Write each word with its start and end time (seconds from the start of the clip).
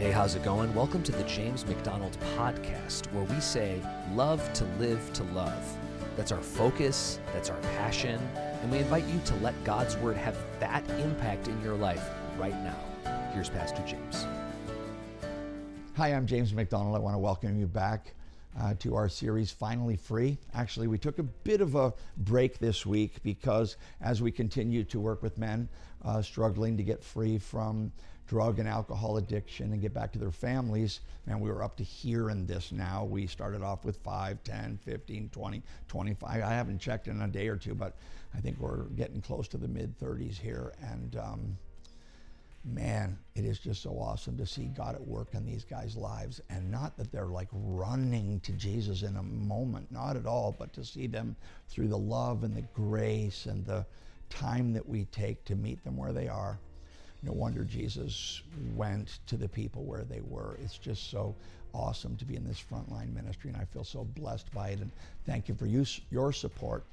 Hey, 0.00 0.12
how's 0.12 0.34
it 0.34 0.42
going? 0.42 0.74
Welcome 0.74 1.02
to 1.02 1.12
the 1.12 1.24
James 1.24 1.66
MacDonald 1.66 2.16
podcast, 2.34 3.12
where 3.12 3.24
we 3.24 3.38
say, 3.38 3.82
Love 4.14 4.50
to 4.54 4.64
live 4.78 5.12
to 5.12 5.24
love. 5.24 5.76
That's 6.16 6.32
our 6.32 6.40
focus, 6.40 7.20
that's 7.34 7.50
our 7.50 7.58
passion, 7.76 8.18
and 8.34 8.72
we 8.72 8.78
invite 8.78 9.04
you 9.04 9.20
to 9.26 9.34
let 9.42 9.62
God's 9.62 9.98
Word 9.98 10.16
have 10.16 10.38
that 10.58 10.88
impact 10.92 11.48
in 11.48 11.62
your 11.62 11.74
life 11.74 12.02
right 12.38 12.56
now. 12.64 12.78
Here's 13.34 13.50
Pastor 13.50 13.84
James. 13.86 14.24
Hi, 15.98 16.14
I'm 16.14 16.26
James 16.26 16.54
MacDonald. 16.54 16.96
I 16.96 16.98
want 16.98 17.12
to 17.12 17.18
welcome 17.18 17.60
you 17.60 17.66
back 17.66 18.14
uh, 18.58 18.72
to 18.78 18.94
our 18.94 19.10
series, 19.10 19.50
Finally 19.50 19.96
Free. 19.96 20.38
Actually, 20.54 20.86
we 20.86 20.96
took 20.96 21.18
a 21.18 21.24
bit 21.24 21.60
of 21.60 21.74
a 21.74 21.92
break 22.16 22.58
this 22.58 22.86
week 22.86 23.22
because 23.22 23.76
as 24.00 24.22
we 24.22 24.32
continue 24.32 24.82
to 24.82 24.98
work 24.98 25.22
with 25.22 25.36
men 25.36 25.68
uh, 26.06 26.22
struggling 26.22 26.78
to 26.78 26.82
get 26.82 27.04
free 27.04 27.36
from 27.36 27.92
drug 28.30 28.60
and 28.60 28.68
alcohol 28.68 29.16
addiction 29.16 29.72
and 29.72 29.82
get 29.82 29.92
back 29.92 30.12
to 30.12 30.18
their 30.18 30.30
families. 30.30 31.00
And 31.26 31.40
we 31.40 31.50
were 31.50 31.64
up 31.64 31.76
to 31.78 31.82
here 31.82 32.30
in 32.30 32.46
this 32.46 32.70
now. 32.70 33.04
We 33.04 33.26
started 33.26 33.60
off 33.60 33.84
with 33.84 33.96
5, 33.96 34.44
10, 34.44 34.78
15, 34.84 35.30
20, 35.30 35.62
25. 35.88 36.30
I 36.40 36.52
haven't 36.52 36.78
checked 36.78 37.08
in 37.08 37.20
a 37.22 37.26
day 37.26 37.48
or 37.48 37.56
two, 37.56 37.74
but 37.74 37.96
I 38.32 38.38
think 38.38 38.60
we're 38.60 38.84
getting 38.90 39.20
close 39.20 39.48
to 39.48 39.56
the 39.56 39.66
mid 39.66 39.98
30s 39.98 40.38
here. 40.38 40.72
And 40.80 41.16
um, 41.16 41.58
man, 42.64 43.18
it 43.34 43.44
is 43.44 43.58
just 43.58 43.82
so 43.82 43.98
awesome 43.98 44.36
to 44.36 44.46
see 44.46 44.66
God 44.66 44.94
at 44.94 45.04
work 45.04 45.34
in 45.34 45.44
these 45.44 45.64
guys' 45.64 45.96
lives. 45.96 46.40
And 46.50 46.70
not 46.70 46.96
that 46.98 47.10
they're 47.10 47.26
like 47.26 47.48
running 47.52 48.38
to 48.44 48.52
Jesus 48.52 49.02
in 49.02 49.16
a 49.16 49.24
moment, 49.24 49.90
not 49.90 50.16
at 50.16 50.26
all, 50.26 50.54
but 50.56 50.72
to 50.74 50.84
see 50.84 51.08
them 51.08 51.34
through 51.68 51.88
the 51.88 51.98
love 51.98 52.44
and 52.44 52.54
the 52.54 52.62
grace 52.74 53.46
and 53.46 53.66
the 53.66 53.84
time 54.28 54.72
that 54.74 54.88
we 54.88 55.06
take 55.06 55.44
to 55.46 55.56
meet 55.56 55.82
them 55.82 55.96
where 55.96 56.12
they 56.12 56.28
are. 56.28 56.60
No 57.22 57.32
wonder 57.32 57.64
Jesus 57.64 58.42
went 58.74 59.18
to 59.26 59.36
the 59.36 59.48
people 59.48 59.84
where 59.84 60.04
they 60.04 60.20
were. 60.22 60.56
It's 60.62 60.78
just 60.78 61.10
so 61.10 61.34
awesome 61.74 62.16
to 62.16 62.24
be 62.24 62.36
in 62.36 62.46
this 62.46 62.62
frontline 62.62 63.14
ministry, 63.14 63.50
and 63.50 63.60
I 63.60 63.64
feel 63.64 63.84
so 63.84 64.04
blessed 64.04 64.50
by 64.52 64.70
it. 64.70 64.80
And 64.80 64.90
thank 65.26 65.48
you 65.48 65.54
for 65.54 65.66
you, 65.66 65.84
your 66.10 66.32
support 66.32 66.84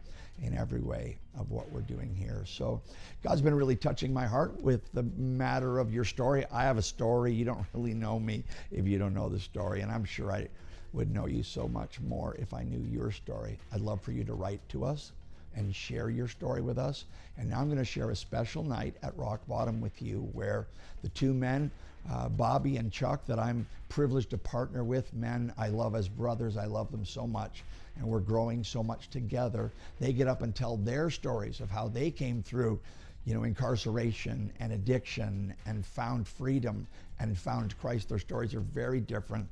in 0.43 0.55
every 0.55 0.81
way 0.81 1.17
of 1.39 1.49
what 1.49 1.71
we're 1.71 1.81
doing 1.81 2.13
here. 2.13 2.43
So, 2.45 2.81
God's 3.23 3.41
been 3.41 3.55
really 3.55 3.75
touching 3.75 4.13
my 4.13 4.25
heart 4.25 4.61
with 4.61 4.91
the 4.93 5.03
matter 5.17 5.79
of 5.79 5.93
your 5.93 6.03
story. 6.03 6.45
I 6.51 6.63
have 6.63 6.77
a 6.77 6.83
story. 6.83 7.33
You 7.33 7.45
don't 7.45 7.65
really 7.73 7.93
know 7.93 8.19
me 8.19 8.43
if 8.71 8.87
you 8.87 8.99
don't 8.99 9.13
know 9.13 9.29
the 9.29 9.39
story, 9.39 9.81
and 9.81 9.91
I'm 9.91 10.03
sure 10.03 10.31
I 10.31 10.47
would 10.93 11.11
know 11.11 11.25
you 11.25 11.43
so 11.43 11.67
much 11.67 11.99
more 12.01 12.35
if 12.35 12.53
I 12.53 12.63
knew 12.63 12.85
your 12.91 13.11
story. 13.11 13.57
I'd 13.71 13.81
love 13.81 14.01
for 14.01 14.11
you 14.11 14.23
to 14.25 14.33
write 14.33 14.67
to 14.69 14.83
us 14.83 15.11
and 15.57 15.75
share 15.75 16.09
your 16.09 16.27
story 16.27 16.61
with 16.61 16.77
us. 16.77 17.05
And 17.37 17.49
now 17.49 17.59
I'm 17.59 17.67
going 17.67 17.77
to 17.77 17.85
share 17.85 18.11
a 18.11 18.15
special 18.15 18.63
night 18.63 18.95
at 19.03 19.17
Rock 19.17 19.41
Bottom 19.47 19.81
with 19.81 20.01
you 20.01 20.29
where 20.31 20.67
the 21.01 21.09
two 21.09 21.33
men, 21.33 21.69
uh, 22.09 22.29
Bobby 22.29 22.77
and 22.77 22.91
Chuck, 22.91 23.25
that 23.25 23.39
I'm 23.39 23.67
privileged 23.89 24.29
to 24.29 24.37
partner 24.37 24.83
with, 24.83 25.13
men 25.13 25.51
I 25.57 25.67
love 25.69 25.95
as 25.95 26.07
brothers. 26.07 26.55
I 26.55 26.65
love 26.65 26.91
them 26.91 27.03
so 27.03 27.27
much. 27.27 27.63
And 27.97 28.07
we're 28.07 28.19
growing 28.19 28.63
so 28.63 28.83
much 28.83 29.09
together. 29.09 29.71
They 29.99 30.13
get 30.13 30.27
up 30.27 30.41
and 30.43 30.55
tell 30.55 30.77
their 30.77 31.09
stories 31.09 31.59
of 31.59 31.69
how 31.69 31.87
they 31.87 32.11
came 32.11 32.43
through 32.43 32.79
you 33.25 33.33
know, 33.33 33.43
incarceration 33.43 34.53
and 34.61 34.71
addiction 34.71 35.53
and 35.65 35.85
found 35.85 36.25
freedom 36.25 36.87
and 37.19 37.37
found 37.37 37.77
Christ. 37.77 38.07
Their 38.07 38.19
stories 38.19 38.55
are 38.55 38.61
very 38.61 39.01
different. 39.01 39.49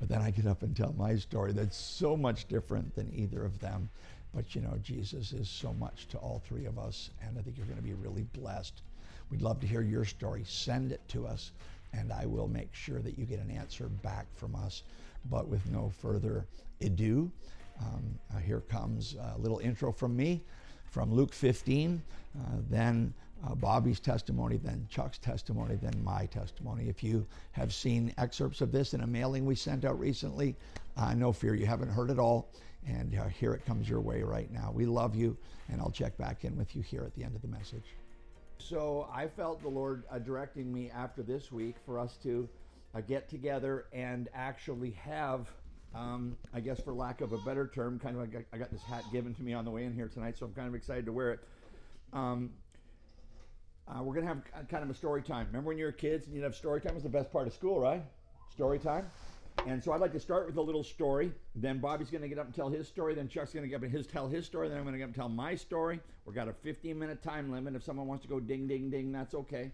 But 0.00 0.08
then 0.08 0.22
I 0.22 0.30
get 0.30 0.46
up 0.46 0.62
and 0.62 0.74
tell 0.74 0.94
my 0.96 1.16
story 1.16 1.52
that's 1.52 1.76
so 1.76 2.16
much 2.16 2.48
different 2.48 2.94
than 2.94 3.12
either 3.14 3.44
of 3.44 3.58
them. 3.58 3.90
But 4.34 4.54
you 4.54 4.60
know, 4.60 4.78
Jesus 4.82 5.32
is 5.32 5.48
so 5.48 5.72
much 5.74 6.06
to 6.08 6.18
all 6.18 6.42
three 6.46 6.66
of 6.66 6.78
us, 6.78 7.10
and 7.22 7.38
I 7.38 7.42
think 7.42 7.56
you're 7.56 7.66
going 7.66 7.78
to 7.78 7.82
be 7.82 7.94
really 7.94 8.24
blessed. 8.34 8.82
We'd 9.30 9.42
love 9.42 9.60
to 9.60 9.66
hear 9.66 9.82
your 9.82 10.04
story. 10.04 10.42
Send 10.46 10.92
it 10.92 11.00
to 11.08 11.26
us, 11.26 11.52
and 11.92 12.12
I 12.12 12.26
will 12.26 12.48
make 12.48 12.74
sure 12.74 13.00
that 13.00 13.18
you 13.18 13.24
get 13.24 13.40
an 13.40 13.50
answer 13.50 13.88
back 14.02 14.26
from 14.34 14.54
us. 14.54 14.82
But 15.30 15.48
with 15.48 15.68
no 15.70 15.90
further 15.90 16.46
ado, 16.80 17.30
um, 17.80 18.18
uh, 18.34 18.38
here 18.38 18.60
comes 18.60 19.16
a 19.34 19.38
little 19.38 19.58
intro 19.58 19.92
from 19.92 20.16
me 20.16 20.42
from 20.90 21.12
Luke 21.12 21.32
15, 21.32 22.00
uh, 22.36 22.40
then 22.70 23.12
uh, 23.46 23.54
Bobby's 23.54 24.00
testimony, 24.00 24.56
then 24.56 24.86
Chuck's 24.90 25.18
testimony, 25.18 25.76
then 25.76 26.02
my 26.02 26.26
testimony. 26.26 26.88
If 26.88 27.04
you 27.04 27.26
have 27.52 27.72
seen 27.72 28.12
excerpts 28.18 28.60
of 28.60 28.72
this 28.72 28.94
in 28.94 29.02
a 29.02 29.06
mailing 29.06 29.44
we 29.46 29.54
sent 29.54 29.84
out 29.84 29.98
recently, 29.98 30.56
no 31.14 31.32
fear, 31.32 31.54
you 31.54 31.66
haven't 31.66 31.90
heard 31.90 32.10
it 32.10 32.18
all. 32.18 32.48
And 32.86 33.18
uh, 33.18 33.26
here 33.26 33.52
it 33.52 33.66
comes 33.66 33.88
your 33.88 34.00
way 34.00 34.22
right 34.22 34.50
now. 34.50 34.70
We 34.72 34.86
love 34.86 35.14
you, 35.14 35.36
and 35.68 35.80
I'll 35.80 35.90
check 35.90 36.16
back 36.16 36.44
in 36.44 36.56
with 36.56 36.74
you 36.74 36.82
here 36.82 37.02
at 37.04 37.14
the 37.14 37.24
end 37.24 37.34
of 37.34 37.42
the 37.42 37.48
message. 37.48 37.84
So 38.58 39.08
I 39.12 39.28
felt 39.28 39.62
the 39.62 39.68
Lord 39.68 40.04
uh, 40.10 40.18
directing 40.18 40.72
me 40.72 40.90
after 40.90 41.22
this 41.22 41.52
week 41.52 41.76
for 41.84 41.98
us 41.98 42.16
to 42.22 42.48
uh, 42.94 43.00
get 43.00 43.28
together 43.28 43.86
and 43.92 44.28
actually 44.34 44.92
have, 44.92 45.48
um, 45.94 46.36
I 46.54 46.60
guess 46.60 46.80
for 46.80 46.92
lack 46.92 47.20
of 47.20 47.32
a 47.32 47.38
better 47.38 47.70
term, 47.72 47.98
kind 47.98 48.16
of 48.16 48.22
I 48.22 48.26
got, 48.26 48.42
I 48.52 48.58
got, 48.58 48.70
this 48.70 48.82
hat 48.82 49.04
given 49.12 49.34
to 49.34 49.42
me 49.42 49.54
on 49.54 49.64
the 49.64 49.70
way 49.70 49.84
in 49.84 49.94
here 49.94 50.08
tonight, 50.08 50.38
so 50.38 50.46
I'm 50.46 50.54
kind 50.54 50.68
of 50.68 50.74
excited 50.74 51.06
to 51.06 51.12
wear 51.12 51.32
it. 51.32 51.40
Um, 52.12 52.50
uh, 53.86 54.02
we're 54.02 54.14
going 54.14 54.26
to 54.26 54.34
have 54.34 54.68
kind 54.68 54.82
of 54.82 54.90
a 54.90 54.94
story 54.94 55.22
time. 55.22 55.46
Remember 55.46 55.68
when 55.68 55.78
you 55.78 55.84
were 55.84 55.92
kids 55.92 56.26
and 56.26 56.34
you'd 56.34 56.44
have 56.44 56.54
story 56.54 56.80
time? 56.80 56.92
It 56.92 56.94
was 56.94 57.02
the 57.04 57.08
best 57.08 57.32
part 57.32 57.46
of 57.46 57.52
school, 57.54 57.80
right? 57.80 58.02
Story 58.50 58.78
time. 58.78 59.06
And 59.66 59.82
so 59.82 59.92
I'd 59.92 60.00
like 60.00 60.12
to 60.12 60.20
start 60.20 60.46
with 60.46 60.56
a 60.56 60.62
little 60.62 60.84
story. 60.84 61.32
Then 61.54 61.78
Bobby's 61.78 62.10
going 62.10 62.22
to 62.22 62.28
get 62.28 62.38
up 62.38 62.46
and 62.46 62.54
tell 62.54 62.68
his 62.68 62.88
story. 62.88 63.14
Then 63.14 63.28
Chuck's 63.28 63.52
going 63.52 63.64
to 63.64 63.68
get 63.68 63.76
up 63.76 63.82
and 63.82 63.92
his 63.92 64.06
tell 64.06 64.28
his 64.28 64.46
story. 64.46 64.68
Then 64.68 64.78
I'm 64.78 64.84
going 64.84 64.94
to 64.94 64.98
get 64.98 65.04
up 65.04 65.08
and 65.08 65.16
tell 65.16 65.28
my 65.28 65.54
story. 65.54 66.00
We've 66.24 66.34
got 66.34 66.48
a 66.48 66.52
15 66.52 66.98
minute 66.98 67.22
time 67.22 67.50
limit. 67.50 67.74
If 67.74 67.82
someone 67.82 68.06
wants 68.06 68.22
to 68.22 68.28
go 68.28 68.40
ding, 68.40 68.66
ding, 68.66 68.90
ding, 68.90 69.12
that's 69.12 69.34
okay. 69.34 69.70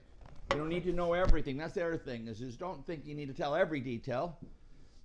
You 0.50 0.58
don't 0.58 0.68
need 0.68 0.84
to 0.84 0.92
know 0.92 1.12
everything. 1.12 1.56
That's 1.56 1.74
the 1.74 1.84
other 1.84 1.96
thing 1.96 2.28
is, 2.28 2.40
is 2.40 2.56
don't 2.56 2.84
think 2.86 3.06
you 3.06 3.14
need 3.14 3.28
to 3.28 3.34
tell 3.34 3.54
every 3.54 3.80
detail 3.80 4.36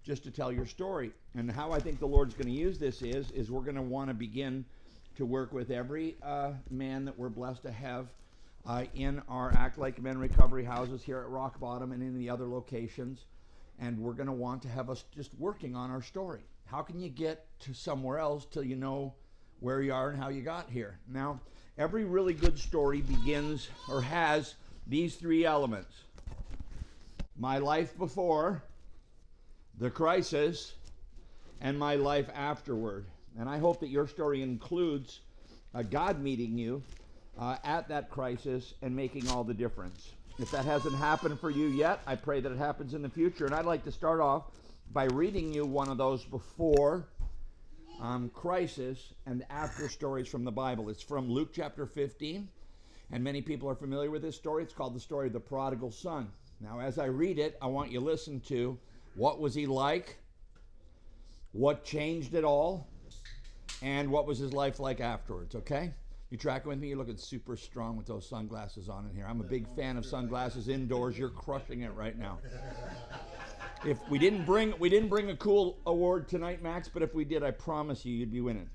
just 0.04 0.24
to 0.24 0.32
tell 0.32 0.52
your 0.52 0.66
story. 0.66 1.12
And 1.36 1.52
how 1.52 1.72
I 1.72 1.80
think 1.80 2.00
the 2.00 2.08
Lord's 2.08 2.34
going 2.34 2.48
to 2.48 2.52
use 2.60 2.80
this 2.80 3.02
is, 3.02 3.32
is 3.32 3.52
we're 3.52 3.62
going 3.62 3.76
to 3.76 3.82
want 3.82 4.10
to 4.10 4.14
begin 4.14 4.66
to 5.16 5.26
work 5.26 5.54
with 5.54 5.72
every 5.72 6.16
uh, 6.24 6.54
man 6.70 7.06
that 7.06 7.18
we're 7.18 7.30
blessed 7.30 7.64
to 7.64 7.72
have 7.72 8.08
uh, 8.66 8.86
in 8.96 9.22
our 9.30 9.54
Act 9.56 9.78
Like 9.78 10.02
Men 10.02 10.18
recovery 10.18 10.64
houses 10.64 11.04
here 11.04 11.20
at 11.20 11.30
Rock 11.30 11.60
Bottom 11.60 11.92
and 11.92 12.02
in 12.02 12.18
the 12.18 12.30
other 12.30 12.48
locations 12.48 13.26
and 13.80 13.98
we're 13.98 14.14
going 14.14 14.28
to 14.28 14.34
want 14.34 14.62
to 14.64 14.68
have 14.68 14.90
us 14.90 15.06
just 15.16 15.32
working 15.38 15.76
on 15.76 15.90
our 15.90 16.02
story. 16.02 16.42
How 16.66 16.82
can 16.82 17.00
you 17.00 17.10
get 17.10 17.46
to 17.62 17.74
somewhere 17.74 18.20
else 18.20 18.46
till 18.46 18.64
you 18.64 18.76
know 18.76 19.14
where 19.60 19.82
you 19.82 19.94
are 19.94 20.10
and 20.10 20.20
how 20.20 20.30
you 20.30 20.42
got 20.42 20.70
here? 20.70 21.00
Now, 21.08 21.40
every 21.78 22.06
really 22.06 22.34
good 22.34 22.60
story 22.60 23.02
begins 23.02 23.70
or 23.88 24.02
has 24.02 24.56
these 24.88 25.16
three 25.16 25.46
elements 25.46 26.04
my 27.38 27.58
life 27.58 27.98
before, 27.98 28.62
the 29.80 29.90
crisis, 29.90 30.74
and 31.62 31.80
my 31.80 31.96
life 31.96 32.30
afterward. 32.36 33.06
And 33.40 33.48
I 33.48 33.60
hope 33.60 33.80
that 33.80 33.88
your 33.88 34.08
story 34.08 34.42
includes 34.42 35.22
uh, 35.74 35.84
God 35.84 36.22
meeting 36.22 36.58
you 36.58 36.84
uh, 37.38 37.56
at 37.64 37.88
that 37.88 38.10
crisis 38.10 38.74
and 38.82 38.94
making 38.94 39.30
all 39.30 39.46
the 39.46 39.54
difference. 39.54 40.12
If 40.40 40.52
that 40.52 40.64
hasn't 40.64 40.96
happened 40.96 41.38
for 41.38 41.50
you 41.50 41.68
yet, 41.68 42.00
I 42.08 42.16
pray 42.16 42.40
that 42.40 42.50
it 42.50 42.58
happens 42.58 42.94
in 42.94 43.02
the 43.02 43.10
future. 43.10 43.46
And 43.46 43.54
I'd 43.54 43.66
like 43.66 43.84
to 43.84 43.92
start 43.92 44.22
off 44.22 44.44
by 44.94 45.04
reading 45.04 45.54
you 45.54 45.66
one 45.66 45.90
of 45.90 45.98
those 45.98 46.24
before 46.24 47.10
um, 48.00 48.30
crisis 48.30 49.14
and 49.26 49.46
after 49.50 49.90
stories 49.90 50.30
from 50.30 50.46
the 50.46 50.52
Bible. 50.52 50.88
It's 50.88 51.04
from 51.04 51.30
Luke 51.30 51.50
chapter 51.54 51.86
15, 51.86 52.48
and 53.12 53.22
many 53.22 53.42
people 53.42 53.70
are 53.70 53.76
familiar 53.76 54.10
with 54.10 54.22
this 54.22 54.38
story. 54.38 54.64
It's 54.64 54.74
called 54.74 54.96
the 54.96 55.02
story 55.02 55.28
of 55.28 55.34
the 55.34 55.42
prodigal 55.42 55.92
son. 55.92 56.30
Now, 56.62 56.80
as 56.80 56.98
I 56.98 57.06
read 57.06 57.38
it, 57.38 57.58
I 57.62 57.68
want 57.68 57.92
you 57.92 58.00
to 58.00 58.06
listen 58.06 58.40
to 58.48 58.78
what 59.16 59.42
was 59.42 59.54
he 59.54 59.66
like, 59.66 60.20
what 61.52 61.84
changed 61.84 62.34
it 62.34 62.46
all, 62.46 62.88
and 63.82 64.10
what 64.10 64.26
was 64.26 64.38
his 64.38 64.54
life 64.54 64.80
like 64.80 65.02
afterwards, 65.02 65.56
okay? 65.56 65.92
You 66.30 66.38
tracking 66.38 66.70
with 66.70 66.80
me? 66.80 66.90
You're 66.90 66.98
looking 66.98 67.18
super 67.18 67.58
strong 67.58 67.98
with 67.98 68.06
those 68.06 68.28
sunglasses 68.30 68.88
on 68.88 69.08
in 69.08 69.16
here. 69.16 69.26
I'm 69.28 69.42
a 69.42 69.46
big 69.46 69.68
fan 69.76 69.98
of 69.98 70.06
sunglasses 70.06 70.68
indoors. 70.68 71.18
You're 71.18 71.30
crushing 71.30 71.82
it 71.82 71.94
right 71.94 72.18
now. 72.18 72.38
If 73.84 73.98
we 74.10 74.20
didn't 74.20 74.46
bring 74.46 74.74
we 74.78 74.90
didn't 74.90 75.10
bring 75.10 75.30
a 75.32 75.36
cool 75.36 75.80
award 75.88 76.28
tonight, 76.28 76.62
Max, 76.62 76.88
but 76.88 77.02
if 77.02 77.16
we 77.16 77.26
did, 77.26 77.44
I 77.44 77.52
promise 77.52 78.06
you, 78.06 78.14
you'd 78.14 78.32
be 78.32 78.42
winning. 78.42 78.70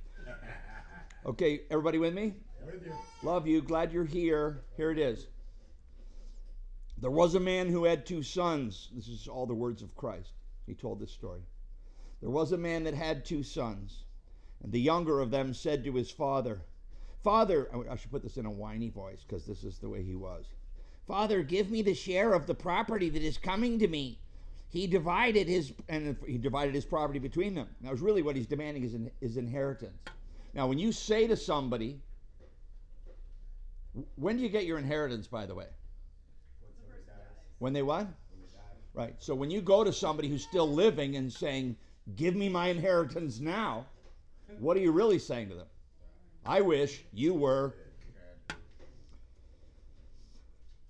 Okay, 1.27 1.61
everybody 1.71 1.99
with 1.99 2.12
me? 2.12 2.35
With 2.67 2.85
you. 2.85 2.93
Love 3.23 3.47
you. 3.47 3.62
Glad 3.62 3.93
you're 3.93 4.05
here. 4.05 4.65
Here 4.77 4.91
it 4.91 4.99
is. 4.99 5.29
There 6.99 7.11
was 7.11 7.35
a 7.35 7.41
man 7.41 7.69
who 7.69 7.85
had 7.85 8.05
two 8.05 8.23
sons. 8.23 8.89
This 8.95 9.09
is 9.09 9.29
all 9.29 9.47
the 9.47 9.55
words 9.55 9.83
of 9.83 9.95
Christ. 9.95 10.33
He 10.67 10.75
told 10.75 10.99
this 10.99 11.12
story. 11.12 11.43
There 12.21 12.31
was 12.31 12.53
a 12.53 12.59
man 12.59 12.85
that 12.85 12.95
had 12.95 13.25
two 13.25 13.43
sons, 13.43 14.05
and 14.62 14.73
the 14.73 14.81
younger 14.81 15.21
of 15.21 15.31
them 15.31 15.55
said 15.55 15.85
to 15.85 15.95
his 15.95 16.11
father, 16.11 16.62
Father, 17.25 17.71
I 17.91 17.97
should 17.97 18.11
put 18.11 18.23
this 18.23 18.37
in 18.37 18.44
a 18.44 18.50
whiny 18.50 18.91
voice 18.91 19.25
because 19.26 19.47
this 19.47 19.65
is 19.65 19.79
the 19.79 19.88
way 19.88 20.03
he 20.03 20.15
was. 20.15 20.44
Father, 21.09 21.43
give 21.43 21.71
me 21.71 21.81
the 21.81 21.94
share 21.94 22.35
of 22.35 22.47
the 22.47 22.55
property 22.55 23.09
that 23.09 23.23
is 23.23 23.38
coming 23.38 23.79
to 23.79 23.88
me. 23.88 24.19
He 24.69 24.87
divided 24.87 25.49
his 25.49 25.73
and 25.88 26.17
he 26.26 26.37
divided 26.37 26.75
his 26.75 26.85
property 26.85 27.19
between 27.19 27.55
them. 27.55 27.69
That 27.81 27.91
was 27.91 28.03
really 28.03 28.21
what 28.21 28.37
he's 28.37 28.47
demanding 28.47 28.85
is 28.85 28.94
in, 28.94 29.11
his 29.21 29.38
inheritance. 29.38 29.97
Now, 30.53 30.67
when 30.67 30.79
you 30.79 30.93
say 30.93 31.26
to 31.26 31.37
somebody, 31.37 31.99
when 34.17 34.37
do 34.37 34.43
you 34.43 34.49
get 34.50 34.67
your 34.67 34.79
inheritance? 34.79 35.27
By 35.27 35.47
the 35.47 35.55
way, 35.55 35.69
when 37.59 37.73
they 37.73 37.82
what? 37.82 38.06
Right. 38.93 39.15
So 39.19 39.35
when 39.35 39.50
you 39.50 39.62
go 39.62 39.82
to 39.82 39.93
somebody 39.93 40.29
who's 40.29 40.44
still 40.44 40.70
living 40.70 41.17
and 41.17 41.32
saying, 41.32 41.77
Give 42.17 42.37
me 42.37 42.50
my 42.50 42.69
inheritance 42.69 43.41
now, 43.41 43.87
what 44.59 44.77
are 44.77 44.81
you 44.81 44.93
really 44.93 45.19
saying 45.19 45.49
to 45.49 45.55
them? 45.55 45.67
I 46.46 46.61
wish 46.61 47.05
you 47.12 47.35
were. 47.35 47.75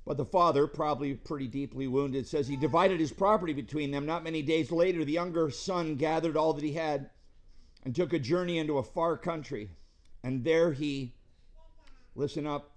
But 0.06 0.16
the 0.18 0.24
father, 0.24 0.66
probably 0.66 1.14
pretty 1.14 1.46
deeply 1.46 1.86
wounded, 1.86 2.26
says 2.26 2.46
he 2.46 2.56
divided 2.56 3.00
his 3.00 3.12
property 3.12 3.54
between 3.54 3.90
them. 3.90 4.04
Not 4.04 4.24
many 4.24 4.42
days 4.42 4.70
later, 4.70 5.04
the 5.04 5.12
younger 5.12 5.50
son 5.50 5.96
gathered 5.96 6.36
all 6.36 6.52
that 6.52 6.64
he 6.64 6.74
had 6.74 7.08
and 7.84 7.94
took 7.94 8.12
a 8.12 8.18
journey 8.18 8.58
into 8.58 8.78
a 8.78 8.82
far 8.82 9.16
country. 9.16 9.70
And 10.22 10.44
there 10.44 10.72
he, 10.72 11.14
listen 12.14 12.46
up, 12.46 12.72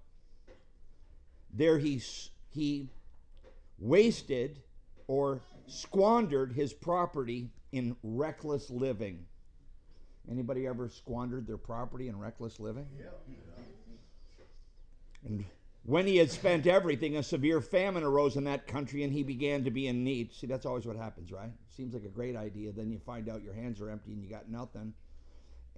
there 1.52 1.78
he, 1.78 2.00
he 2.50 2.88
wasted 3.78 4.62
or 5.06 5.40
squandered 5.66 6.52
his 6.52 6.72
property 6.72 7.50
in 7.72 7.96
reckless 8.02 8.70
living. 8.70 9.26
Anybody 10.30 10.66
ever 10.66 10.88
squandered 10.88 11.46
their 11.46 11.56
property 11.56 12.08
in 12.08 12.18
reckless 12.18 12.60
living? 12.60 12.86
Yeah. 12.98 13.06
And 15.24 15.44
when 15.84 16.06
he 16.06 16.18
had 16.18 16.30
spent 16.30 16.66
everything, 16.66 17.16
a 17.16 17.22
severe 17.22 17.60
famine 17.60 18.04
arose 18.04 18.36
in 18.36 18.44
that 18.44 18.66
country 18.66 19.04
and 19.04 19.12
he 19.12 19.22
began 19.22 19.64
to 19.64 19.70
be 19.70 19.86
in 19.86 20.04
need. 20.04 20.34
See, 20.34 20.46
that's 20.46 20.66
always 20.66 20.86
what 20.86 20.96
happens, 20.96 21.32
right? 21.32 21.50
Seems 21.74 21.94
like 21.94 22.04
a 22.04 22.08
great 22.08 22.36
idea. 22.36 22.72
Then 22.72 22.90
you 22.90 22.98
find 22.98 23.28
out 23.28 23.42
your 23.42 23.54
hands 23.54 23.80
are 23.80 23.90
empty 23.90 24.12
and 24.12 24.22
you 24.22 24.28
got 24.28 24.50
nothing. 24.50 24.92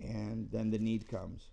And 0.01 0.49
then 0.51 0.71
the 0.71 0.79
need 0.79 1.09
comes. 1.09 1.51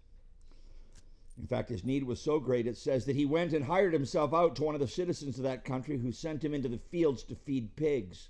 In 1.40 1.46
fact, 1.46 1.70
his 1.70 1.84
need 1.84 2.04
was 2.04 2.20
so 2.20 2.40
great, 2.40 2.66
it 2.66 2.78
says 2.78 3.06
that 3.06 3.16
he 3.16 3.26
went 3.26 3.54
and 3.54 3.64
hired 3.64 3.94
himself 3.94 4.34
out 4.34 4.56
to 4.56 4.64
one 4.64 4.74
of 4.74 4.82
the 4.82 4.88
citizens 4.88 5.38
of 5.38 5.44
that 5.44 5.64
country 5.64 6.00
who 6.00 6.12
sent 6.12 6.44
him 6.44 6.54
into 6.56 6.68
the 6.68 6.80
fields 6.90 7.24
to 7.26 7.36
feed 7.36 7.76
pigs. 7.76 8.30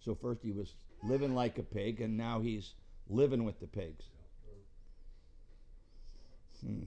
So, 0.00 0.14
first 0.14 0.42
he 0.42 0.52
was 0.52 0.74
living 1.02 1.34
like 1.34 1.58
a 1.58 1.62
pig, 1.62 2.00
and 2.00 2.16
now 2.16 2.40
he's 2.40 2.74
living 3.08 3.44
with 3.44 3.60
the 3.60 3.66
pigs. 3.66 4.04
Hmm. 6.64 6.82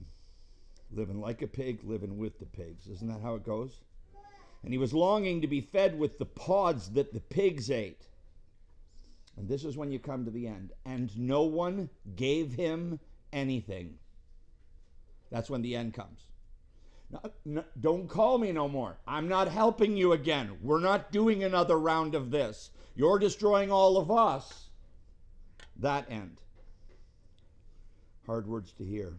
Living 0.92 1.20
like 1.20 1.42
a 1.42 1.46
pig, 1.46 1.80
living 1.84 2.18
with 2.18 2.38
the 2.38 2.46
pigs. 2.46 2.88
Isn't 2.88 3.08
that 3.08 3.22
how 3.22 3.34
it 3.36 3.44
goes? 3.44 3.80
And 4.62 4.72
he 4.72 4.78
was 4.78 4.92
longing 4.92 5.40
to 5.40 5.46
be 5.46 5.60
fed 5.60 5.98
with 5.98 6.18
the 6.18 6.26
pods 6.26 6.90
that 6.90 7.12
the 7.12 7.20
pigs 7.20 7.70
ate. 7.70 8.06
And 9.36 9.48
this 9.48 9.64
is 9.64 9.76
when 9.76 9.90
you 9.90 9.98
come 9.98 10.24
to 10.24 10.30
the 10.30 10.46
end. 10.46 10.72
And 10.84 11.16
no 11.16 11.42
one 11.44 11.88
gave 12.16 12.52
him 12.52 12.98
anything. 13.32 13.94
That's 15.30 15.48
when 15.48 15.62
the 15.62 15.76
end 15.76 15.94
comes. 15.94 16.26
No, 17.10 17.20
no, 17.44 17.64
don't 17.80 18.08
call 18.08 18.38
me 18.38 18.52
no 18.52 18.68
more. 18.68 18.98
I'm 19.06 19.28
not 19.28 19.48
helping 19.48 19.96
you 19.96 20.12
again. 20.12 20.58
We're 20.62 20.80
not 20.80 21.10
doing 21.10 21.42
another 21.42 21.78
round 21.78 22.14
of 22.14 22.30
this. 22.30 22.70
You're 22.94 23.18
destroying 23.18 23.72
all 23.72 23.96
of 23.96 24.10
us. 24.10 24.69
That 25.80 26.10
end. 26.10 26.42
Hard 28.26 28.46
words 28.46 28.72
to 28.72 28.84
hear. 28.84 29.14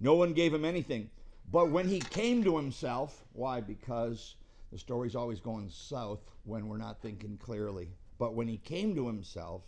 No 0.00 0.16
one 0.16 0.32
gave 0.32 0.52
him 0.52 0.64
anything. 0.64 1.10
But 1.50 1.70
when 1.70 1.88
he 1.88 2.00
came 2.00 2.42
to 2.42 2.56
himself, 2.56 3.24
why? 3.32 3.60
Because 3.60 4.34
the 4.72 4.78
story's 4.78 5.14
always 5.14 5.38
going 5.38 5.70
south 5.70 6.18
when 6.42 6.66
we're 6.66 6.76
not 6.76 7.00
thinking 7.00 7.38
clearly. 7.38 7.90
But 8.18 8.34
when 8.34 8.48
he 8.48 8.56
came 8.56 8.96
to 8.96 9.06
himself, 9.06 9.62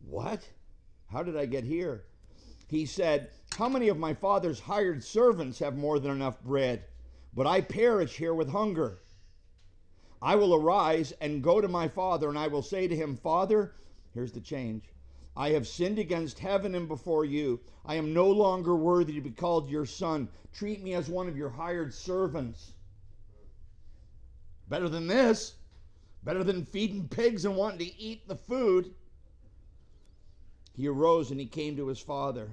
what? 0.00 0.48
How 1.06 1.22
did 1.22 1.36
I 1.36 1.46
get 1.46 1.62
here? 1.62 2.04
He 2.68 2.84
said, 2.84 3.30
How 3.56 3.68
many 3.68 3.88
of 3.88 3.98
my 3.98 4.14
father's 4.14 4.58
hired 4.58 5.04
servants 5.04 5.60
have 5.60 5.76
more 5.76 6.00
than 6.00 6.10
enough 6.10 6.42
bread? 6.42 6.84
But 7.34 7.46
I 7.46 7.60
perish 7.60 8.16
here 8.16 8.34
with 8.34 8.48
hunger. 8.48 8.98
I 10.20 10.34
will 10.34 10.54
arise 10.54 11.12
and 11.20 11.42
go 11.42 11.60
to 11.60 11.68
my 11.68 11.86
father, 11.86 12.28
and 12.28 12.38
I 12.38 12.48
will 12.48 12.62
say 12.62 12.88
to 12.88 12.96
him, 12.96 13.16
Father, 13.16 13.74
here's 14.14 14.32
the 14.32 14.40
change. 14.40 14.84
I 15.36 15.50
have 15.50 15.66
sinned 15.66 15.98
against 15.98 16.38
heaven 16.38 16.74
and 16.74 16.86
before 16.86 17.24
you. 17.24 17.60
I 17.86 17.94
am 17.94 18.12
no 18.12 18.28
longer 18.28 18.76
worthy 18.76 19.14
to 19.14 19.20
be 19.20 19.30
called 19.30 19.70
your 19.70 19.86
son. 19.86 20.28
Treat 20.52 20.82
me 20.82 20.94
as 20.94 21.08
one 21.08 21.28
of 21.28 21.36
your 21.36 21.48
hired 21.48 21.94
servants. 21.94 22.72
Better 24.68 24.88
than 24.88 25.06
this. 25.06 25.54
Better 26.22 26.44
than 26.44 26.66
feeding 26.66 27.08
pigs 27.08 27.44
and 27.44 27.56
wanting 27.56 27.86
to 27.86 28.00
eat 28.00 28.28
the 28.28 28.36
food. 28.36 28.94
He 30.76 30.86
arose 30.86 31.30
and 31.30 31.40
he 31.40 31.46
came 31.46 31.76
to 31.76 31.88
his 31.88 32.00
father. 32.00 32.50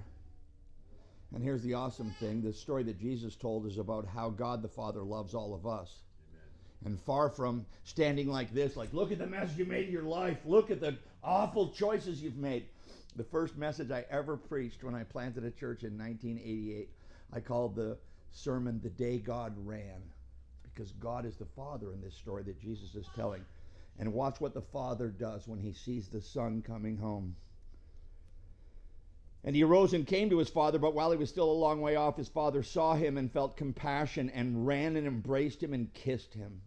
And 1.33 1.43
here's 1.43 1.61
the 1.61 1.75
awesome 1.75 2.11
thing 2.19 2.41
the 2.41 2.51
story 2.51 2.83
that 2.83 2.99
Jesus 2.99 3.35
told 3.35 3.67
is 3.67 3.77
about 3.77 4.07
how 4.07 4.29
God 4.29 4.61
the 4.61 4.67
Father 4.67 5.01
loves 5.03 5.35
all 5.35 5.53
of 5.53 5.67
us. 5.67 6.01
Amen. 6.31 6.93
And 6.93 6.99
far 7.01 7.29
from 7.29 7.65
standing 7.83 8.29
like 8.29 8.51
this, 8.51 8.75
like, 8.75 8.91
look 8.93 9.11
at 9.11 9.19
the 9.19 9.27
mess 9.27 9.55
you 9.55 9.65
made 9.65 9.85
of 9.85 9.93
your 9.93 10.03
life, 10.03 10.39
look 10.45 10.71
at 10.71 10.81
the 10.81 10.97
awful 11.23 11.69
choices 11.69 12.21
you've 12.21 12.37
made. 12.37 12.65
The 13.15 13.23
first 13.23 13.57
message 13.57 13.91
I 13.91 14.05
ever 14.09 14.37
preached 14.37 14.83
when 14.83 14.95
I 14.95 15.03
planted 15.03 15.43
a 15.43 15.51
church 15.51 15.83
in 15.83 15.97
1988, 15.97 16.89
I 17.33 17.39
called 17.39 17.75
the 17.75 17.97
sermon 18.31 18.79
The 18.81 18.89
Day 18.89 19.17
God 19.17 19.53
Ran, 19.65 20.01
because 20.63 20.91
God 20.93 21.25
is 21.25 21.35
the 21.35 21.47
Father 21.55 21.91
in 21.91 22.01
this 22.01 22.15
story 22.15 22.43
that 22.43 22.61
Jesus 22.61 22.95
is 22.95 23.07
telling. 23.15 23.43
And 23.97 24.13
watch 24.13 24.39
what 24.39 24.53
the 24.53 24.61
Father 24.61 25.09
does 25.09 25.47
when 25.47 25.59
he 25.59 25.73
sees 25.73 26.07
the 26.07 26.21
Son 26.21 26.61
coming 26.61 26.97
home. 26.97 27.35
And 29.43 29.55
he 29.55 29.63
arose 29.63 29.93
and 29.93 30.05
came 30.05 30.29
to 30.29 30.37
his 30.37 30.49
father, 30.49 30.79
but 30.79 30.93
while 30.93 31.11
he 31.11 31.17
was 31.17 31.29
still 31.29 31.49
a 31.49 31.53
long 31.53 31.79
way 31.81 31.95
off, 31.95 32.17
his 32.17 32.27
father 32.27 32.61
saw 32.61 32.95
him 32.95 33.17
and 33.17 33.31
felt 33.31 33.55
compassion 33.55 34.29
and 34.29 34.67
ran 34.67 34.97
and 34.97 35.07
embraced 35.07 35.63
him 35.63 35.73
and 35.73 35.93
kissed 35.93 36.33
him. 36.33 36.61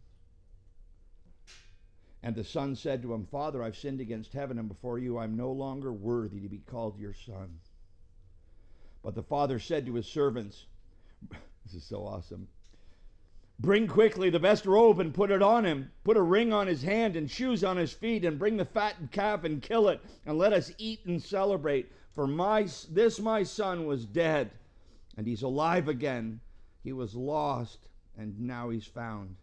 And 2.22 2.36
the 2.36 2.44
son 2.44 2.76
said 2.76 3.02
to 3.02 3.12
him, 3.12 3.26
Father, 3.26 3.62
I've 3.62 3.76
sinned 3.76 4.00
against 4.00 4.32
heaven 4.32 4.58
and 4.58 4.68
before 4.68 4.98
you. 4.98 5.18
I'm 5.18 5.36
no 5.36 5.50
longer 5.50 5.92
worthy 5.92 6.40
to 6.40 6.48
be 6.48 6.58
called 6.58 6.98
your 6.98 7.14
son. 7.14 7.58
But 9.02 9.16
the 9.16 9.22
father 9.22 9.58
said 9.58 9.86
to 9.86 9.94
his 9.94 10.06
servants, 10.06 10.66
This 11.64 11.74
is 11.74 11.84
so 11.84 12.06
awesome. 12.06 12.48
Bring 13.58 13.86
quickly 13.86 14.30
the 14.30 14.40
best 14.40 14.66
robe 14.66 14.98
and 14.98 15.14
put 15.14 15.30
it 15.30 15.42
on 15.42 15.64
him. 15.64 15.90
Put 16.04 16.16
a 16.16 16.22
ring 16.22 16.52
on 16.52 16.66
his 16.66 16.82
hand 16.82 17.16
and 17.16 17.30
shoes 17.30 17.62
on 17.62 17.76
his 17.76 17.92
feet, 17.92 18.24
and 18.24 18.38
bring 18.38 18.56
the 18.56 18.64
fattened 18.64 19.12
calf 19.12 19.44
and 19.44 19.62
kill 19.62 19.88
it, 19.88 20.00
and 20.26 20.36
let 20.36 20.52
us 20.52 20.72
eat 20.78 21.04
and 21.06 21.22
celebrate. 21.22 21.92
For 22.12 22.26
my 22.26 22.66
this 22.90 23.20
my 23.20 23.42
son 23.44 23.86
was 23.86 24.04
dead, 24.04 24.50
and 25.16 25.26
he's 25.26 25.42
alive 25.42 25.88
again. 25.88 26.40
He 26.82 26.92
was 26.92 27.14
lost, 27.14 27.88
and 28.18 28.40
now 28.40 28.70
he's 28.70 28.86
found. 28.86 29.36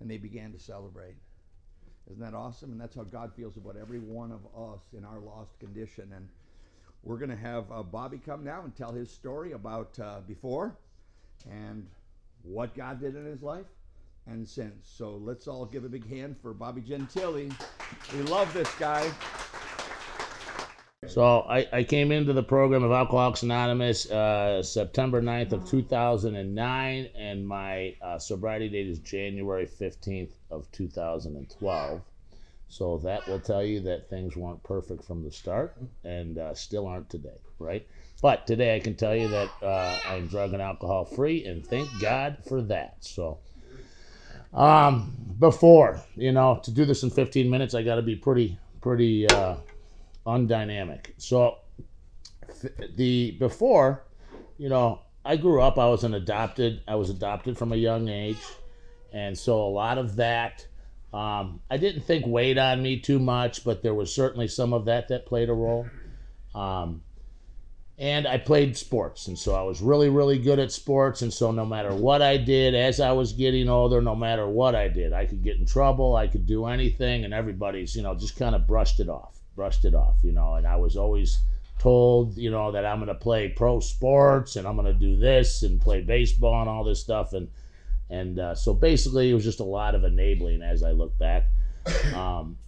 And 0.00 0.10
they 0.10 0.18
began 0.18 0.52
to 0.52 0.58
celebrate. 0.58 1.16
Isn't 2.10 2.20
that 2.20 2.34
awesome? 2.34 2.70
And 2.70 2.80
that's 2.80 2.94
how 2.94 3.02
God 3.02 3.32
feels 3.36 3.56
about 3.56 3.76
every 3.76 3.98
one 3.98 4.30
of 4.30 4.40
us 4.56 4.80
in 4.96 5.04
our 5.04 5.18
lost 5.18 5.58
condition. 5.58 6.12
And 6.14 6.28
we're 7.02 7.16
going 7.18 7.30
to 7.30 7.36
have 7.36 7.70
uh, 7.72 7.82
Bobby 7.82 8.18
come 8.24 8.44
now 8.44 8.62
and 8.62 8.74
tell 8.76 8.92
his 8.92 9.10
story 9.10 9.52
about 9.52 9.98
uh, 9.98 10.20
before 10.26 10.76
and 11.50 11.86
what 12.42 12.76
God 12.76 13.00
did 13.00 13.16
in 13.16 13.24
his 13.24 13.42
life 13.42 13.66
and 14.26 14.48
since. 14.48 14.88
So 14.88 15.16
let's 15.16 15.48
all 15.48 15.64
give 15.64 15.84
a 15.84 15.88
big 15.88 16.08
hand 16.08 16.36
for 16.40 16.52
Bobby 16.52 16.80
Gentile. 16.80 17.32
We 17.34 18.22
love 18.22 18.52
this 18.52 18.72
guy. 18.76 19.10
So 21.08 21.40
I, 21.48 21.66
I 21.72 21.84
came 21.84 22.12
into 22.12 22.32
the 22.32 22.42
program 22.42 22.82
of 22.82 22.92
Alcoholics 22.92 23.42
Anonymous 23.42 24.10
uh, 24.10 24.62
September 24.62 25.22
9th 25.22 25.52
of 25.52 25.68
2009, 25.68 27.08
and 27.14 27.46
my 27.46 27.94
uh, 28.02 28.18
sobriety 28.18 28.68
date 28.68 28.88
is 28.88 28.98
January 28.98 29.66
15th 29.66 30.32
of 30.50 30.70
2012. 30.72 32.02
So 32.68 32.98
that 32.98 33.26
will 33.28 33.40
tell 33.40 33.62
you 33.62 33.80
that 33.80 34.10
things 34.10 34.36
weren't 34.36 34.62
perfect 34.64 35.04
from 35.04 35.22
the 35.22 35.30
start 35.30 35.76
and 36.04 36.38
uh, 36.38 36.54
still 36.54 36.86
aren't 36.86 37.08
today, 37.08 37.38
right? 37.58 37.86
But 38.20 38.46
today 38.46 38.74
I 38.74 38.80
can 38.80 38.96
tell 38.96 39.14
you 39.14 39.28
that 39.28 39.50
uh, 39.62 39.98
I'm 40.08 40.26
drug 40.26 40.52
and 40.52 40.62
alcohol 40.62 41.04
free, 41.04 41.44
and 41.44 41.64
thank 41.64 41.88
God 42.00 42.38
for 42.48 42.62
that. 42.62 42.96
So 43.00 43.38
um, 44.52 45.12
before, 45.38 46.00
you 46.16 46.32
know, 46.32 46.60
to 46.64 46.70
do 46.70 46.84
this 46.84 47.02
in 47.02 47.10
15 47.10 47.48
minutes, 47.48 47.74
I 47.74 47.82
got 47.82 47.96
to 47.96 48.02
be 48.02 48.16
pretty, 48.16 48.58
pretty 48.80 49.28
uh, 49.28 49.56
undynamic. 50.26 51.12
So 51.18 51.58
the 52.96 53.32
before, 53.32 54.04
you 54.58 54.68
know, 54.68 55.00
I 55.24 55.36
grew 55.36 55.62
up. 55.62 55.78
I 55.78 55.88
was 55.88 56.04
an 56.04 56.14
adopted. 56.14 56.82
I 56.86 56.96
was 56.96 57.10
adopted 57.10 57.56
from 57.56 57.72
a 57.72 57.76
young 57.76 58.08
age, 58.08 58.42
and 59.12 59.36
so 59.38 59.60
a 59.62 59.70
lot 59.70 59.98
of 59.98 60.16
that. 60.16 60.66
Um, 61.12 61.60
I 61.70 61.78
didn't 61.78 62.02
think 62.02 62.26
weighed 62.26 62.58
on 62.58 62.82
me 62.82 62.98
too 63.00 63.18
much, 63.18 63.64
but 63.64 63.82
there 63.82 63.94
was 63.94 64.14
certainly 64.14 64.48
some 64.48 64.72
of 64.72 64.84
that 64.84 65.08
that 65.08 65.26
played 65.26 65.48
a 65.48 65.54
role. 65.54 65.86
Um, 66.54 67.02
and 67.98 68.26
I 68.26 68.36
played 68.36 68.76
sports, 68.76 69.26
and 69.26 69.38
so 69.38 69.54
I 69.54 69.62
was 69.62 69.80
really, 69.80 70.10
really 70.10 70.38
good 70.38 70.58
at 70.58 70.70
sports. 70.70 71.22
And 71.22 71.32
so 71.32 71.50
no 71.52 71.64
matter 71.64 71.94
what 71.94 72.20
I 72.20 72.36
did, 72.36 72.74
as 72.74 73.00
I 73.00 73.12
was 73.12 73.32
getting 73.32 73.70
older, 73.70 74.02
no 74.02 74.14
matter 74.14 74.46
what 74.46 74.74
I 74.74 74.88
did, 74.88 75.14
I 75.14 75.24
could 75.24 75.42
get 75.42 75.56
in 75.56 75.64
trouble. 75.64 76.14
I 76.14 76.26
could 76.26 76.44
do 76.44 76.66
anything, 76.66 77.24
and 77.24 77.32
everybody's, 77.32 77.96
you 77.96 78.02
know, 78.02 78.14
just 78.14 78.36
kind 78.36 78.54
of 78.54 78.66
brushed 78.66 79.00
it 79.00 79.08
off 79.08 79.35
brushed 79.56 79.84
it 79.84 79.94
off, 79.94 80.16
you 80.22 80.32
know. 80.32 80.54
And 80.54 80.66
I 80.66 80.76
was 80.76 80.96
always 80.96 81.40
told, 81.78 82.36
you 82.36 82.50
know, 82.50 82.72
that 82.72 82.86
I'm 82.86 82.98
going 82.98 83.08
to 83.08 83.14
play 83.14 83.48
pro 83.48 83.80
sports 83.80 84.56
and 84.56 84.66
I'm 84.68 84.76
going 84.76 84.86
to 84.86 84.98
do 84.98 85.16
this 85.16 85.62
and 85.62 85.80
play 85.80 86.02
baseball 86.02 86.60
and 86.60 86.70
all 86.70 86.84
this 86.84 87.00
stuff. 87.00 87.32
And 87.32 87.48
And 88.10 88.38
uh, 88.38 88.54
so 88.54 88.74
basically, 88.74 89.30
it 89.30 89.34
was 89.34 89.44
just 89.44 89.60
a 89.60 89.64
lot 89.64 89.94
of 89.94 90.04
enabling 90.04 90.62
as 90.62 90.82
I 90.82 90.92
look 90.92 91.18
back. 91.18 91.46
Um, 92.14 92.58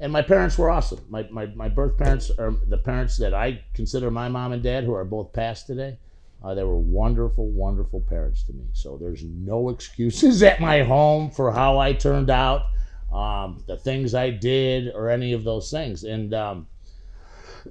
and 0.00 0.10
my 0.12 0.22
parents 0.22 0.56
were 0.56 0.70
awesome. 0.70 1.00
My, 1.10 1.28
my, 1.30 1.46
my 1.46 1.68
birth 1.68 1.98
parents 1.98 2.30
are 2.30 2.54
the 2.66 2.78
parents 2.78 3.18
that 3.18 3.34
I 3.34 3.62
consider 3.74 4.10
my 4.10 4.28
mom 4.28 4.52
and 4.52 4.62
dad, 4.62 4.84
who 4.84 4.94
are 4.94 5.04
both 5.04 5.32
passed 5.32 5.66
today. 5.66 5.98
Uh, 6.42 6.54
they 6.54 6.64
were 6.64 6.78
wonderful, 6.78 7.48
wonderful 7.48 8.00
parents 8.00 8.42
to 8.44 8.54
me. 8.54 8.64
So 8.72 8.96
there's 8.96 9.22
no 9.24 9.68
excuses 9.74 10.42
at 10.42 10.60
my 10.60 10.82
home 10.82 11.30
for 11.30 11.52
how 11.52 11.78
I 11.78 11.92
turned 11.92 12.30
out, 12.30 12.62
um, 13.12 13.62
the 13.66 13.76
things 13.76 14.14
I 14.14 14.30
did, 14.30 14.92
or 14.94 15.08
any 15.10 15.32
of 15.32 15.44
those 15.44 15.70
things. 15.70 16.04
And 16.04 16.32
um, 16.34 16.66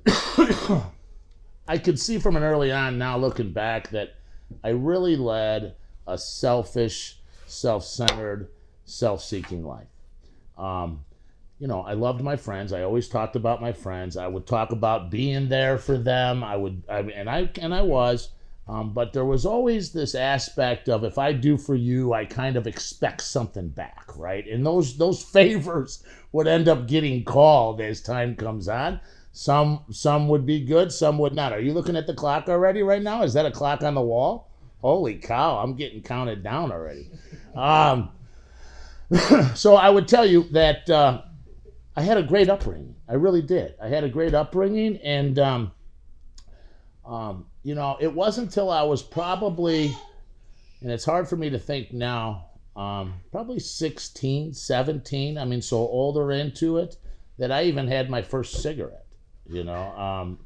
I 1.68 1.78
could 1.78 2.00
see 2.00 2.20
from 2.20 2.36
an 2.36 2.44
early 2.44 2.72
on 2.72 2.98
now 2.98 3.18
looking 3.18 3.52
back 3.54 3.90
that 3.90 4.16
I 4.64 4.70
really 4.70 5.16
led 5.16 5.76
a 6.08 6.18
selfish, 6.18 7.20
self 7.46 7.86
centered, 7.86 8.50
self 8.86 9.24
seeking 9.24 9.64
life. 9.64 9.88
Um, 10.58 11.06
you 11.60 11.68
know, 11.68 11.82
I 11.82 11.94
loved 11.94 12.22
my 12.22 12.36
friends. 12.36 12.74
I 12.74 12.84
always 12.84 13.08
talked 13.10 13.36
about 13.36 13.62
my 13.62 13.74
friends. 13.74 14.18
I 14.18 14.28
would 14.28 14.48
talk 14.48 14.72
about 14.72 15.12
being 15.12 15.50
there 15.50 15.78
for 15.78 15.98
them. 15.98 16.44
I 16.44 16.56
would, 16.56 16.84
I 16.90 17.00
and 17.00 17.30
I 17.30 17.50
and 17.62 17.74
I 17.74 17.82
was, 17.82 18.30
um, 18.70 18.94
but 18.94 19.14
there 19.14 19.26
was 19.26 19.48
always 19.48 19.92
this 19.92 20.14
aspect 20.14 20.90
of 20.90 21.04
if 21.04 21.18
I 21.18 21.34
do 21.34 21.58
for 21.58 21.74
you, 21.74 22.14
I 22.14 22.24
kind 22.26 22.56
of 22.56 22.68
expect 22.68 23.22
something 23.22 23.70
back, 23.70 24.16
right? 24.16 24.48
And 24.48 24.64
those 24.64 24.96
those 24.96 25.24
favors 25.34 26.04
would 26.32 26.48
end 26.48 26.68
up 26.68 26.88
getting 26.88 27.24
called 27.24 27.82
as 27.82 28.00
time 28.00 28.36
comes 28.36 28.68
on. 28.68 29.00
Some 29.32 29.86
some 29.90 30.28
would 30.28 30.46
be 30.46 30.64
good, 30.64 30.92
some 30.92 31.18
would 31.18 31.34
not. 31.34 31.52
Are 31.52 31.60
you 31.60 31.74
looking 31.74 31.96
at 31.96 32.06
the 32.06 32.14
clock 32.14 32.48
already 32.48 32.84
right 32.84 33.02
now? 33.02 33.24
Is 33.24 33.34
that 33.34 33.48
a 33.48 33.52
clock 33.52 33.82
on 33.82 33.96
the 33.96 34.02
wall? 34.02 34.52
Holy 34.82 35.16
cow! 35.16 35.58
I'm 35.58 35.76
getting 35.76 36.04
counted 36.04 36.44
down 36.44 36.72
already. 36.72 37.10
Um, 37.56 38.12
so 39.56 39.78
I 39.78 39.90
would 39.90 40.08
tell 40.08 40.28
you 40.28 40.44
that 40.52 40.88
uh, 40.92 41.24
I 41.96 42.04
had 42.04 42.18
a 42.18 42.24
great 42.24 42.50
upbringing. 42.50 42.96
I 43.08 43.16
really 43.16 43.42
did. 43.42 43.74
I 43.82 43.88
had 43.88 44.04
a 44.04 44.10
great 44.10 44.36
upbringing, 44.36 44.98
and 44.98 45.40
um, 45.40 45.72
um, 47.04 47.48
you 47.64 47.76
know, 47.76 47.98
it 48.00 48.14
wasn't 48.14 48.48
until 48.48 48.70
I 48.70 48.84
was 48.84 49.02
probably, 49.04 49.96
and 50.82 50.92
it's 50.92 51.06
hard 51.06 51.28
for 51.28 51.36
me 51.36 51.50
to 51.50 51.60
think 51.60 51.92
now, 51.92 52.46
um, 52.76 53.16
probably 53.32 53.60
16, 53.60 54.54
17. 54.54 55.38
I 55.38 55.46
mean, 55.46 55.62
so 55.62 55.78
older 55.78 56.32
into 56.32 56.78
it 56.78 56.98
that 57.38 57.52
I 57.52 57.64
even 57.64 57.88
had 57.88 58.10
my 58.10 58.22
first 58.22 58.62
cigarette. 58.62 59.06
You 59.50 59.64
know, 59.64 59.98
um, 59.98 60.40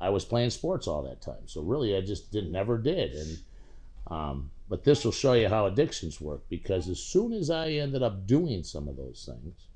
I 0.00 0.10
was 0.10 0.24
playing 0.24 0.50
sports 0.50 0.86
all 0.86 1.02
that 1.02 1.20
time, 1.20 1.46
so 1.46 1.60
really 1.60 1.96
I 1.96 2.00
just 2.00 2.32
didn't 2.32 2.52
never 2.52 2.78
did. 2.78 3.12
And 3.12 3.38
um, 4.08 4.50
but 4.68 4.84
this 4.84 5.04
will 5.04 5.12
show 5.12 5.34
you 5.34 5.48
how 5.48 5.66
addictions 5.66 6.20
work 6.20 6.42
because 6.48 6.88
as 6.88 6.98
soon 6.98 7.32
as 7.32 7.50
I 7.50 7.70
ended 7.70 8.02
up 8.02 8.26
doing 8.26 8.62
some 8.62 8.88
of 8.88 8.96
those 8.96 9.28
things, 9.28 9.66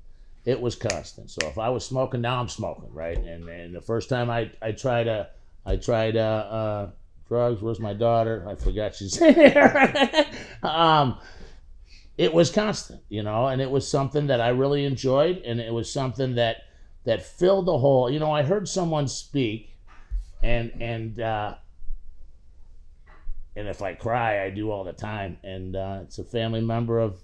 it 0.45 0.59
was 0.59 0.75
constant. 0.75 1.29
So 1.29 1.47
if 1.47 1.57
I 1.57 1.69
was 1.69 1.85
smoking, 1.85 2.21
now 2.21 2.39
I'm 2.39 2.49
smoking, 2.49 2.91
right? 2.91 3.17
And 3.17 3.47
and 3.47 3.75
the 3.75 3.81
first 3.81 4.09
time 4.09 4.29
I 4.29 4.51
I 4.61 4.71
tried 4.71 5.07
a 5.07 5.29
I 5.65 5.75
tried 5.75 6.17
uh, 6.17 6.19
uh, 6.19 6.89
drugs. 7.27 7.61
Where's 7.61 7.79
my 7.79 7.93
daughter? 7.93 8.45
I 8.47 8.55
forgot 8.55 8.95
she's 8.95 9.17
here. 9.19 10.25
um, 10.63 11.19
it 12.17 12.33
was 12.33 12.51
constant, 12.51 13.01
you 13.09 13.23
know, 13.23 13.47
and 13.47 13.61
it 13.61 13.69
was 13.69 13.87
something 13.87 14.27
that 14.27 14.41
I 14.41 14.49
really 14.49 14.85
enjoyed, 14.85 15.37
and 15.45 15.59
it 15.59 15.73
was 15.73 15.91
something 15.91 16.35
that 16.35 16.57
that 17.05 17.25
filled 17.25 17.65
the 17.65 17.77
hole. 17.77 18.09
You 18.09 18.19
know, 18.19 18.31
I 18.31 18.43
heard 18.43 18.67
someone 18.67 19.07
speak, 19.07 19.75
and 20.43 20.71
and 20.79 21.19
uh, 21.19 21.55
and 23.55 23.67
if 23.67 23.81
I 23.81 23.93
cry, 23.93 24.43
I 24.43 24.49
do 24.49 24.71
all 24.71 24.83
the 24.83 24.93
time. 24.93 25.37
And 25.43 25.75
uh, 25.75 25.99
it's 26.03 26.19
a 26.19 26.23
family 26.23 26.61
member 26.61 26.99
of 26.99 27.21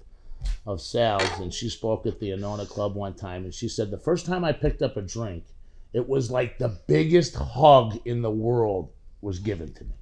of 0.65 0.81
Sal's, 0.81 1.39
and 1.39 1.53
she 1.53 1.69
spoke 1.69 2.05
at 2.05 2.19
the 2.19 2.29
Alano 2.29 2.67
Club 2.67 2.95
one 2.95 3.13
time, 3.13 3.43
and 3.43 3.53
she 3.53 3.67
said 3.67 3.91
the 3.91 3.97
first 3.97 4.25
time 4.25 4.43
I 4.43 4.51
picked 4.51 4.81
up 4.81 4.97
a 4.97 5.01
drink, 5.01 5.43
it 5.93 6.07
was 6.07 6.29
like 6.29 6.57
the 6.57 6.77
biggest 6.87 7.35
hug 7.35 7.99
in 8.05 8.21
the 8.21 8.31
world 8.31 8.91
was 9.21 9.39
given 9.39 9.73
to 9.73 9.83
me. 9.83 9.93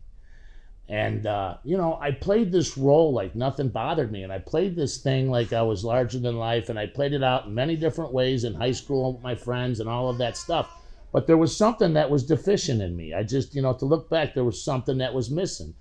And, 0.87 1.25
uh, 1.25 1.57
you 1.63 1.77
know, 1.77 1.97
I 1.99 2.11
played 2.11 2.51
this 2.51 2.77
role 2.77 3.11
like 3.11 3.33
nothing 3.33 3.69
bothered 3.69 4.11
me. 4.11 4.23
And 4.23 4.31
I 4.31 4.37
played 4.37 4.75
this 4.75 4.97
thing 4.97 5.31
like 5.31 5.51
I 5.51 5.63
was 5.63 5.83
larger 5.83 6.19
than 6.19 6.37
life. 6.37 6.69
And 6.69 6.77
I 6.77 6.85
played 6.85 7.13
it 7.13 7.23
out 7.23 7.45
in 7.45 7.55
many 7.55 7.75
different 7.75 8.13
ways 8.13 8.43
in 8.43 8.53
high 8.53 8.71
school 8.71 9.13
with 9.13 9.23
my 9.23 9.33
friends 9.33 9.79
and 9.79 9.89
all 9.89 10.09
of 10.09 10.19
that 10.19 10.37
stuff. 10.37 10.69
But 11.11 11.27
there 11.27 11.37
was 11.37 11.55
something 11.55 11.93
that 11.93 12.09
was 12.09 12.25
deficient 12.25 12.81
in 12.81 12.95
me. 12.95 13.13
I 13.13 13.23
just, 13.23 13.55
you 13.55 13.61
know, 13.61 13.73
to 13.73 13.85
look 13.85 14.09
back, 14.09 14.33
there 14.33 14.43
was 14.43 14.61
something 14.61 14.97
that 14.99 15.13
was 15.13 15.31
missing. 15.31 15.73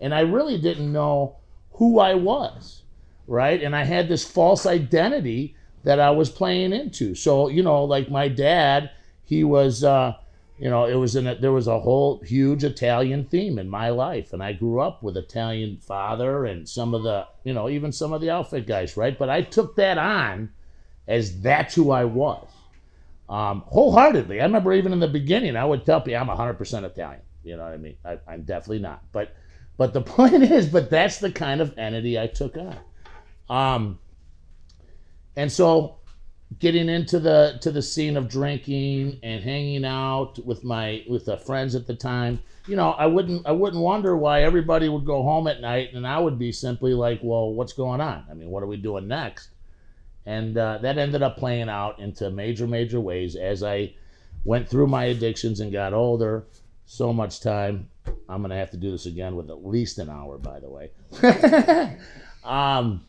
And 0.00 0.14
I 0.14 0.20
really 0.20 0.58
didn't 0.58 0.92
know 0.92 1.36
who 1.72 1.98
I 1.98 2.14
was, 2.14 2.82
right? 3.26 3.62
And 3.62 3.74
I 3.74 3.84
had 3.84 4.08
this 4.08 4.24
false 4.24 4.66
identity 4.66 5.56
that 5.84 5.98
I 5.98 6.10
was 6.10 6.30
playing 6.30 6.72
into. 6.72 7.14
So, 7.14 7.48
you 7.48 7.62
know, 7.62 7.84
like 7.84 8.10
my 8.10 8.28
dad, 8.28 8.90
he 9.24 9.44
was, 9.44 9.84
uh, 9.84 10.14
you 10.58 10.70
know, 10.70 10.84
it 10.84 10.94
was 10.94 11.16
in 11.16 11.26
a, 11.26 11.34
there 11.34 11.52
was 11.52 11.66
a 11.66 11.80
whole 11.80 12.20
huge 12.20 12.64
Italian 12.64 13.24
theme 13.24 13.58
in 13.58 13.68
my 13.68 13.90
life, 13.90 14.32
and 14.32 14.42
I 14.42 14.52
grew 14.52 14.80
up 14.80 15.02
with 15.02 15.16
Italian 15.16 15.78
father 15.78 16.44
and 16.44 16.68
some 16.68 16.94
of 16.94 17.02
the, 17.02 17.26
you 17.44 17.54
know, 17.54 17.68
even 17.68 17.92
some 17.92 18.12
of 18.12 18.20
the 18.20 18.30
outfit 18.30 18.66
guys, 18.66 18.96
right? 18.96 19.18
But 19.18 19.30
I 19.30 19.42
took 19.42 19.76
that 19.76 19.98
on 19.98 20.50
as 21.08 21.40
that's 21.40 21.74
who 21.74 21.90
I 21.90 22.04
was, 22.04 22.48
um, 23.28 23.62
wholeheartedly. 23.66 24.40
I 24.40 24.44
remember 24.44 24.72
even 24.72 24.92
in 24.92 25.00
the 25.00 25.08
beginning, 25.08 25.56
I 25.56 25.64
would 25.64 25.84
tell 25.84 26.00
people 26.00 26.20
I'm 26.20 26.28
100% 26.28 26.84
Italian. 26.84 27.22
You 27.42 27.56
know 27.56 27.64
what 27.64 27.72
I 27.72 27.76
mean? 27.76 27.96
I, 28.04 28.18
I'm 28.28 28.42
definitely 28.42 28.80
not, 28.80 29.02
but 29.12 29.34
but 29.76 29.92
the 29.92 30.00
point 30.02 30.42
is, 30.42 30.68
but 30.68 30.90
that's 30.90 31.18
the 31.18 31.32
kind 31.32 31.60
of 31.60 31.76
entity 31.78 32.18
I 32.20 32.26
took 32.26 32.56
on. 32.56 32.78
Um, 33.48 33.98
and 35.36 35.50
so 35.50 35.96
getting 36.58 36.88
into 36.88 37.20
the 37.20 37.58
to 37.60 37.70
the 37.70 37.82
scene 37.82 38.16
of 38.16 38.28
drinking 38.28 39.18
and 39.22 39.42
hanging 39.42 39.84
out 39.84 40.44
with 40.44 40.64
my 40.64 41.04
with 41.08 41.24
the 41.24 41.36
friends 41.36 41.74
at 41.74 41.86
the 41.86 41.94
time 41.94 42.40
you 42.66 42.74
know 42.74 42.90
i 42.92 43.06
wouldn't 43.06 43.46
i 43.46 43.52
wouldn't 43.52 43.82
wonder 43.82 44.16
why 44.16 44.42
everybody 44.42 44.88
would 44.88 45.04
go 45.04 45.22
home 45.22 45.46
at 45.46 45.60
night 45.60 45.90
and 45.94 46.06
i 46.06 46.18
would 46.18 46.38
be 46.38 46.50
simply 46.50 46.94
like 46.94 47.20
well 47.22 47.52
what's 47.52 47.72
going 47.72 48.00
on? 48.00 48.24
I 48.30 48.34
mean 48.34 48.50
what 48.50 48.62
are 48.62 48.66
we 48.66 48.76
doing 48.76 49.08
next? 49.08 49.50
And 50.24 50.56
uh, 50.56 50.78
that 50.78 50.98
ended 50.98 51.22
up 51.22 51.36
playing 51.36 51.68
out 51.68 51.98
into 51.98 52.30
major 52.30 52.66
major 52.66 53.00
ways 53.00 53.36
as 53.36 53.62
i 53.62 53.94
went 54.44 54.68
through 54.68 54.88
my 54.88 55.04
addictions 55.04 55.60
and 55.60 55.72
got 55.72 55.92
older. 55.92 56.46
So 56.84 57.12
much 57.12 57.40
time. 57.40 57.88
I'm 58.28 58.42
going 58.42 58.50
to 58.50 58.56
have 58.56 58.72
to 58.72 58.76
do 58.76 58.90
this 58.90 59.06
again 59.06 59.36
with 59.36 59.48
at 59.50 59.64
least 59.64 59.98
an 59.98 60.10
hour 60.10 60.36
by 60.36 60.58
the 60.58 60.68
way. 60.68 60.90
Um, 62.44 63.04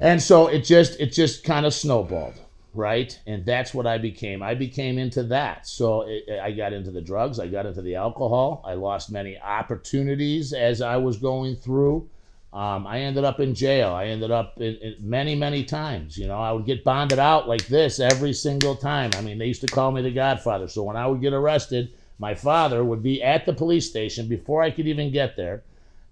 and 0.00 0.22
so 0.22 0.46
it 0.48 0.60
just 0.64 0.98
it 1.00 1.12
just 1.12 1.44
kind 1.44 1.66
of 1.66 1.74
snowballed 1.74 2.40
right? 2.74 3.18
And 3.26 3.44
that's 3.44 3.74
what 3.74 3.86
i 3.86 3.98
became. 3.98 4.42
I 4.42 4.54
became 4.54 4.98
into 4.98 5.24
that. 5.24 5.66
So 5.66 6.02
it, 6.06 6.40
i 6.40 6.52
got 6.52 6.72
into 6.72 6.90
the 6.90 7.00
drugs 7.00 7.40
i 7.40 7.46
got 7.46 7.66
into 7.66 7.82
the 7.82 7.96
alcohol 7.96 8.62
i 8.64 8.74
lost 8.74 9.10
many 9.10 9.38
opportunities 9.38 10.52
as 10.52 10.80
i 10.80 10.96
was 10.96 11.18
going 11.18 11.56
through. 11.56 12.08
Um, 12.52 12.86
i 12.86 13.00
ended 13.00 13.24
up 13.24 13.40
in 13.40 13.54
jail. 13.54 13.92
I 13.92 14.06
ended 14.06 14.30
up 14.30 14.60
in, 14.60 14.76
in 14.76 14.96
many 15.00 15.34
many 15.34 15.64
times 15.64 16.16
you 16.16 16.26
know 16.26 16.38
i 16.38 16.52
would 16.52 16.66
get 16.66 16.84
bonded 16.84 17.18
out 17.18 17.48
like 17.48 17.66
this 17.66 18.00
every 18.00 18.32
single 18.32 18.76
time. 18.76 19.10
I 19.16 19.22
mean 19.22 19.38
they 19.38 19.46
used 19.46 19.62
to 19.62 19.74
call 19.74 19.90
me 19.90 20.02
the 20.02 20.10
godfather. 20.10 20.68
So 20.68 20.82
when 20.84 20.96
i 20.96 21.06
would 21.06 21.20
get 21.20 21.32
arrested 21.32 21.92
my 22.20 22.34
father 22.34 22.84
would 22.84 23.02
be 23.02 23.22
at 23.22 23.46
the 23.46 23.52
police 23.52 23.88
station 23.88 24.28
before 24.28 24.62
i 24.62 24.70
could 24.70 24.86
even 24.86 25.12
get 25.12 25.36
there 25.36 25.62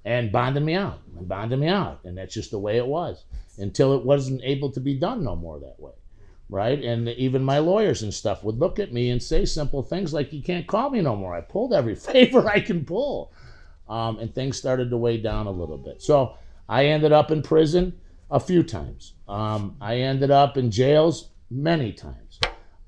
and 0.06 0.32
bonded 0.32 0.62
me 0.62 0.74
out 0.74 1.00
and 1.18 1.28
bonded 1.28 1.58
me 1.58 1.68
out. 1.68 2.00
And 2.04 2.16
that's 2.16 2.32
just 2.32 2.52
the 2.52 2.58
way 2.58 2.78
it 2.78 2.86
was 2.86 3.24
until 3.58 3.94
it 3.94 4.04
wasn't 4.04 4.40
able 4.44 4.72
to 4.72 4.80
be 4.80 4.94
done 4.94 5.22
no 5.22 5.36
more 5.36 5.58
that 5.60 5.78
way 5.78 5.92
right? 6.48 6.82
And 6.82 7.08
even 7.08 7.42
my 7.42 7.58
lawyers 7.58 8.02
and 8.02 8.12
stuff 8.12 8.44
would 8.44 8.58
look 8.58 8.78
at 8.78 8.92
me 8.92 9.10
and 9.10 9.22
say 9.22 9.44
simple 9.44 9.82
things 9.82 10.14
like 10.14 10.32
you 10.32 10.42
can't 10.42 10.66
call 10.66 10.90
me 10.90 11.00
no 11.00 11.16
more. 11.16 11.34
I 11.34 11.40
pulled 11.40 11.72
every 11.72 11.94
favor 11.96 12.48
i 12.48 12.60
can 12.60 12.84
pull. 12.84 13.32
Um, 13.88 14.18
and 14.18 14.34
things 14.34 14.56
started 14.56 14.90
to 14.90 14.96
weigh 14.96 15.18
down 15.18 15.46
a 15.46 15.50
little 15.50 15.78
bit. 15.78 16.02
So 16.02 16.36
i 16.68 16.86
ended 16.86 17.12
up 17.12 17.30
in 17.30 17.42
prison 17.42 17.98
a 18.30 18.40
few 18.40 18.62
times. 18.62 19.14
Um, 19.28 19.76
i 19.80 19.96
ended 19.96 20.30
up 20.30 20.56
in 20.56 20.70
jails 20.70 21.30
many 21.50 21.92
times. 21.92 22.40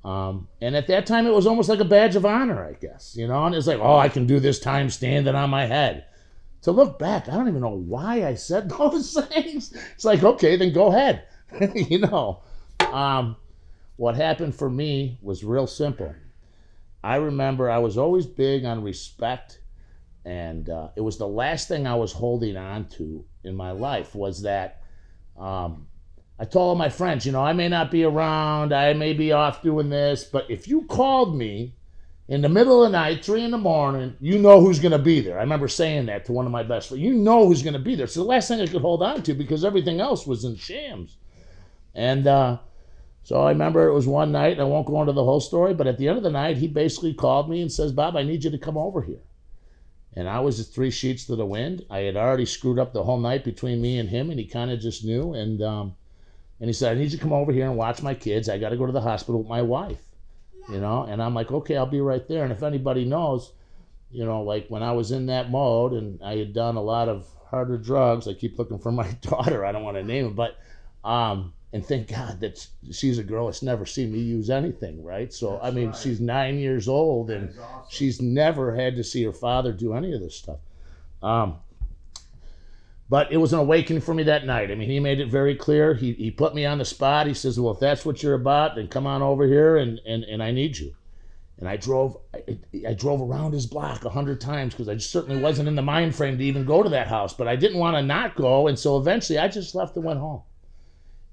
Um, 0.05 0.49
and 0.61 0.77
at 0.77 0.87
that 0.87 1.07
time 1.07 1.27
it 1.27 1.35
was 1.35 1.47
almost 1.47 1.69
like 1.69 1.81
a 1.81 1.85
badge 1.85 2.15
of 2.15 2.25
honor 2.25 2.65
i 2.65 2.73
guess 2.75 3.17
you 3.17 3.27
know? 3.27 3.45
And 3.45 3.55
it's 3.55 3.67
like 3.67 3.81
oh 3.81 3.97
i 3.97 4.09
can 4.09 4.27
do 4.27 4.39
this 4.39 4.61
time 4.61 4.91
standing 4.91 5.35
on 5.35 5.51
my 5.51 5.67
head 5.67 6.05
to 6.63 6.73
look 6.73 6.99
back, 6.99 7.29
I 7.29 7.33
don't 7.33 7.49
even 7.49 7.61
know 7.61 7.69
why 7.69 8.27
I 8.27 8.35
said 8.35 8.69
those 8.79 9.15
things. 9.29 9.73
It's 9.95 10.05
like, 10.05 10.23
okay, 10.23 10.57
then 10.57 10.73
go 10.73 10.89
ahead. 10.89 11.25
you 11.75 12.01
know, 12.01 12.43
um, 12.93 13.37
what 13.97 14.17
happened 14.17 14.55
for 14.55 14.69
me 14.69 15.19
was 15.23 15.45
real 15.45 15.67
simple. 15.67 16.15
I 17.03 17.17
remember 17.17 17.71
I 17.71 17.79
was 17.79 17.97
always 17.97 18.27
big 18.27 18.65
on 18.65 18.83
respect, 18.83 19.61
and 20.25 20.69
uh, 20.69 20.89
it 20.97 21.01
was 21.01 21.17
the 21.17 21.29
last 21.29 21.69
thing 21.69 21.87
I 21.87 21.95
was 21.95 22.13
holding 22.13 22.57
on 22.57 22.89
to 22.91 23.25
in 23.45 23.55
my 23.55 23.71
life 23.71 24.15
was 24.15 24.43
that 24.43 24.83
um, 25.39 25.87
I 26.39 26.45
told 26.45 26.71
all 26.71 26.75
my 26.75 26.89
friends, 26.89 27.25
you 27.25 27.33
know, 27.33 27.45
I 27.45 27.53
may 27.53 27.69
not 27.69 27.91
be 27.91 28.05
around, 28.05 28.73
I 28.75 28.93
may 28.93 29.13
be 29.13 29.33
off 29.33 29.63
doing 29.63 29.89
this, 29.89 30.25
but 30.25 30.51
if 30.51 30.69
you 30.69 30.83
called 30.83 31.37
me 31.37 31.75
in 32.29 32.43
the 32.43 32.49
middle 32.49 32.85
of 32.85 32.93
the 32.93 32.99
night, 32.99 33.25
three 33.25 33.43
in 33.43 33.51
the 33.51 33.59
morning, 33.59 34.15
you 34.21 34.39
know 34.39 34.61
who's 34.61 34.79
going 34.79 34.93
to 34.93 34.99
be 34.99 35.21
there. 35.21 35.39
I 35.39 35.43
remember 35.43 35.67
saying 35.67 36.07
that 36.07 36.27
to 36.27 36.33
one 36.33 36.45
of 36.45 36.53
my 36.53 36.63
best 36.63 36.89
friends. 36.89 37.03
You 37.03 37.15
know 37.15 37.47
who's 37.47 37.63
going 37.63 37.73
to 37.73 37.79
be 37.79 37.95
there. 37.95 38.07
So 38.07 38.21
the 38.21 38.27
last 38.27 38.49
thing 38.49 38.61
I 38.61 38.67
could 38.67 38.83
hold 38.83 39.03
on 39.03 39.23
to 39.23 39.33
because 39.33 39.65
everything 39.65 39.99
else 39.99 40.27
was 40.27 40.45
in 40.45 40.55
shams. 40.57 41.17
And 41.95 42.27
uh, 42.27 42.59
so 43.23 43.41
I 43.41 43.51
remember 43.51 43.89
it 43.89 43.95
was 43.95 44.07
one 44.07 44.31
night. 44.31 44.61
I 44.61 44.65
won't 44.65 44.87
go 44.87 45.01
into 45.01 45.15
the 45.15 45.25
whole 45.25 45.41
story, 45.41 45.73
but 45.73 45.87
at 45.87 45.97
the 45.97 46.07
end 46.07 46.19
of 46.19 46.23
the 46.23 46.31
night, 46.31 46.59
he 46.59 46.69
basically 46.69 47.15
called 47.15 47.49
me 47.49 47.63
and 47.63 47.73
says, 47.73 47.93
"Bob, 47.93 48.15
I 48.15 48.23
need 48.23 48.45
you 48.45 48.51
to 48.51 48.59
come 48.59 48.77
over 48.77 49.01
here." 49.01 49.23
And 50.13 50.29
I 50.29 50.41
was 50.41 50.67
three 50.69 50.91
sheets 50.91 51.25
to 51.27 51.37
the 51.37 51.47
wind. 51.47 51.87
I 51.89 52.01
had 52.01 52.17
already 52.17 52.45
screwed 52.45 52.79
up 52.79 52.93
the 52.93 53.05
whole 53.05 53.19
night 53.19 53.43
between 53.43 53.81
me 53.81 53.99
and 53.99 54.09
him, 54.09 54.31
and 54.31 54.39
he 54.39 54.47
kind 54.47 54.71
of 54.71 54.81
just 54.81 55.05
knew. 55.05 55.33
And 55.33 55.63
um, 55.63 55.95
and 56.61 56.69
he 56.69 56.75
said, 56.75 56.93
"I 56.93 57.01
need 57.01 57.11
you 57.11 57.17
to 57.17 57.23
come 57.23 57.33
over 57.33 57.53
here 57.53 57.67
and 57.67 57.77
watch 57.77 58.03
my 58.03 58.15
kids. 58.15 58.51
I 58.51 58.59
got 58.59 58.69
to 58.69 58.77
go 58.77 58.85
to 58.85 58.93
the 58.93 59.01
hospital 59.01 59.41
with 59.41 59.49
my 59.49 59.63
wife." 59.63 60.08
You 60.69 60.81
know? 60.81 61.05
And 61.05 61.23
i'm 61.23 61.35
like 61.35 61.51
okay 61.51 61.77
i'll 61.77 61.87
be 61.87 62.01
right 62.01 62.27
there. 62.29 62.45
And 62.45 62.53
if 62.53 62.63
anybody 62.63 63.05
knows 63.05 63.53
you 64.11 64.25
know 64.25 64.43
like 64.43 64.67
when 64.69 64.83
i 64.83 64.93
was 64.93 65.11
in 65.11 65.27
that 65.27 65.51
mode 65.51 65.93
and 65.93 66.23
i 66.23 66.37
had 66.37 66.55
done 66.55 66.77
a 66.77 66.83
lot 66.83 67.09
of 67.09 67.27
harder 67.51 67.77
drugs 67.77 68.27
i 68.27 68.33
keep 68.33 68.59
looking 68.59 68.79
for 68.79 68.93
my 68.93 69.11
daughter. 69.23 69.65
I 69.65 69.73
don't 69.73 69.83
want 69.83 69.97
to 69.97 70.03
name 70.03 70.27
it 70.27 70.37
but 70.37 70.57
um 71.05 71.53
and 71.73 71.85
thank 71.85 72.09
god 72.09 72.41
that 72.41 72.67
she's 72.91 73.19
a 73.19 73.23
girl 73.23 73.47
that's 73.47 73.63
never 73.63 73.85
seen 73.85 74.13
me 74.13 74.19
use 74.21 74.51
anything 74.51 75.05
right? 75.05 75.33
So 75.33 75.53
that's 75.53 75.67
i 75.67 75.71
mean 75.71 75.89
right. 75.89 75.97
she's 75.97 76.21
nine 76.21 76.59
years 76.59 76.89
old 76.89 77.31
and 77.31 77.51
awesome. 77.51 77.87
she's 77.91 78.23
never 78.23 78.75
had 78.75 78.97
to 78.97 79.05
see 79.05 79.23
her 79.25 79.33
father 79.33 79.73
do 79.73 79.95
any 79.95 80.13
of 80.13 80.21
this 80.21 80.37
stuff. 80.37 80.59
Um 81.23 81.59
but 83.11 83.33
it 83.33 83.39
was 83.39 83.53
an 83.53 83.59
awakening 83.59 84.03
for 84.03 84.13
me 84.13 84.23
that 84.25 84.45
night. 84.45 84.71
I 84.71 84.75
mean, 84.75 84.91
he 84.91 85.01
made 85.01 85.21
it 85.21 85.31
very 85.31 85.55
clear. 85.55 85.95
He, 85.95 86.13
he 86.13 86.31
put 86.31 86.55
me 86.55 86.67
on 86.67 86.79
the 86.79 86.85
spot. 86.85 87.27
He 87.27 87.35
says, 87.35 87.59
Well, 87.59 87.73
if 87.73 87.81
that's 87.81 88.05
what 88.05 88.23
you're 88.23 88.35
about, 88.35 88.77
then 88.77 88.89
come 88.89 89.07
on 89.07 89.23
over 89.23 89.47
here 89.47 89.79
and, 89.79 89.99
and, 90.07 90.25
and 90.25 90.43
I 90.43 90.51
need 90.51 90.77
you. 90.77 90.95
And 91.59 91.69
I 91.69 91.77
drove 91.77 92.19
I, 92.35 92.59
I 92.87 92.95
drove 92.95 93.21
around 93.21 93.53
his 93.53 93.67
block 93.67 94.05
a 94.05 94.11
hundred 94.11 94.41
times 94.41 94.75
because 94.75 94.89
I 94.89 94.95
just 94.95 95.11
certainly 95.11 95.41
wasn't 95.41 95.69
in 95.69 95.75
the 95.75 95.83
mind 95.83 96.15
frame 96.15 96.39
to 96.39 96.45
even 96.45 96.65
go 96.65 96.83
to 96.83 96.89
that 96.91 97.09
house. 97.09 97.33
But 97.33 97.49
I 97.49 97.57
didn't 97.57 97.79
want 97.79 97.97
to 97.97 98.03
not 98.03 98.37
go. 98.37 98.69
And 98.69 98.79
so 98.79 98.99
eventually 98.99 99.39
I 99.39 99.49
just 99.49 99.75
left 99.75 99.97
and 99.97 100.05
went 100.05 100.21
home. 100.21 100.43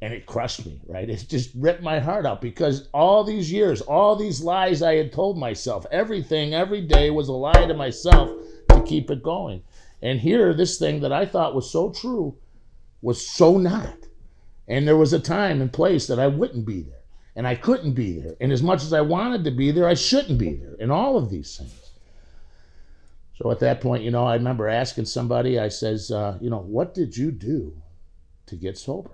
And 0.01 0.13
it 0.13 0.25
crushed 0.25 0.65
me, 0.65 0.79
right? 0.88 1.10
It 1.10 1.25
just 1.29 1.51
ripped 1.55 1.82
my 1.82 2.00
heart 2.00 2.25
out 2.25 2.41
because 2.41 2.89
all 2.94 3.24
these 3.24 3.51
years, 3.51 3.82
all 3.82 4.15
these 4.15 4.41
lies 4.41 4.82
I 4.82 4.96
had 4.96 5.12
told 5.12 5.38
myself, 5.38 5.86
everything, 5.91 6.53
every 6.53 6.82
day 6.82 7.12
was 7.12 7.27
a 7.27 7.34
lie 7.34 7.65
to 7.65 7.74
myself 7.74 8.29
to 8.70 8.82
keep 8.84 9.10
it 9.10 9.24
going. 9.24 9.63
And 10.05 10.19
here, 10.19 10.53
this 10.53 10.77
thing 10.77 11.00
that 11.00 11.12
I 11.12 11.25
thought 11.25 11.55
was 11.55 11.71
so 11.71 11.89
true 11.89 12.38
was 13.01 13.27
so 13.27 13.57
not. 13.57 13.97
And 14.67 14.88
there 14.88 14.95
was 14.95 15.13
a 15.13 15.19
time 15.19 15.62
and 15.62 15.74
place 15.74 16.05
that 16.05 16.19
I 16.19 16.27
wouldn't 16.27 16.63
be 16.63 16.81
there. 16.81 17.01
And 17.35 17.47
I 17.47 17.55
couldn't 17.55 17.93
be 17.93 18.19
there. 18.19 18.35
And 18.39 18.51
as 18.51 18.62
much 18.62 18.83
as 18.83 18.93
I 18.93 19.01
wanted 19.01 19.43
to 19.45 19.51
be 19.51 19.71
there, 19.71 19.88
I 19.88 19.95
shouldn't 19.95 20.38
be 20.38 20.53
there. 20.53 20.75
And 20.79 20.91
all 20.91 21.17
of 21.17 21.31
these 21.31 21.57
things. 21.57 21.89
So 23.41 23.50
at 23.50 23.59
that 23.62 23.81
point, 23.81 24.03
you 24.03 24.12
know, 24.12 24.25
I 24.25 24.35
remember 24.35 24.67
asking 24.67 25.05
somebody, 25.05 25.57
I 25.57 25.69
says, 25.69 26.12
uh, 26.12 26.38
you 26.39 26.51
know, 26.51 26.62
what 26.62 26.93
did 26.93 27.17
you 27.17 27.31
do 27.31 27.75
to 28.45 28.55
get 28.55 28.77
sober? 28.77 29.09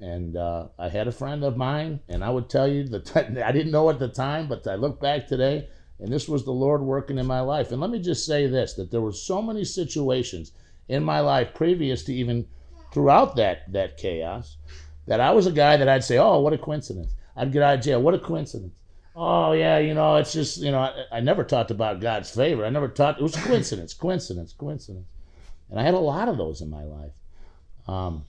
And 0.00 0.36
uh, 0.36 0.66
I 0.76 0.88
had 0.88 1.06
a 1.06 1.12
friend 1.12 1.44
of 1.44 1.56
mine, 1.56 2.00
and 2.08 2.24
I 2.24 2.30
would 2.30 2.50
tell 2.50 2.66
you 2.66 2.82
that 2.88 3.16
I 3.16 3.52
didn't 3.52 3.70
know 3.70 3.88
at 3.90 4.00
the 4.00 4.08
time, 4.08 4.48
but 4.48 4.66
I 4.66 4.74
look 4.74 5.00
back 5.00 5.28
today, 5.28 5.68
and 5.98 6.12
this 6.12 6.28
was 6.28 6.44
the 6.44 6.52
Lord 6.52 6.82
working 6.82 7.18
in 7.18 7.26
my 7.26 7.40
life. 7.40 7.72
And 7.72 7.80
let 7.80 7.90
me 7.90 8.00
just 8.00 8.26
say 8.26 8.46
this 8.46 8.74
that 8.74 8.90
there 8.90 9.00
were 9.00 9.12
so 9.12 9.40
many 9.40 9.64
situations 9.64 10.52
in 10.88 11.02
my 11.02 11.20
life 11.20 11.54
previous 11.54 12.04
to 12.04 12.14
even 12.14 12.46
throughout 12.92 13.36
that 13.36 13.70
that 13.72 13.96
chaos 13.96 14.56
that 15.06 15.20
I 15.20 15.30
was 15.32 15.46
a 15.46 15.52
guy 15.52 15.76
that 15.76 15.88
I'd 15.88 16.04
say, 16.04 16.18
"Oh, 16.18 16.40
what 16.40 16.52
a 16.52 16.58
coincidence." 16.58 17.14
I'd 17.36 17.52
get 17.52 17.62
out 17.62 17.74
of 17.74 17.84
jail. 17.84 18.00
What 18.00 18.14
a 18.14 18.18
coincidence. 18.18 18.74
Oh 19.14 19.52
yeah, 19.52 19.78
you 19.78 19.94
know, 19.94 20.16
it's 20.16 20.32
just 20.32 20.58
you 20.58 20.70
know, 20.70 20.78
I, 20.78 21.04
I 21.12 21.20
never 21.20 21.44
talked 21.44 21.70
about 21.70 22.00
God's 22.00 22.30
favor. 22.30 22.64
I 22.64 22.70
never 22.70 22.88
talked. 22.88 23.20
It 23.20 23.22
was 23.22 23.36
coincidence, 23.36 23.94
coincidence, 23.94 24.52
coincidence, 24.52 25.06
and 25.70 25.80
I 25.80 25.82
had 25.82 25.94
a 25.94 25.98
lot 25.98 26.28
of 26.28 26.36
those 26.36 26.60
in 26.60 26.70
my 26.70 26.84
life. 26.84 27.12
Um, 27.88 28.24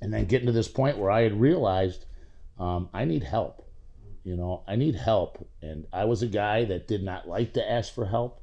and 0.00 0.12
then 0.12 0.24
getting 0.26 0.46
to 0.46 0.52
this 0.52 0.68
point 0.68 0.98
where 0.98 1.10
I 1.10 1.22
had 1.22 1.38
realized 1.38 2.06
um, 2.58 2.88
I 2.94 3.04
need 3.04 3.24
help. 3.24 3.65
You 4.26 4.36
know, 4.36 4.64
I 4.66 4.74
need 4.74 4.96
help. 4.96 5.48
And 5.62 5.86
I 5.92 6.04
was 6.04 6.22
a 6.22 6.26
guy 6.26 6.64
that 6.64 6.88
did 6.88 7.04
not 7.04 7.28
like 7.28 7.52
to 7.52 7.70
ask 7.70 7.94
for 7.94 8.04
help. 8.04 8.42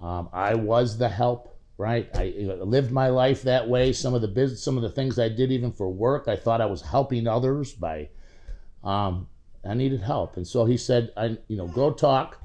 Um, 0.00 0.28
I 0.32 0.54
was 0.54 0.96
the 0.96 1.08
help, 1.08 1.58
right? 1.76 2.08
I 2.14 2.32
lived 2.62 2.92
my 2.92 3.08
life 3.08 3.42
that 3.42 3.68
way. 3.68 3.92
Some 3.92 4.14
of 4.14 4.22
the 4.22 4.28
business, 4.28 4.62
some 4.62 4.76
of 4.76 4.84
the 4.84 4.90
things 4.90 5.18
I 5.18 5.28
did 5.28 5.50
even 5.50 5.72
for 5.72 5.90
work, 5.90 6.28
I 6.28 6.36
thought 6.36 6.60
I 6.60 6.66
was 6.66 6.82
helping 6.82 7.26
others 7.26 7.72
by, 7.72 8.10
um, 8.84 9.26
I 9.68 9.74
needed 9.74 10.02
help. 10.02 10.36
And 10.36 10.46
so 10.46 10.64
he 10.66 10.76
said, 10.76 11.12
I, 11.16 11.36
you 11.48 11.56
know, 11.56 11.66
go 11.66 11.90
talk 11.92 12.40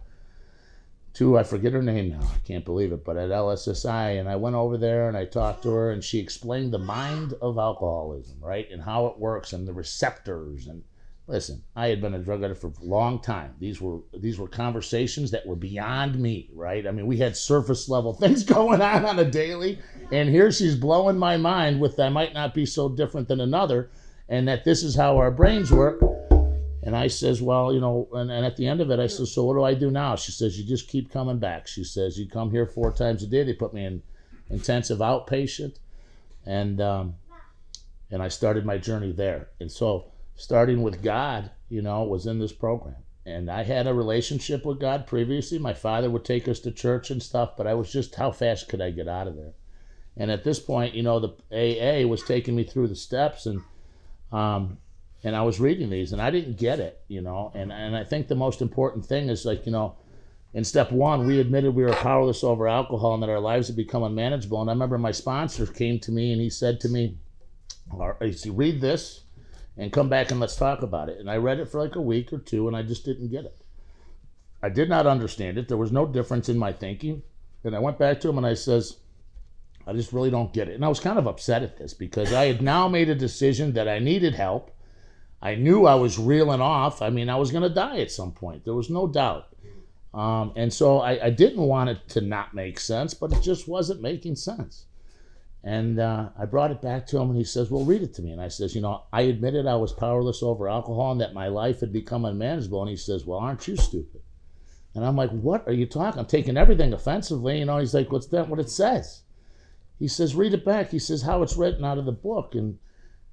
to, 1.13 1.38
I 1.38 1.43
forget 1.43 1.74
her 1.74 1.84
name 1.84 2.10
now. 2.10 2.24
I 2.24 2.39
can't 2.39 2.65
believe 2.65 2.91
it, 2.91 3.06
but 3.06 3.17
at 3.17 3.30
LSSI. 3.30 4.19
And 4.19 4.28
I 4.28 4.36
went 4.36 4.56
over 4.56 4.80
there 4.80 5.10
and 5.10 5.15
I 5.15 5.26
talked 5.26 5.62
to 5.62 5.69
her 5.69 5.91
and 5.91 6.04
she 6.04 6.17
explained 6.17 6.74
the 6.74 6.80
mind 6.80 7.36
of 7.39 7.60
alcoholism, 7.60 8.38
right? 8.41 8.67
And 8.71 8.82
how 8.82 9.06
it 9.06 9.19
works 9.19 9.54
and 9.54 9.67
the 9.67 9.74
receptors 9.74 10.65
and, 10.65 10.82
Listen, 11.26 11.64
I 11.74 11.88
had 11.88 12.02
been 12.02 12.16
a 12.16 12.20
drug 12.20 12.44
addict 12.44 12.60
for 12.60 12.68
a 12.68 12.86
long 12.86 13.22
time. 13.22 13.56
These 13.58 13.80
were 13.80 14.00
these 14.14 14.38
were 14.38 14.48
conversations 14.48 15.32
that 15.32 15.46
were 15.46 15.56
beyond 15.56 16.20
me, 16.20 16.50
right? 16.54 16.86
I 16.86 16.92
mean, 16.92 17.08
we 17.08 17.18
had 17.18 17.38
surface 17.38 17.88
level 17.88 18.14
things 18.20 18.44
going 18.44 18.82
on 18.82 19.06
on 19.06 19.20
a 19.20 19.26
daily, 19.26 19.80
and 20.12 20.28
here 20.30 20.52
she's 20.52 20.76
blowing 20.76 21.18
my 21.18 21.38
mind 21.38 21.80
with 21.80 22.00
I 22.00 22.10
might 22.10 22.34
not 22.34 22.54
be 22.54 22.66
so 22.66 22.90
different 22.90 23.30
than 23.30 23.40
another, 23.40 23.90
and 24.28 24.48
that 24.50 24.66
this 24.66 24.84
is 24.84 24.96
how 24.96 25.18
our 25.18 25.32
brains 25.32 25.72
work. 25.72 26.02
And 26.86 26.98
I 26.98 27.08
says, 27.08 27.42
well, 27.42 27.74
you 27.74 27.80
know, 27.80 28.10
and, 28.12 28.30
and 28.30 28.46
at 28.46 28.58
the 28.58 28.68
end 28.68 28.82
of 28.82 28.92
it, 28.92 29.00
I 29.00 29.08
says, 29.08 29.32
so 29.32 29.46
what 29.46 29.54
do 29.54 29.64
I 29.64 29.74
do 29.74 29.90
now? 29.90 30.18
She 30.18 30.34
says, 30.34 30.60
you 30.60 30.66
just 30.66 30.90
keep 30.90 31.10
coming 31.10 31.40
back. 31.40 31.66
She 31.66 31.86
says, 31.86 32.20
you 32.20 32.28
come 32.28 32.52
here 32.52 32.66
four 32.66 32.92
times 32.92 33.24
a 33.24 33.28
day. 33.28 33.44
They 33.44 33.54
put 33.54 33.74
me 33.74 33.86
in 33.86 34.04
intensive 34.50 35.00
outpatient, 35.00 35.78
and 36.46 36.82
um, 36.82 37.16
and 38.12 38.22
I 38.22 38.28
started 38.28 38.66
my 38.66 38.78
journey 38.78 39.14
there. 39.14 39.48
And 39.62 39.72
so 39.72 40.12
starting 40.36 40.82
with 40.82 41.04
God, 41.04 41.52
you 41.69 41.82
know, 41.82 42.04
was 42.04 42.26
in 42.26 42.39
this 42.39 42.54
program. 42.54 42.96
And 43.26 43.50
I 43.50 43.63
had 43.63 43.88
a 43.88 43.93
relationship 43.93 44.65
with 44.65 44.80
God 44.80 45.08
previously. 45.08 45.58
My 45.58 45.74
father 45.74 46.10
would 46.10 46.26
take 46.26 46.48
us 46.48 46.60
to 46.62 46.72
church 46.72 47.10
and 47.10 47.24
stuff, 47.24 47.56
but 47.56 47.67
I 47.67 47.74
was 47.74 47.91
just, 47.91 48.15
how 48.15 48.32
fast 48.32 48.67
could 48.67 48.82
I 48.82 48.91
get 48.91 49.08
out 49.08 49.28
of 49.28 49.36
there? 49.36 49.54
And 50.17 50.30
at 50.30 50.43
this 50.43 50.60
point, 50.60 50.93
you 50.93 51.04
know, 51.04 51.19
the 51.19 51.34
AA 51.52 52.08
was 52.08 52.24
taking 52.24 52.56
me 52.56 52.63
through 52.63 52.88
the 52.88 52.96
steps 52.96 53.46
and, 53.46 53.62
um, 54.32 54.78
and 55.24 55.36
I 55.36 55.41
was 55.43 55.60
reading 55.60 55.89
these 55.89 56.12
and 56.12 56.22
I 56.22 56.32
didn't 56.32 56.58
get 56.58 56.80
it, 56.80 57.02
you 57.08 57.22
know. 57.22 57.52
And, 57.56 57.72
and 57.72 57.96
I 57.96 58.04
think 58.04 58.28
the 58.28 58.36
most 58.36 58.62
important 58.62 59.06
thing 59.06 59.30
is 59.30 59.46
like, 59.46 59.65
you 59.65 59.72
know, 59.72 59.96
in 60.54 60.63
step 60.63 60.91
one, 60.91 61.26
we 61.26 61.39
admitted 61.39 61.74
we 61.74 61.84
were 61.84 61.93
powerless 61.93 62.43
over 62.43 62.67
alcohol 62.67 63.15
and 63.15 63.24
that 63.24 63.30
our 63.30 63.39
lives 63.39 63.67
had 63.67 63.76
become 63.76 64.04
unmanageable. 64.04 64.62
And 64.62 64.69
I 64.69 64.74
remember 64.74 64.98
my 64.98 65.12
sponsor 65.12 65.65
came 65.65 66.00
to 66.02 66.12
me 66.12 66.32
and 66.32 66.41
he 66.41 66.50
said 66.50 66.80
to 66.82 66.89
me, 66.89 67.17
he 68.22 68.34
said, 68.34 68.58
read 68.58 68.82
this 68.82 69.22
and 69.78 69.92
come 69.92 70.10
back 70.10 70.32
and 70.32 70.40
let's 70.40 70.56
talk 70.56 70.82
about 70.82 71.10
it. 71.10 71.20
And 71.20 71.30
I 71.30 71.38
read 71.38 71.60
it 71.60 71.70
for 71.70 71.82
like 71.82 71.96
a 71.96 72.02
week 72.02 72.32
or 72.32 72.38
two 72.38 72.68
and 72.68 72.76
I 72.78 72.84
just 72.84 73.06
didn't 73.06 73.32
get 73.32 73.46
it. 73.46 73.58
I 74.62 74.70
did 74.70 74.90
not 74.90 75.08
understand 75.08 75.58
it. 75.58 75.68
There 75.68 75.78
was 75.78 75.92
no 75.92 76.06
difference 76.06 76.48
in 76.50 76.58
my 76.58 76.72
thinking. 76.72 77.24
And 77.64 77.76
I 77.76 77.80
went 77.80 77.98
back 77.98 78.22
to 78.22 78.30
him 78.30 78.38
and 78.38 78.48
I 78.48 78.54
says, 78.54 78.98
I 79.86 79.94
just 79.94 80.14
really 80.14 80.30
don't 80.30 80.54
get 80.54 80.70
it. 80.70 80.76
And 80.76 80.86
I 80.86 80.90
was 80.90 81.00
kind 81.00 81.20
of 81.20 81.28
upset 81.28 81.64
at 81.64 81.78
this 81.78 81.94
because 81.94 82.34
I 82.34 82.46
had 82.46 82.62
now 82.62 82.88
made 82.88 83.10
a 83.10 83.16
decision 83.16 83.74
that 83.74 83.88
I 83.88 84.00
needed 84.00 84.36
help. 84.36 84.72
I 85.42 85.56
knew 85.56 85.86
I 85.86 85.96
was 85.96 86.18
reeling 86.18 86.62
off. 86.62 87.02
I 87.02 87.10
mean, 87.10 87.30
I 87.30 87.36
was 87.36 87.52
going 87.52 87.64
to 87.64 87.70
die 87.70 88.00
at 88.00 88.12
some 88.12 88.32
point. 88.32 88.64
There 88.64 88.74
was 88.74 88.90
no 88.90 89.08
doubt. 89.08 89.50
Um, 90.14 90.54
and 90.56 90.72
so 90.72 91.00
I, 91.00 91.26
I 91.26 91.30
didn't 91.32 91.64
want 91.64 91.90
it 91.90 92.08
to 92.10 92.22
not 92.22 92.54
make 92.54 92.80
sense, 92.80 93.14
but 93.14 93.34
it 93.34 93.42
just 93.42 93.68
wasn't 93.68 94.02
making 94.02 94.36
sense. 94.36 94.86
And 95.63 95.97
uh, 95.97 96.30
I 96.38 96.45
brought 96.45 96.71
it 96.71 96.82
back 96.82 97.08
to 97.08 97.17
him, 97.17 97.30
and 97.30 97.38
he 97.38 97.45
says, 97.45 97.71
"Well, 97.71 97.86
read 97.86 98.02
it 98.02 98.13
to 98.15 98.21
me." 98.21 98.32
And 98.32 98.41
I 98.41 98.49
says, 98.49 98.76
"You 98.76 98.82
know, 98.82 99.04
I 99.13 99.21
admitted 99.21 99.65
I 99.65 99.76
was 99.76 99.93
powerless 99.93 100.43
over 100.43 100.67
alcohol 100.67 101.13
and 101.13 101.21
that 101.21 101.34
my 101.34 101.47
life 101.47 101.80
had 101.80 101.93
become 101.93 102.26
unmanageable." 102.26 102.82
And 102.82 102.89
he 102.89 102.97
says, 102.97 103.26
"Well, 103.26 103.39
aren't 103.39 103.67
you 103.67 103.78
stupid?" 103.78 104.21
And 104.93 105.06
I'm 105.06 105.15
like, 105.15 105.32
"What 105.32 105.65
are 105.65 105.73
you 105.73 105.86
talking?" 105.86 106.19
I'm 106.19 106.26
taking 106.26 106.58
everything 106.58 106.91
offensively. 106.91 107.60
You 107.60 107.65
know, 107.65 107.78
he's 107.78 107.93
like, 107.93 108.12
"What's 108.12 108.28
that? 108.28 108.49
What 108.49 108.60
it 108.60 108.69
says?" 108.69 109.21
He 109.99 110.10
says, 110.10 110.36
"Read 110.36 110.54
it 110.54 110.65
back." 110.65 110.89
He 110.89 110.99
says, 110.99 111.21
"How 111.21 111.43
it's 111.43 111.56
written 111.56 111.86
out 111.86 111.97
of 111.97 112.06
the 112.06 112.12
book." 112.12 112.56
And 112.56 112.78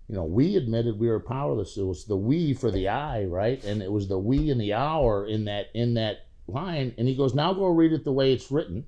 you 0.08 0.14
know, 0.14 0.24
we 0.24 0.54
admitted 0.54 1.00
we 1.00 1.08
were 1.08 1.18
powerless. 1.18 1.76
It 1.76 1.82
was 1.82 2.04
the 2.04 2.16
we 2.16 2.54
for 2.54 2.70
the 2.70 2.88
I, 2.88 3.24
right? 3.24 3.62
And 3.64 3.82
it 3.82 3.90
was 3.90 4.06
the 4.06 4.18
we 4.18 4.50
and 4.50 4.60
the 4.60 4.74
hour 4.74 5.26
in 5.26 5.46
that 5.46 5.66
in 5.74 5.94
that 5.94 6.26
line. 6.46 6.94
And 6.96 7.08
he 7.08 7.16
goes, 7.16 7.34
"Now 7.34 7.54
go 7.54 7.66
read 7.66 7.92
it 7.92 8.04
the 8.04 8.12
way 8.12 8.32
it's 8.32 8.52
written." 8.52 8.86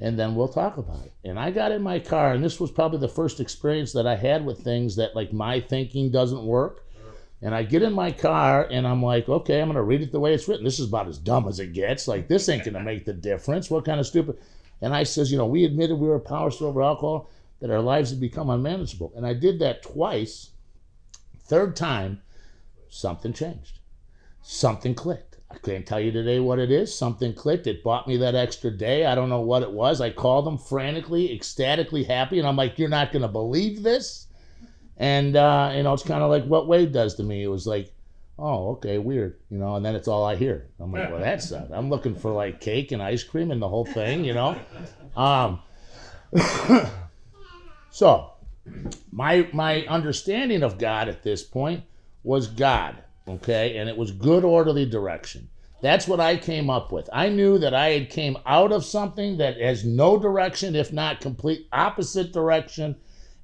And 0.00 0.18
then 0.18 0.34
we'll 0.34 0.48
talk 0.48 0.78
about 0.78 1.04
it. 1.04 1.12
And 1.24 1.38
I 1.38 1.50
got 1.50 1.72
in 1.72 1.82
my 1.82 1.98
car, 1.98 2.32
and 2.32 2.42
this 2.42 2.58
was 2.58 2.70
probably 2.70 2.98
the 2.98 3.08
first 3.08 3.38
experience 3.38 3.92
that 3.92 4.06
I 4.06 4.16
had 4.16 4.44
with 4.44 4.62
things 4.62 4.96
that 4.96 5.14
like 5.14 5.32
my 5.32 5.60
thinking 5.60 6.10
doesn't 6.10 6.44
work. 6.44 6.86
And 7.42 7.54
I 7.54 7.62
get 7.62 7.82
in 7.82 7.94
my 7.94 8.12
car 8.12 8.68
and 8.70 8.86
I'm 8.86 9.02
like, 9.02 9.26
okay, 9.26 9.62
I'm 9.62 9.68
gonna 9.68 9.82
read 9.82 10.02
it 10.02 10.12
the 10.12 10.20
way 10.20 10.34
it's 10.34 10.46
written. 10.46 10.64
This 10.64 10.78
is 10.78 10.88
about 10.88 11.08
as 11.08 11.16
dumb 11.16 11.48
as 11.48 11.58
it 11.58 11.72
gets. 11.72 12.06
Like 12.06 12.28
this 12.28 12.50
ain't 12.50 12.64
gonna 12.64 12.80
make 12.80 13.06
the 13.06 13.14
difference. 13.14 13.70
What 13.70 13.86
kind 13.86 13.98
of 13.98 14.06
stupid? 14.06 14.38
And 14.82 14.94
I 14.94 15.04
says, 15.04 15.32
you 15.32 15.38
know, 15.38 15.46
we 15.46 15.64
admitted 15.64 15.96
we 15.96 16.08
were 16.08 16.18
power 16.18 16.50
over 16.60 16.82
alcohol, 16.82 17.30
that 17.60 17.70
our 17.70 17.80
lives 17.80 18.10
had 18.10 18.20
become 18.20 18.50
unmanageable. 18.50 19.12
And 19.16 19.26
I 19.26 19.34
did 19.34 19.58
that 19.60 19.82
twice. 19.82 20.50
Third 21.44 21.76
time, 21.76 22.22
something 22.88 23.32
changed. 23.32 23.78
Something 24.42 24.94
clicked. 24.94 25.29
I 25.50 25.58
can't 25.58 25.84
tell 25.84 25.98
you 25.98 26.12
today 26.12 26.38
what 26.38 26.60
it 26.60 26.70
is. 26.70 26.96
Something 26.96 27.34
clicked. 27.34 27.66
It 27.66 27.82
bought 27.82 28.06
me 28.06 28.16
that 28.18 28.36
extra 28.36 28.70
day. 28.70 29.04
I 29.04 29.16
don't 29.16 29.28
know 29.28 29.40
what 29.40 29.62
it 29.62 29.72
was. 29.72 30.00
I 30.00 30.10
called 30.10 30.46
them 30.46 30.56
frantically, 30.56 31.32
ecstatically 31.34 32.04
happy, 32.04 32.38
and 32.38 32.46
I'm 32.46 32.56
like, 32.56 32.78
"You're 32.78 32.88
not 32.88 33.12
gonna 33.12 33.28
believe 33.28 33.82
this." 33.82 34.28
And 34.96 35.34
uh, 35.34 35.72
you 35.74 35.82
know, 35.82 35.92
it's 35.92 36.04
kind 36.04 36.22
of 36.22 36.30
like 36.30 36.44
what 36.44 36.68
Wade 36.68 36.92
does 36.92 37.16
to 37.16 37.24
me. 37.24 37.42
It 37.42 37.48
was 37.48 37.66
like, 37.66 37.92
"Oh, 38.38 38.72
okay, 38.72 38.98
weird," 38.98 39.38
you 39.50 39.58
know. 39.58 39.74
And 39.74 39.84
then 39.84 39.96
it's 39.96 40.06
all 40.06 40.24
I 40.24 40.36
hear. 40.36 40.68
I'm 40.78 40.92
like, 40.92 41.10
"Well, 41.10 41.20
that's 41.20 41.50
not." 41.50 41.72
I'm 41.72 41.90
looking 41.90 42.14
for 42.14 42.30
like 42.30 42.60
cake 42.60 42.92
and 42.92 43.02
ice 43.02 43.24
cream 43.24 43.50
and 43.50 43.60
the 43.60 43.68
whole 43.68 43.86
thing, 43.86 44.24
you 44.24 44.34
know. 44.34 44.56
Um, 45.16 45.60
so, 47.90 48.30
my 49.10 49.48
my 49.52 49.84
understanding 49.86 50.62
of 50.62 50.78
God 50.78 51.08
at 51.08 51.24
this 51.24 51.42
point 51.42 51.82
was 52.22 52.46
God, 52.46 53.02
okay, 53.34 53.76
and 53.76 53.88
it 53.88 53.96
was 53.96 54.10
good 54.10 54.44
orderly 54.44 54.86
direction. 54.86 55.48
That's 55.82 56.06
what 56.06 56.20
I 56.20 56.36
came 56.36 56.68
up 56.68 56.92
with. 56.92 57.08
I 57.12 57.28
knew 57.28 57.58
that 57.58 57.74
I 57.74 57.90
had 57.90 58.10
came 58.10 58.36
out 58.44 58.72
of 58.72 58.84
something 58.84 59.38
that 59.38 59.58
has 59.58 59.84
no 59.84 60.18
direction, 60.18 60.76
if 60.76 60.92
not 60.92 61.20
complete 61.20 61.68
opposite 61.72 62.32
direction, 62.32 62.96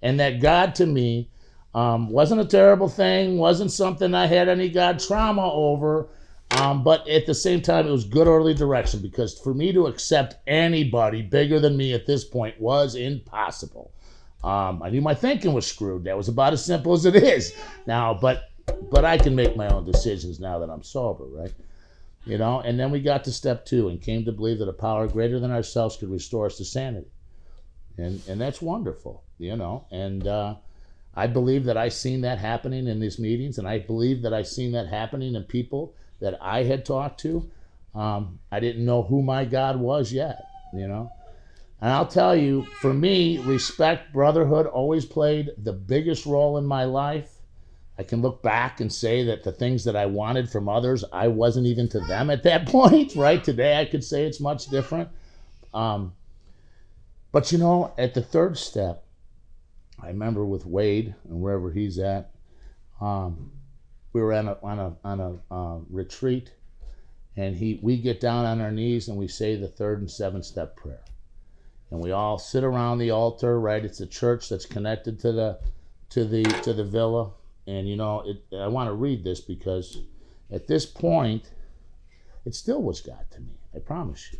and 0.02 0.20
that 0.20 0.40
God 0.40 0.74
to 0.76 0.86
me 0.86 1.30
um, 1.74 2.10
wasn't 2.10 2.42
a 2.42 2.46
terrible 2.46 2.88
thing, 2.88 3.38
wasn't 3.38 3.70
something 3.70 4.14
I 4.14 4.26
had 4.26 4.48
any 4.48 4.68
God 4.68 4.98
trauma 4.98 5.50
over, 5.50 6.08
um, 6.50 6.84
but 6.84 7.08
at 7.08 7.26
the 7.26 7.34
same 7.34 7.60
time, 7.60 7.86
it 7.86 7.90
was 7.90 8.04
good 8.04 8.28
orderly 8.28 8.54
direction 8.54 9.00
because 9.00 9.38
for 9.38 9.52
me 9.52 9.72
to 9.72 9.86
accept 9.86 10.36
anybody 10.46 11.22
bigger 11.22 11.58
than 11.58 11.76
me 11.76 11.92
at 11.92 12.06
this 12.06 12.24
point 12.24 12.60
was 12.60 12.94
impossible. 12.94 13.90
Um, 14.44 14.82
I 14.82 14.90
knew 14.90 15.00
my 15.00 15.14
thinking 15.14 15.52
was 15.52 15.66
screwed. 15.66 16.04
That 16.04 16.16
was 16.16 16.28
about 16.28 16.52
as 16.52 16.64
simple 16.64 16.92
as 16.92 17.04
it 17.04 17.16
is 17.16 17.52
now. 17.86 18.14
But 18.14 18.50
but 18.90 19.04
I 19.04 19.18
can 19.18 19.34
make 19.34 19.56
my 19.56 19.68
own 19.68 19.84
decisions 19.84 20.40
now 20.40 20.58
that 20.58 20.70
I'm 20.70 20.82
sober, 20.82 21.24
right? 21.24 21.52
You 22.24 22.38
know. 22.38 22.60
And 22.60 22.78
then 22.78 22.90
we 22.90 23.00
got 23.00 23.24
to 23.24 23.32
step 23.32 23.64
two 23.64 23.88
and 23.88 24.00
came 24.00 24.24
to 24.24 24.32
believe 24.32 24.58
that 24.58 24.68
a 24.68 24.72
power 24.72 25.06
greater 25.06 25.38
than 25.38 25.50
ourselves 25.50 25.96
could 25.96 26.10
restore 26.10 26.46
us 26.46 26.56
to 26.58 26.64
sanity, 26.64 27.10
and 27.96 28.20
and 28.28 28.40
that's 28.40 28.62
wonderful, 28.62 29.24
you 29.38 29.56
know. 29.56 29.86
And 29.90 30.26
uh, 30.26 30.56
I 31.14 31.26
believe 31.26 31.64
that 31.64 31.76
I 31.76 31.88
seen 31.88 32.20
that 32.22 32.38
happening 32.38 32.86
in 32.86 33.00
these 33.00 33.18
meetings, 33.18 33.58
and 33.58 33.68
I 33.68 33.78
believe 33.78 34.22
that 34.22 34.34
I 34.34 34.42
seen 34.42 34.72
that 34.72 34.88
happening 34.88 35.34
in 35.34 35.44
people 35.44 35.94
that 36.20 36.38
I 36.40 36.62
had 36.64 36.84
talked 36.84 37.20
to. 37.20 37.50
Um, 37.94 38.40
I 38.52 38.60
didn't 38.60 38.84
know 38.84 39.02
who 39.02 39.22
my 39.22 39.44
God 39.44 39.80
was 39.80 40.12
yet, 40.12 40.44
you 40.72 40.86
know. 40.86 41.10
And 41.80 41.90
I'll 41.90 42.06
tell 42.06 42.34
you, 42.34 42.66
for 42.80 42.92
me, 42.92 43.38
respect, 43.38 44.12
brotherhood 44.12 44.66
always 44.66 45.04
played 45.04 45.50
the 45.58 45.72
biggest 45.72 46.26
role 46.26 46.58
in 46.58 46.64
my 46.64 46.84
life. 46.84 47.35
I 47.98 48.02
can 48.02 48.20
look 48.20 48.42
back 48.42 48.80
and 48.80 48.92
say 48.92 49.24
that 49.24 49.42
the 49.42 49.52
things 49.52 49.84
that 49.84 49.96
I 49.96 50.06
wanted 50.06 50.50
from 50.50 50.68
others, 50.68 51.04
I 51.12 51.28
wasn't 51.28 51.66
even 51.66 51.88
to 51.90 52.00
them 52.00 52.30
at 52.30 52.42
that 52.42 52.68
point, 52.68 53.14
right? 53.16 53.42
Today 53.42 53.80
I 53.80 53.84
could 53.84 54.04
say 54.04 54.24
it's 54.24 54.40
much 54.40 54.66
different. 54.66 55.08
Um, 55.72 56.14
but 57.32 57.52
you 57.52 57.58
know, 57.58 57.92
at 57.98 58.14
the 58.14 58.22
third 58.22 58.58
step, 58.58 59.04
I 60.00 60.08
remember 60.08 60.44
with 60.44 60.66
Wade 60.66 61.14
and 61.28 61.40
wherever 61.40 61.70
he's 61.70 61.98
at, 61.98 62.30
um, 63.00 63.50
we 64.12 64.20
were 64.20 64.32
on 64.32 64.48
a, 64.48 64.58
on 64.62 64.78
a, 64.78 64.96
on 65.04 65.20
a 65.20 65.54
uh, 65.54 65.78
retreat, 65.90 66.50
and 67.36 67.56
he 67.56 67.78
we 67.82 67.98
get 67.98 68.20
down 68.20 68.44
on 68.46 68.60
our 68.60 68.72
knees 68.72 69.08
and 69.08 69.16
we 69.16 69.28
say 69.28 69.56
the 69.56 69.68
third 69.68 70.00
and 70.00 70.10
seventh 70.10 70.44
step 70.44 70.76
prayer 70.76 71.04
and 71.90 72.00
we 72.00 72.10
all 72.10 72.38
sit 72.38 72.64
around 72.64 72.98
the 72.98 73.10
altar 73.10 73.60
right 73.60 73.84
it's 73.84 74.00
a 74.00 74.06
church 74.06 74.48
that's 74.48 74.66
connected 74.66 75.18
to 75.20 75.32
the 75.32 75.58
to 76.08 76.24
the 76.24 76.42
to 76.62 76.72
the 76.72 76.84
villa 76.84 77.30
and 77.66 77.88
you 77.88 77.96
know 77.96 78.22
it, 78.26 78.42
i 78.56 78.66
want 78.66 78.88
to 78.88 78.94
read 78.94 79.24
this 79.24 79.40
because 79.40 79.98
at 80.50 80.66
this 80.66 80.86
point 80.86 81.50
it 82.44 82.54
still 82.54 82.82
was 82.82 83.00
god 83.00 83.24
to 83.30 83.40
me 83.40 83.58
i 83.74 83.78
promise 83.78 84.32
you 84.32 84.38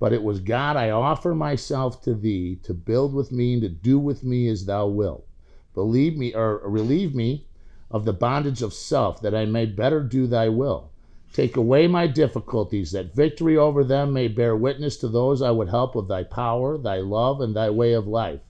but 0.00 0.12
it 0.12 0.22
was 0.22 0.40
god 0.40 0.76
i 0.76 0.90
offer 0.90 1.34
myself 1.34 2.02
to 2.02 2.14
thee 2.14 2.56
to 2.62 2.74
build 2.74 3.14
with 3.14 3.32
me 3.32 3.54
and 3.54 3.62
to 3.62 3.68
do 3.68 3.98
with 3.98 4.22
me 4.24 4.48
as 4.48 4.66
thou 4.66 4.86
wilt 4.86 5.26
believe 5.74 6.16
me 6.16 6.34
or 6.34 6.58
relieve 6.68 7.14
me 7.14 7.46
of 7.90 8.04
the 8.04 8.12
bondage 8.12 8.62
of 8.62 8.72
self 8.72 9.20
that 9.20 9.34
i 9.34 9.44
may 9.44 9.64
better 9.66 10.02
do 10.02 10.26
thy 10.26 10.48
will 10.48 10.90
Take 11.32 11.56
away 11.56 11.86
my 11.86 12.06
difficulties, 12.06 12.92
that 12.92 13.14
victory 13.14 13.56
over 13.56 13.84
them 13.84 14.14
may 14.14 14.28
bear 14.28 14.56
witness 14.56 14.96
to 14.96 15.08
those 15.08 15.42
I 15.42 15.50
would 15.50 15.68
help 15.68 15.94
with 15.94 16.08
thy 16.08 16.24
power, 16.24 16.78
thy 16.78 17.00
love, 17.00 17.40
and 17.42 17.54
thy 17.54 17.68
way 17.68 17.92
of 17.92 18.06
life. 18.06 18.40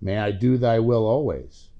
May 0.00 0.18
I 0.18 0.30
do 0.30 0.56
thy 0.56 0.78
will 0.78 1.04
always. 1.04 1.70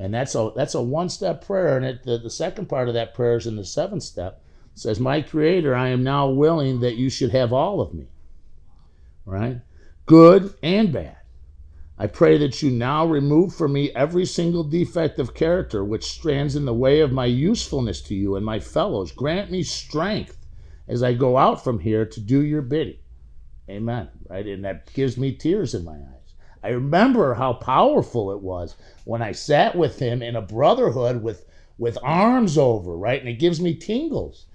And 0.00 0.14
that's 0.14 0.34
a 0.34 0.50
that's 0.56 0.74
a 0.74 0.80
one-step 0.80 1.44
prayer. 1.44 1.76
And 1.76 1.84
it, 1.84 2.02
the, 2.04 2.16
the 2.16 2.30
second 2.30 2.70
part 2.70 2.88
of 2.88 2.94
that 2.94 3.12
prayer 3.12 3.36
is 3.36 3.46
in 3.46 3.56
the 3.56 3.66
seventh 3.66 4.02
step. 4.02 4.42
It 4.72 4.78
says, 4.78 4.98
My 4.98 5.20
creator, 5.20 5.74
I 5.74 5.88
am 5.88 6.02
now 6.02 6.30
willing 6.30 6.80
that 6.80 6.96
you 6.96 7.10
should 7.10 7.32
have 7.32 7.52
all 7.52 7.82
of 7.82 7.92
me. 7.92 8.08
Right? 9.26 9.60
Good 10.06 10.54
and 10.62 10.90
bad. 10.90 11.18
I 11.98 12.06
pray 12.06 12.38
that 12.38 12.62
you 12.62 12.70
now 12.70 13.04
remove 13.06 13.54
from 13.54 13.74
me 13.74 13.90
every 13.90 14.24
single 14.24 14.64
defect 14.64 15.18
of 15.18 15.34
character 15.34 15.84
which 15.84 16.12
stands 16.12 16.56
in 16.56 16.64
the 16.64 16.72
way 16.72 17.00
of 17.00 17.12
my 17.12 17.26
usefulness 17.26 18.00
to 18.02 18.14
you 18.14 18.36
and 18.36 18.44
my 18.44 18.58
fellows. 18.58 19.12
Grant 19.12 19.50
me 19.50 19.62
strength 19.62 20.38
as 20.88 21.02
I 21.02 21.12
go 21.12 21.36
out 21.36 21.62
from 21.62 21.78
here 21.78 22.06
to 22.06 22.20
do 22.20 22.40
your 22.40 22.62
bidding. 22.62 22.96
Amen. 23.68 24.08
Right? 24.30 24.46
And 24.46 24.64
that 24.64 24.90
gives 24.94 25.18
me 25.18 25.34
tears 25.34 25.74
in 25.74 25.84
my 25.84 25.92
eyes. 25.92 26.19
I 26.62 26.68
remember 26.68 27.34
how 27.34 27.54
powerful 27.54 28.32
it 28.32 28.40
was 28.40 28.76
when 29.04 29.22
I 29.22 29.32
sat 29.32 29.76
with 29.76 29.98
him 29.98 30.22
in 30.22 30.36
a 30.36 30.42
brotherhood 30.42 31.22
with, 31.22 31.44
with 31.78 31.96
arms 32.02 32.58
over, 32.58 32.96
right? 32.96 33.20
And 33.20 33.28
it 33.28 33.38
gives 33.38 33.60
me 33.60 33.74
tingles 33.74 34.46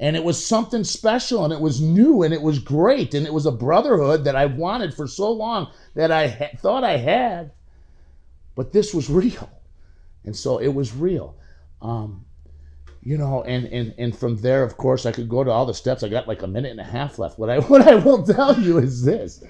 and 0.00 0.16
it 0.16 0.24
was 0.24 0.44
something 0.44 0.82
special 0.82 1.44
and 1.44 1.52
it 1.52 1.60
was 1.60 1.80
new 1.80 2.22
and 2.22 2.32
it 2.32 2.40
was 2.40 2.58
great 2.58 3.12
and 3.12 3.26
it 3.26 3.34
was 3.34 3.44
a 3.44 3.52
brotherhood 3.52 4.24
that 4.24 4.34
I 4.34 4.46
wanted 4.46 4.94
for 4.94 5.06
so 5.06 5.30
long 5.30 5.70
that 5.94 6.10
I 6.10 6.26
ha- 6.28 6.56
thought 6.56 6.82
I 6.82 6.96
had, 6.96 7.52
but 8.56 8.72
this 8.72 8.94
was 8.94 9.10
real, 9.10 9.50
and 10.24 10.34
so 10.34 10.58
it 10.58 10.74
was 10.74 10.96
real. 10.96 11.36
Um, 11.82 12.24
you 13.02 13.18
know, 13.18 13.42
and, 13.44 13.66
and 13.66 13.94
and 13.98 14.16
from 14.16 14.36
there, 14.36 14.62
of 14.62 14.76
course, 14.76 15.04
I 15.06 15.12
could 15.12 15.28
go 15.28 15.44
to 15.44 15.50
all 15.50 15.66
the 15.66 15.74
steps. 15.74 16.02
I 16.02 16.08
got 16.08 16.28
like 16.28 16.42
a 16.42 16.46
minute 16.46 16.70
and 16.70 16.80
a 16.80 16.84
half 16.84 17.18
left. 17.18 17.38
What 17.38 17.50
I 17.50 17.58
what 17.70 17.86
I 17.86 17.94
will 17.96 18.22
tell 18.22 18.58
you 18.58 18.78
is 18.78 19.04
this: 19.04 19.44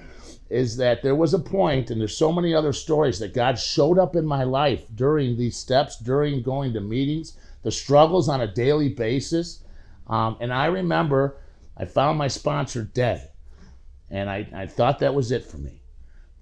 is 0.51 0.77
that 0.77 1.01
there 1.01 1.15
was 1.15 1.33
a 1.33 1.39
point, 1.39 1.89
and 1.89 1.99
there's 1.99 2.17
so 2.17 2.31
many 2.31 2.53
other 2.53 2.73
stories 2.73 3.19
that 3.19 3.33
God 3.33 3.57
showed 3.57 3.97
up 3.97 4.15
in 4.15 4.25
my 4.25 4.43
life 4.43 4.83
during 4.93 5.37
these 5.37 5.57
steps, 5.57 5.97
during 5.97 6.41
going 6.41 6.73
to 6.73 6.81
meetings, 6.81 7.37
the 7.63 7.71
struggles 7.71 8.27
on 8.29 8.41
a 8.41 8.53
daily 8.53 8.89
basis 8.89 9.63
um, 10.11 10.35
and 10.41 10.53
I 10.53 10.65
remember 10.65 11.37
I 11.77 11.85
found 11.85 12.17
my 12.17 12.27
sponsor 12.27 12.83
dead. 12.83 13.29
And 14.09 14.29
I, 14.29 14.47
I 14.53 14.67
thought 14.67 14.99
that 14.99 15.13
was 15.15 15.31
it 15.31 15.45
for 15.45 15.57
me. 15.57 15.81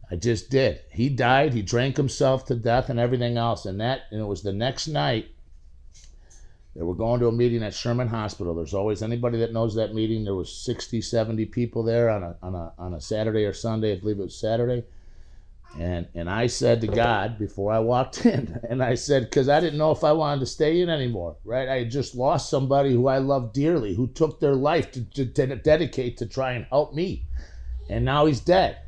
I 0.10 0.16
just 0.16 0.50
did. 0.50 0.82
He 0.92 1.08
died. 1.08 1.54
He 1.54 1.62
drank 1.62 1.96
himself 1.96 2.46
to 2.48 2.56
death 2.56 2.90
and 2.90 3.00
everything 3.00 3.38
else. 3.38 3.66
And 3.68 3.80
that, 3.80 4.02
and 4.10 4.20
it 4.20 4.26
was 4.26 4.42
the 4.42 4.52
next 4.52 4.88
night 4.88 5.30
they 6.76 6.84
were 6.84 6.96
going 6.96 7.20
to 7.20 7.28
a 7.28 7.32
meeting 7.32 7.64
at 7.64 7.74
Sherman 7.74 8.08
Hospital. 8.08 8.54
There's 8.54 8.74
always 8.74 9.02
anybody 9.02 9.40
that 9.40 9.54
knows 9.54 9.76
that 9.76 9.94
meeting. 9.94 10.24
There 10.24 10.36
was 10.36 10.56
60, 10.56 11.02
70 11.02 11.46
people 11.48 11.84
there 11.84 12.10
on 12.10 12.24
a, 12.24 12.36
on 12.42 12.56
a, 12.56 12.74
on 12.78 12.94
a 12.94 13.02
Saturday 13.02 13.46
or 13.46 13.54
Sunday. 13.54 13.94
I 13.94 14.00
believe 14.00 14.20
it 14.20 14.24
was 14.24 14.38
Saturday. 14.38 14.86
And 15.78 16.08
and 16.16 16.30
I 16.30 16.48
said 16.48 16.82
to 16.82 16.88
God 16.88 17.38
before 17.38 17.72
I 17.72 17.80
walked 17.80 18.26
in, 18.26 18.60
and 18.68 18.82
I 18.82 18.96
said, 18.96 19.24
because 19.24 19.50
I 19.50 19.60
didn't 19.60 19.78
know 19.78 19.92
if 19.92 20.04
I 20.04 20.12
wanted 20.14 20.40
to 20.40 20.46
stay 20.48 20.82
in 20.82 20.90
anymore, 20.90 21.36
right? 21.44 21.70
I 21.70 21.80
had 21.80 21.92
just 21.92 22.16
lost 22.16 22.50
somebody 22.50 22.92
who 22.92 23.08
I 23.08 23.20
loved 23.20 23.54
dearly, 23.54 23.94
who 23.94 24.08
took 24.08 24.40
their 24.40 24.56
life 24.56 24.92
to, 24.94 25.06
to, 25.06 25.26
to 25.26 25.56
dedicate 25.56 26.18
to 26.18 26.26
try 26.26 26.54
and 26.54 26.66
help 26.66 26.96
me, 26.96 27.28
and 27.88 28.04
now 28.04 28.26
he's 28.26 28.40
dead. 28.40 28.80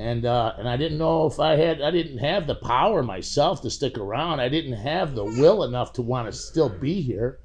And 0.00 0.24
uh, 0.24 0.54
and 0.56 0.66
I 0.66 0.78
didn't 0.78 0.96
know 0.96 1.26
if 1.26 1.38
I 1.38 1.56
had, 1.56 1.82
I 1.82 1.90
didn't 1.90 2.18
have 2.18 2.46
the 2.46 2.54
power 2.54 3.02
myself 3.02 3.60
to 3.60 3.70
stick 3.70 3.98
around. 3.98 4.40
I 4.40 4.48
didn't 4.48 4.72
have 4.72 5.14
the 5.14 5.26
will 5.26 5.62
enough 5.62 5.92
to 5.94 6.02
want 6.02 6.26
to 6.26 6.32
still 6.32 6.70
be 6.70 7.02
here. 7.02 7.38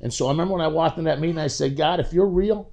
And 0.00 0.14
so 0.14 0.28
I 0.28 0.30
remember 0.30 0.54
when 0.54 0.62
I 0.62 0.68
walked 0.68 0.98
in 0.98 1.04
that 1.04 1.18
meeting, 1.18 1.36
I 1.38 1.48
said, 1.48 1.76
God, 1.76 1.98
if 1.98 2.12
you're 2.12 2.28
real, 2.28 2.70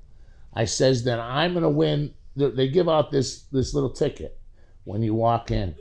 I 0.53 0.65
says, 0.65 1.03
then 1.03 1.19
I'm 1.19 1.55
to 1.55 1.67
win. 1.67 2.13
They 2.35 2.67
give 2.67 2.87
out 2.87 3.09
this 3.09 3.45
this 3.51 3.73
little 3.73 3.89
ticket 3.89 4.37
when 4.83 5.01
you 5.01 5.15
walk 5.15 5.49
in. 5.49 5.73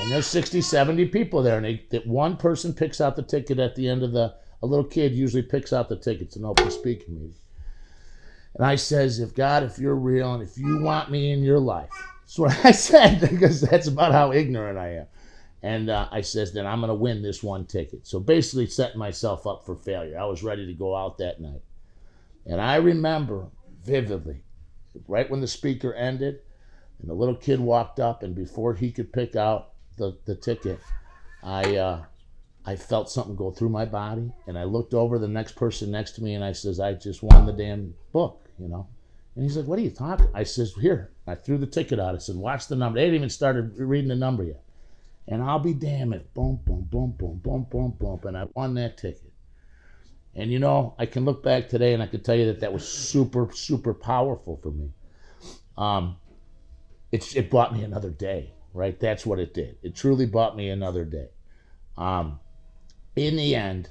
And 0.00 0.10
there's 0.10 0.26
60, 0.26 0.60
70 0.60 1.06
people 1.06 1.44
there, 1.44 1.56
and 1.56 1.64
they, 1.64 1.84
that 1.90 2.04
one 2.04 2.36
person 2.36 2.74
picks 2.74 3.00
out 3.00 3.14
the 3.14 3.22
ticket 3.22 3.60
at 3.60 3.76
the 3.76 3.88
end 3.88 4.02
of 4.02 4.10
the. 4.10 4.34
A 4.62 4.66
little 4.66 4.84
kid 4.84 5.12
usually 5.12 5.44
picks 5.44 5.72
out 5.72 5.88
the 5.88 5.96
ticket. 5.96 6.22
It's 6.22 6.36
an 6.36 6.44
open 6.44 6.68
speaking 6.72 7.14
meeting. 7.14 7.34
And 8.56 8.66
I 8.66 8.74
says, 8.74 9.20
if 9.20 9.36
God, 9.36 9.62
if 9.62 9.78
you're 9.78 9.94
real, 9.94 10.34
and 10.34 10.42
if 10.42 10.58
you 10.58 10.80
want 10.80 11.12
me 11.12 11.30
in 11.30 11.44
your 11.44 11.60
life, 11.60 11.90
that's 12.30 12.38
what 12.38 12.64
I 12.64 12.70
said 12.72 13.20
because 13.28 13.60
that's 13.60 13.88
about 13.88 14.12
how 14.12 14.32
ignorant 14.32 14.78
I 14.78 14.98
am. 14.98 15.06
And 15.62 15.90
uh, 15.90 16.08
I 16.12 16.20
says, 16.20 16.52
then 16.52 16.64
I'm 16.64 16.80
going 16.80 16.88
to 16.88 16.94
win 16.94 17.22
this 17.22 17.42
one 17.42 17.66
ticket. 17.66 18.06
So 18.06 18.20
basically, 18.20 18.66
setting 18.66 18.98
myself 19.00 19.48
up 19.48 19.66
for 19.66 19.74
failure. 19.74 20.16
I 20.16 20.24
was 20.26 20.44
ready 20.44 20.64
to 20.66 20.72
go 20.72 20.94
out 20.94 21.18
that 21.18 21.40
night. 21.40 21.62
And 22.46 22.60
I 22.60 22.76
remember 22.76 23.48
vividly, 23.84 24.42
right 25.08 25.28
when 25.28 25.40
the 25.40 25.48
speaker 25.48 25.92
ended, 25.92 26.40
and 27.00 27.10
the 27.10 27.14
little 27.14 27.34
kid 27.34 27.58
walked 27.58 27.98
up, 27.98 28.22
and 28.22 28.34
before 28.34 28.74
he 28.74 28.92
could 28.92 29.12
pick 29.12 29.34
out 29.34 29.72
the, 29.98 30.16
the 30.24 30.36
ticket, 30.36 30.78
I 31.42 31.76
uh, 31.76 32.04
I 32.64 32.76
felt 32.76 33.10
something 33.10 33.36
go 33.36 33.50
through 33.50 33.70
my 33.70 33.84
body, 33.84 34.32
and 34.46 34.56
I 34.56 34.64
looked 34.64 34.94
over 34.94 35.18
the 35.18 35.28
next 35.28 35.56
person 35.56 35.90
next 35.90 36.12
to 36.12 36.22
me, 36.22 36.34
and 36.34 36.44
I 36.44 36.52
says, 36.52 36.78
"I 36.78 36.94
just 36.94 37.22
won 37.22 37.46
the 37.46 37.52
damn 37.52 37.94
book," 38.12 38.48
you 38.58 38.68
know. 38.68 38.86
And 39.40 39.48
he's 39.48 39.56
like, 39.56 39.66
"What 39.66 39.78
are 39.78 39.82
you 39.82 39.90
talking?" 39.90 40.28
I 40.34 40.42
says, 40.42 40.74
"Here." 40.74 41.12
I 41.26 41.34
threw 41.34 41.56
the 41.56 41.66
ticket 41.66 41.98
out. 41.98 42.14
I 42.14 42.18
said, 42.18 42.36
"Watch 42.36 42.68
the 42.68 42.76
number." 42.76 42.98
They 42.98 43.04
hadn't 43.06 43.14
even 43.14 43.30
started 43.30 43.74
reading 43.78 44.08
the 44.08 44.14
number 44.14 44.44
yet. 44.44 44.62
And 45.26 45.42
I'll 45.42 45.58
be 45.58 45.72
damned 45.72 46.12
it, 46.12 46.34
boom, 46.34 46.60
boom, 46.62 46.86
boom, 46.90 47.12
boom, 47.16 47.40
boom, 47.42 47.66
boom, 47.70 47.96
boom, 47.98 48.20
and 48.24 48.36
I 48.36 48.48
won 48.54 48.74
that 48.74 48.98
ticket. 48.98 49.32
And 50.34 50.52
you 50.52 50.58
know, 50.58 50.94
I 50.98 51.06
can 51.06 51.24
look 51.24 51.42
back 51.42 51.70
today 51.70 51.94
and 51.94 52.02
I 52.02 52.06
can 52.06 52.22
tell 52.22 52.34
you 52.34 52.44
that 52.48 52.60
that 52.60 52.74
was 52.74 52.86
super, 52.86 53.48
super 53.50 53.94
powerful 53.94 54.60
for 54.62 54.72
me. 54.72 54.92
Um, 55.78 56.18
it's 57.10 57.34
it 57.34 57.48
bought 57.48 57.72
me 57.72 57.82
another 57.82 58.10
day, 58.10 58.52
right? 58.74 59.00
That's 59.00 59.24
what 59.24 59.38
it 59.38 59.54
did. 59.54 59.78
It 59.82 59.96
truly 59.96 60.26
bought 60.26 60.54
me 60.54 60.68
another 60.68 61.06
day. 61.06 61.30
Um, 61.96 62.40
in 63.16 63.36
the 63.36 63.54
end, 63.54 63.88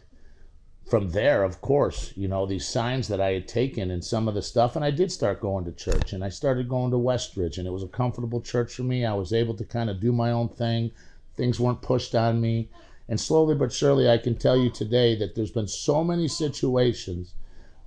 from 0.89 1.11
there, 1.11 1.43
of 1.43 1.61
course, 1.61 2.11
you 2.15 2.27
know, 2.27 2.47
these 2.47 2.67
signs 2.67 3.07
that 3.09 3.21
I 3.21 3.33
had 3.33 3.47
taken 3.47 3.91
and 3.91 4.03
some 4.03 4.27
of 4.27 4.33
the 4.33 4.41
stuff, 4.41 4.75
and 4.75 4.83
I 4.83 4.89
did 4.89 5.11
start 5.11 5.39
going 5.39 5.65
to 5.65 5.71
church 5.71 6.13
and 6.13 6.23
I 6.23 6.29
started 6.29 6.67
going 6.67 6.89
to 6.91 6.97
Westridge, 6.97 7.59
and 7.59 7.67
it 7.67 7.71
was 7.71 7.83
a 7.83 7.87
comfortable 7.87 8.41
church 8.41 8.73
for 8.73 8.81
me. 8.81 9.05
I 9.05 9.13
was 9.13 9.31
able 9.31 9.53
to 9.55 9.63
kind 9.63 9.91
of 9.91 9.99
do 9.99 10.11
my 10.11 10.31
own 10.31 10.49
thing, 10.49 10.91
things 11.37 11.59
weren't 11.59 11.83
pushed 11.83 12.15
on 12.15 12.41
me. 12.41 12.69
And 13.07 13.19
slowly 13.19 13.55
but 13.55 13.71
surely, 13.71 14.09
I 14.09 14.17
can 14.17 14.35
tell 14.35 14.57
you 14.57 14.71
today 14.71 15.15
that 15.17 15.35
there's 15.35 15.51
been 15.51 15.67
so 15.67 16.03
many 16.03 16.27
situations. 16.27 17.33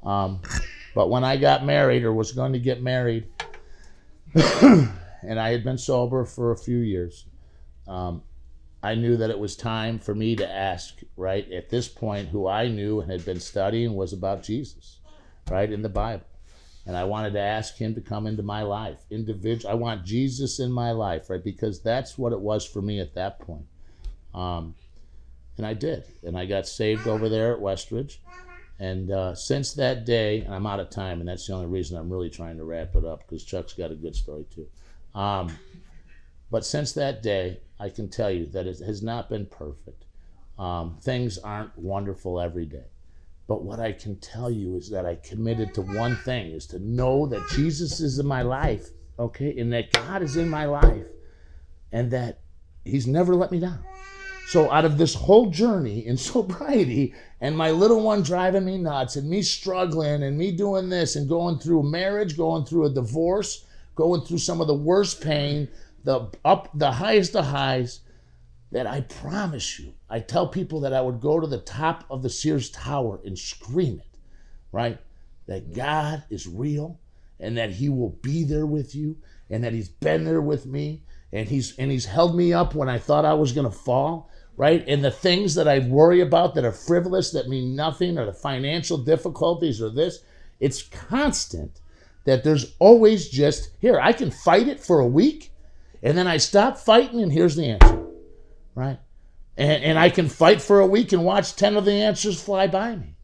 Um, 0.05 0.41
but 0.95 1.11
when 1.11 1.25
I 1.25 1.37
got 1.37 1.65
married 1.65 2.05
or 2.05 2.13
was 2.13 2.33
going 2.33 2.53
to 2.53 2.59
get 2.61 2.83
married, 2.83 3.27
and 4.35 5.41
I 5.41 5.51
had 5.51 5.65
been 5.65 5.79
sober 5.79 6.25
for 6.25 6.53
a 6.53 6.57
few 6.57 6.79
years, 6.79 7.27
um, 7.89 8.23
I 8.83 8.95
knew 8.95 9.17
that 9.17 9.31
it 9.31 9.39
was 9.39 9.57
time 9.57 9.99
for 9.99 10.15
me 10.15 10.35
to 10.37 10.51
ask, 10.51 11.01
right, 11.17 11.51
at 11.53 11.71
this 11.71 11.89
point, 11.89 12.29
who 12.29 12.49
I 12.49 12.69
knew 12.69 13.01
and 13.01 13.11
had 13.11 13.25
been 13.25 13.41
studying 13.41 13.95
was 13.95 14.13
about 14.13 14.43
Jesus, 14.43 14.99
right, 15.51 15.71
in 15.71 15.83
the 15.83 15.89
Bible. 15.89 16.27
And 16.85 16.97
I 16.97 17.05
wanted 17.05 17.35
to 17.35 17.41
ask 17.41 17.77
him 17.77 17.95
to 17.95 18.01
come 18.01 18.27
into 18.27 18.43
my 18.43 18.63
life. 18.63 18.99
Individual, 19.09 19.71
I 19.71 19.75
want 19.75 20.05
Jesus 20.05 20.59
in 20.59 20.73
my 20.73 20.91
life, 20.91 21.31
right, 21.31 21.43
because 21.43 21.81
that's 21.81 22.19
what 22.19 22.33
it 22.33 22.41
was 22.41 22.67
for 22.67 22.83
me 22.83 22.99
at 22.99 23.15
that 23.15 23.39
point. 23.39 23.67
Um, 24.35 24.75
and 25.57 25.67
I 25.67 25.75
did. 25.75 26.05
And 26.25 26.37
I 26.37 26.47
got 26.47 26.67
saved 26.67 27.07
over 27.07 27.29
there 27.29 27.55
at 27.55 27.61
Westridge. 27.61 28.17
And 28.81 29.13
uh, 29.13 29.37
since 29.37 29.75
that 29.75 30.05
day, 30.05 30.41
and 30.41 30.53
I'm 30.53 30.67
out 30.67 30.81
of 30.81 30.91
time, 30.91 31.21
and 31.21 31.29
that's 31.29 31.47
the 31.47 31.53
only 31.53 31.67
reason 31.67 31.97
I'm 31.97 32.11
really 32.11 32.31
trying 32.31 32.57
to 32.57 32.65
wrap 32.65 32.97
it 32.97 33.05
up 33.05 33.21
because 33.21 33.45
Chuck's 33.45 33.75
got 33.75 33.93
a 33.93 33.95
good 33.95 34.17
story 34.17 34.45
too. 34.53 34.67
Um, 35.15 35.57
but 36.53 36.67
since 36.67 36.93
that 36.93 37.23
day, 37.23 37.61
I 37.81 37.89
can 37.89 38.11
tell 38.11 38.31
you 38.31 38.45
that 38.49 38.67
it 38.67 38.79
has 38.81 39.03
not 39.03 39.31
been 39.31 39.47
perfect. 39.47 40.05
Um, 40.59 40.99
things 41.01 41.39
aren't 41.39 41.77
wonderful 41.79 42.39
every 42.39 42.67
day. 42.67 42.85
But 43.49 43.65
what 43.65 43.81
I 43.81 43.93
can 43.93 44.17
tell 44.21 44.51
you 44.51 44.77
is 44.77 44.91
that 44.91 45.07
I 45.07 45.15
committed 45.15 45.73
to 45.75 45.81
one 45.81 46.15
thing 46.15 46.53
is 46.53 46.67
to 46.67 46.79
know 46.79 47.27
that 47.27 47.49
Jesus 47.53 48.01
is 48.01 48.19
in 48.19 48.27
my 48.27 48.43
life, 48.43 48.91
okay, 49.19 49.59
and 49.59 49.73
that 49.73 49.93
God 49.93 50.21
is 50.21 50.37
in 50.37 50.51
my 50.51 50.67
life, 50.67 51.07
and 51.91 52.11
that 52.11 52.41
He's 52.85 53.07
never 53.07 53.35
let 53.35 53.51
me 53.51 53.59
down. 53.59 53.83
So 54.49 54.71
out 54.71 54.85
of 54.85 54.99
this 54.99 55.15
whole 55.15 55.49
journey 55.49 56.07
in 56.07 56.17
sobriety 56.19 57.15
and 57.41 57.57
my 57.57 57.71
little 57.71 58.03
one 58.03 58.23
driving 58.23 58.67
me 58.67 58.77
nuts 58.77 59.17
and 59.17 59.29
me 59.29 59.41
struggling 59.41 60.23
and 60.23 60.37
me 60.37 60.53
doing 60.53 60.91
this 60.91 61.17
and 61.17 61.27
going 61.27 61.59
through 61.59 61.85
marriage, 61.85 62.37
going 62.37 62.67
through 62.67 62.85
a 62.85 62.91
divorce, 62.91 63.65
going 63.95 64.21
through 64.21 64.39
some 64.39 64.61
of 64.61 64.67
the 64.67 64.75
worst 64.75 65.23
pain, 65.23 65.69
the 66.05 66.31
up 66.45 66.71
the 66.75 66.93
highest 66.93 67.37
of 67.37 67.47
highs 67.47 68.01
that 68.73 68.87
I 68.87 69.03
promise 69.03 69.79
you, 69.79 69.93
I 70.09 70.21
tell 70.21 70.49
people 70.49 70.81
that 70.81 70.95
I 70.95 71.03
would 71.03 71.21
go 71.21 71.39
to 71.39 71.47
the 71.47 71.59
top 71.59 72.05
of 72.11 72.23
the 72.23 72.31
Sears 72.31 72.71
Tower 72.71 73.21
and 73.25 73.39
scream 73.39 74.01
it, 74.01 74.19
right? 74.73 74.99
That 75.47 75.75
God 75.75 76.25
is 76.31 76.49
real 76.49 76.99
and 77.39 77.57
that 77.59 77.73
He 77.73 77.89
will 77.91 78.17
be 78.23 78.45
there 78.45 78.67
with 78.67 78.95
you 78.95 79.17
and 79.51 79.63
that 79.63 79.75
He's 79.75 79.91
been 79.91 80.25
there 80.25 80.41
with 80.41 80.65
me 80.65 81.03
and 81.33 81.49
He's 81.49 81.77
and 81.79 81.91
He's 81.91 82.07
held 82.07 82.35
me 82.35 82.53
up 82.53 82.75
when 82.75 82.89
I 82.89 82.99
thought 82.99 83.25
I 83.27 83.35
was 83.35 83.53
gonna 83.53 83.71
fall, 83.71 84.31
right? 84.57 84.83
And 84.89 85.05
the 85.05 85.11
things 85.11 85.55
that 85.55 85.69
I 85.69 85.81
worry 85.81 86.21
about 86.21 86.55
that 86.55 86.65
are 86.65 86.73
frivolous, 86.73 87.31
that 87.33 87.49
mean 87.49 87.77
nothing, 87.77 88.19
or 88.19 88.25
the 88.25 88.33
financial 88.33 88.97
difficulties 88.97 89.83
or 89.83 89.91
this, 89.91 90.21
it's 90.61 90.83
constant 90.83 91.81
that 92.25 92.45
there's 92.45 92.75
always 92.79 93.29
just 93.29 93.71
here, 93.81 94.01
I 94.01 94.13
can 94.13 94.31
fight 94.31 94.69
it 94.69 94.81
for 94.81 95.01
a 95.01 95.07
week 95.07 95.52
and 96.03 96.17
then 96.17 96.27
I 96.27 96.37
stop 96.37 96.79
fighting, 96.79 97.21
and 97.21 97.33
here's 97.33 97.57
the 97.57 97.67
answer, 97.67 98.07
right? 98.75 98.99
And, 99.57 99.85
and 99.85 99.99
I 99.99 100.11
can 100.11 100.29
fight 100.29 100.61
for 100.61 100.81
a 100.81 100.87
week 100.87 101.13
and 101.13 101.25
watch 101.25 101.57
10 101.57 101.77
of 101.77 101.85
the 101.85 101.93
answers 101.93 102.43
fly 102.43 102.67
by 102.67 102.97
me. 102.97 103.17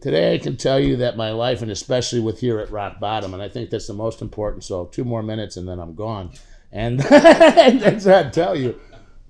Today, 0.00 0.34
I 0.34 0.38
can 0.38 0.56
tell 0.56 0.78
you 0.78 0.96
that 0.96 1.16
my 1.16 1.32
life, 1.32 1.60
and 1.60 1.70
especially 1.70 2.20
with 2.20 2.40
here 2.40 2.60
at 2.60 2.70
rock 2.70 3.00
bottom, 3.00 3.34
and 3.34 3.42
I 3.42 3.48
think 3.48 3.70
that's 3.70 3.88
the 3.88 3.94
most 3.94 4.22
important. 4.22 4.62
So, 4.62 4.84
two 4.86 5.04
more 5.04 5.24
minutes 5.24 5.56
and 5.56 5.66
then 5.66 5.80
I'm 5.80 5.94
gone. 5.94 6.30
And 6.70 7.00
that's 7.00 8.04
what 8.04 8.26
I 8.26 8.30
tell 8.30 8.56
you. 8.56 8.78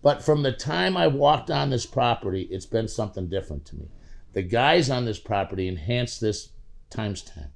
But 0.02 0.22
from 0.22 0.42
the 0.42 0.52
time 0.52 0.96
I 0.96 1.07
walked 1.07 1.50
on 1.50 1.70
this 1.70 1.87
property, 1.87 2.42
it's 2.50 2.66
been 2.66 2.88
something 2.88 3.28
different 3.28 3.64
to 3.66 3.76
me. 3.76 3.88
The 4.35 4.42
guys 4.42 4.90
on 4.90 5.04
this 5.04 5.18
property 5.18 5.68
enhanced 5.68 6.20
this 6.20 6.50
times 6.90 7.22
10. 7.22 7.50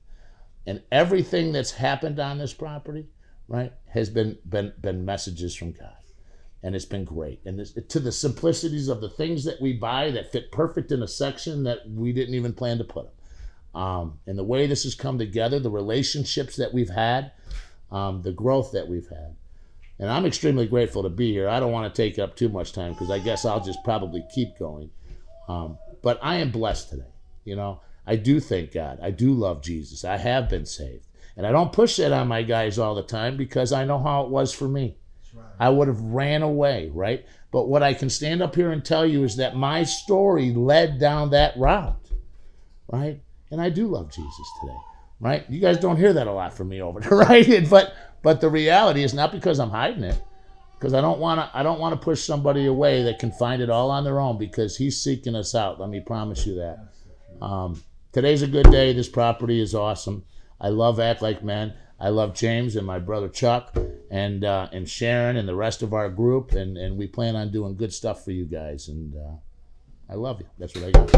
And 0.66 0.82
everything 0.90 1.52
that's 1.52 1.72
happened 1.72 2.18
on 2.18 2.38
this 2.38 2.54
property, 2.54 3.08
right, 3.48 3.72
has 3.88 4.10
been 4.10 4.38
been 4.48 4.72
been 4.80 5.04
messages 5.04 5.54
from 5.54 5.72
God, 5.72 5.96
and 6.62 6.74
it's 6.74 6.84
been 6.84 7.04
great. 7.04 7.40
And 7.44 7.58
this, 7.58 7.72
to 7.72 8.00
the 8.00 8.12
simplicities 8.12 8.88
of 8.88 9.00
the 9.00 9.10
things 9.10 9.44
that 9.44 9.60
we 9.60 9.72
buy 9.72 10.10
that 10.10 10.32
fit 10.32 10.52
perfect 10.52 10.92
in 10.92 11.02
a 11.02 11.08
section 11.08 11.64
that 11.64 11.88
we 11.88 12.12
didn't 12.12 12.34
even 12.34 12.52
plan 12.52 12.78
to 12.78 12.84
put 12.84 13.04
them, 13.04 13.82
um, 13.82 14.18
and 14.26 14.38
the 14.38 14.44
way 14.44 14.66
this 14.66 14.84
has 14.84 14.94
come 14.94 15.18
together, 15.18 15.58
the 15.58 15.70
relationships 15.70 16.56
that 16.56 16.72
we've 16.72 16.90
had, 16.90 17.32
um, 17.90 18.22
the 18.22 18.32
growth 18.32 18.72
that 18.72 18.88
we've 18.88 19.08
had. 19.08 19.36
And 19.98 20.10
I'm 20.10 20.26
extremely 20.26 20.66
grateful 20.66 21.04
to 21.04 21.08
be 21.08 21.32
here. 21.32 21.48
I 21.48 21.60
don't 21.60 21.70
want 21.70 21.92
to 21.92 22.02
take 22.02 22.18
up 22.18 22.34
too 22.34 22.48
much 22.48 22.72
time 22.72 22.92
because 22.92 23.10
I 23.10 23.20
guess 23.20 23.44
I'll 23.44 23.62
just 23.62 23.84
probably 23.84 24.24
keep 24.34 24.58
going. 24.58 24.90
Um, 25.48 25.78
but 26.02 26.18
I 26.22 26.36
am 26.36 26.50
blessed 26.50 26.90
today. 26.90 27.12
You 27.44 27.56
know, 27.56 27.80
I 28.06 28.16
do 28.16 28.40
thank 28.40 28.72
God. 28.72 28.98
I 29.00 29.10
do 29.10 29.32
love 29.32 29.62
Jesus. 29.62 30.04
I 30.04 30.16
have 30.16 30.48
been 30.48 30.66
saved. 30.66 31.06
And 31.36 31.46
I 31.46 31.52
don't 31.52 31.72
push 31.72 31.96
that 31.96 32.12
on 32.12 32.28
my 32.28 32.42
guys 32.42 32.78
all 32.78 32.94
the 32.94 33.02
time 33.02 33.36
because 33.36 33.72
I 33.72 33.84
know 33.84 33.98
how 33.98 34.24
it 34.24 34.30
was 34.30 34.52
for 34.52 34.68
me. 34.68 34.96
Right. 35.34 35.46
I 35.58 35.68
would 35.70 35.88
have 35.88 36.00
ran 36.00 36.42
away, 36.42 36.90
right? 36.92 37.24
But 37.50 37.68
what 37.68 37.82
I 37.82 37.94
can 37.94 38.10
stand 38.10 38.42
up 38.42 38.54
here 38.54 38.72
and 38.72 38.84
tell 38.84 39.06
you 39.06 39.24
is 39.24 39.36
that 39.36 39.56
my 39.56 39.82
story 39.84 40.52
led 40.52 40.98
down 40.98 41.30
that 41.30 41.56
route, 41.56 42.10
right? 42.90 43.20
And 43.50 43.60
I 43.60 43.70
do 43.70 43.86
love 43.86 44.10
Jesus 44.10 44.46
today, 44.60 44.76
right? 45.20 45.50
You 45.50 45.60
guys 45.60 45.78
don't 45.78 45.96
hear 45.98 46.12
that 46.14 46.26
a 46.26 46.32
lot 46.32 46.54
from 46.54 46.68
me 46.68 46.80
over 46.80 47.00
there, 47.00 47.10
right? 47.18 47.68
But 47.68 47.94
but 48.22 48.40
the 48.40 48.48
reality 48.48 49.02
is 49.02 49.14
not 49.14 49.32
because 49.32 49.58
I'm 49.58 49.70
hiding 49.70 50.04
it, 50.04 50.22
because 50.78 50.94
I 50.94 51.00
don't 51.00 51.18
want 51.18 51.40
to 51.40 51.58
I 51.58 51.62
don't 51.62 51.80
want 51.80 51.98
to 51.98 52.02
push 52.02 52.22
somebody 52.22 52.66
away 52.66 53.02
that 53.04 53.18
can 53.18 53.32
find 53.32 53.60
it 53.60 53.70
all 53.70 53.90
on 53.90 54.04
their 54.04 54.20
own 54.20 54.38
because 54.38 54.76
he's 54.76 55.02
seeking 55.02 55.34
us 55.34 55.54
out. 55.54 55.78
Let 55.80 55.90
me 55.90 56.00
promise 56.00 56.46
you 56.46 56.56
that. 56.56 56.88
Um, 57.44 57.82
today's 58.12 58.42
a 58.42 58.46
good 58.46 58.70
day. 58.70 58.92
This 58.92 59.08
property 59.08 59.60
is 59.60 59.74
awesome. 59.74 60.24
I 60.62 60.68
love 60.68 61.00
Act 61.00 61.22
Like 61.22 61.42
Men. 61.42 61.74
I 61.98 62.10
love 62.10 62.34
James 62.34 62.76
and 62.76 62.86
my 62.86 63.00
brother 63.00 63.28
Chuck 63.28 63.76
and 64.10 64.44
uh, 64.44 64.68
and 64.72 64.88
Sharon 64.88 65.36
and 65.36 65.48
the 65.48 65.56
rest 65.56 65.82
of 65.82 65.92
our 65.92 66.08
group, 66.08 66.52
and, 66.52 66.78
and 66.78 66.96
we 66.96 67.08
plan 67.08 67.34
on 67.34 67.50
doing 67.50 67.76
good 67.76 67.92
stuff 67.92 68.24
for 68.24 68.30
you 68.30 68.44
guys. 68.44 68.86
And 68.86 69.12
uh, 69.16 69.34
I 70.08 70.14
love 70.14 70.40
you. 70.40 70.46
That's 70.60 70.72
what 70.76 70.84
I 70.84 70.90
got. 70.92 71.10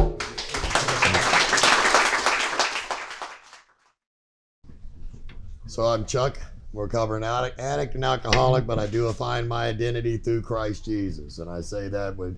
So 5.67 5.85
I'm 5.85 6.07
Chuck. 6.07 6.39
We're 6.73 6.89
covering 6.89 7.23
addict, 7.23 7.61
addict 7.61 7.95
and 7.95 8.05
alcoholic, 8.05 8.67
but 8.67 8.79
I 8.79 8.87
do 8.87 9.13
find 9.13 9.49
my 9.49 9.67
identity 9.67 10.17
through 10.17 10.43
Christ 10.43 10.87
Jesus, 10.87 11.39
and 11.39 11.51
I 11.51 11.61
say 11.61 11.89
that 11.89 12.17
would 12.17 12.37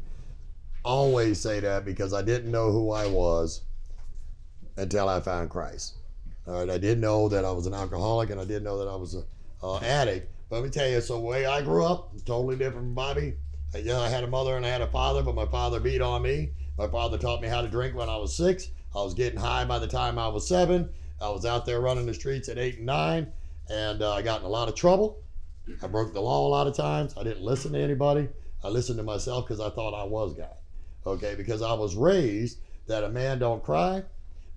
always 0.84 1.40
say 1.40 1.60
that 1.60 1.84
because 1.84 2.12
I 2.12 2.22
didn't 2.22 2.50
know 2.50 2.72
who 2.72 2.90
I 2.90 3.06
was 3.06 3.62
until 4.76 5.08
I 5.08 5.20
found 5.20 5.50
Christ. 5.50 5.95
All 6.46 6.61
right, 6.61 6.70
I 6.70 6.78
didn't 6.78 7.00
know 7.00 7.28
that 7.28 7.44
I 7.44 7.50
was 7.50 7.66
an 7.66 7.74
alcoholic 7.74 8.30
and 8.30 8.40
I 8.40 8.44
didn't 8.44 8.62
know 8.64 8.78
that 8.78 8.88
I 8.88 8.94
was 8.94 9.14
an 9.14 9.24
uh, 9.62 9.78
addict. 9.78 10.32
But 10.48 10.56
let 10.56 10.64
me 10.64 10.70
tell 10.70 10.88
you, 10.88 11.00
so 11.00 11.14
the 11.14 11.20
way 11.20 11.44
I 11.44 11.61
grew 11.61 11.85
up, 11.85 12.12
totally 12.24 12.56
different 12.56 12.87
from 12.87 12.94
Bobby. 12.94 13.35
Uh, 13.74 13.78
yeah, 13.78 13.98
I 13.98 14.09
had 14.09 14.22
a 14.22 14.28
mother 14.28 14.56
and 14.56 14.64
I 14.64 14.68
had 14.68 14.80
a 14.80 14.87
father, 14.87 15.22
but 15.22 15.35
my 15.35 15.46
father 15.46 15.80
beat 15.80 16.00
on 16.00 16.22
me. 16.22 16.50
My 16.78 16.87
father 16.87 17.18
taught 17.18 17.42
me 17.42 17.48
how 17.48 17.62
to 17.62 17.68
drink 17.68 17.96
when 17.96 18.09
I 18.09 18.16
was 18.16 18.37
six. 18.37 18.68
I 18.94 19.02
was 19.02 19.14
getting 19.14 19.40
high 19.40 19.64
by 19.64 19.80
the 19.80 19.88
time 19.88 20.18
I 20.18 20.28
was 20.28 20.46
seven. 20.46 20.88
I 21.20 21.30
was 21.30 21.44
out 21.44 21.66
there 21.66 21.80
running 21.80 22.06
the 22.06 22.14
streets 22.14 22.48
at 22.48 22.59
eight 22.59 22.76
and 22.76 22.87
nine, 22.87 23.32
and 23.68 24.00
uh, 24.00 24.12
I 24.12 24.22
got 24.22 24.40
in 24.40 24.46
a 24.46 24.50
lot 24.50 24.68
of 24.68 24.76
trouble. 24.76 25.18
I 25.82 25.88
broke 25.88 26.12
the 26.12 26.20
law 26.20 26.46
a 26.46 26.50
lot 26.50 26.68
of 26.68 26.76
times. 26.76 27.14
I 27.18 27.24
didn't 27.24 27.42
listen 27.42 27.72
to 27.72 27.80
anybody. 27.80 28.28
I 28.62 28.68
listened 28.68 28.98
to 28.98 29.02
myself 29.02 29.46
because 29.46 29.61
I 29.61 29.70
thought 29.70 29.94
I 29.94 30.04
was 30.04 30.35
God. 30.35 30.54
Okay, 31.06 31.35
because 31.35 31.61
I 31.62 31.72
was 31.72 31.96
raised 31.96 32.61
that 32.87 33.04
a 33.04 33.09
man 33.09 33.38
don't 33.38 33.64
cry, 33.64 34.04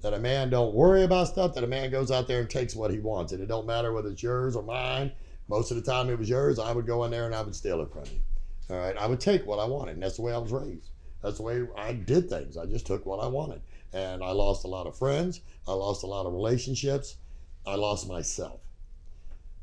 that 0.01 0.13
a 0.13 0.19
man 0.19 0.49
don't 0.49 0.73
worry 0.73 1.03
about 1.03 1.27
stuff, 1.27 1.53
that 1.55 1.63
a 1.63 1.67
man 1.67 1.91
goes 1.91 2.11
out 2.11 2.27
there 2.27 2.39
and 2.39 2.49
takes 2.49 2.75
what 2.75 2.91
he 2.91 2.99
wants. 2.99 3.31
And 3.31 3.41
it 3.41 3.47
don't 3.47 3.67
matter 3.67 3.93
whether 3.93 4.09
it's 4.09 4.23
yours 4.23 4.55
or 4.55 4.63
mine. 4.63 5.11
Most 5.47 5.71
of 5.71 5.77
the 5.77 5.83
time 5.83 6.09
it 6.09 6.17
was 6.17 6.29
yours. 6.29 6.59
I 6.59 6.71
would 6.71 6.87
go 6.87 7.03
in 7.03 7.11
there 7.11 7.25
and 7.25 7.35
I 7.35 7.41
would 7.41 7.55
steal 7.55 7.81
it 7.81 7.91
from 7.91 8.05
you. 8.05 8.21
All 8.69 8.77
right. 8.77 8.95
I 8.95 9.07
would 9.07 9.19
take 9.19 9.45
what 9.45 9.59
I 9.59 9.65
wanted. 9.65 9.93
And 9.93 10.03
that's 10.03 10.15
the 10.15 10.21
way 10.21 10.33
I 10.33 10.37
was 10.37 10.51
raised. 10.51 10.91
That's 11.21 11.37
the 11.37 11.43
way 11.43 11.63
I 11.75 11.93
did 11.93 12.29
things. 12.29 12.55
I 12.55 12.65
just 12.65 12.85
took 12.85 13.05
what 13.05 13.19
I 13.19 13.27
wanted. 13.27 13.61
And 13.91 14.23
I 14.23 14.31
lost 14.31 14.63
a 14.63 14.67
lot 14.67 14.87
of 14.87 14.97
friends. 14.97 15.41
I 15.67 15.73
lost 15.73 16.03
a 16.03 16.07
lot 16.07 16.25
of 16.25 16.33
relationships. 16.33 17.17
I 17.65 17.75
lost 17.75 18.07
myself. 18.07 18.61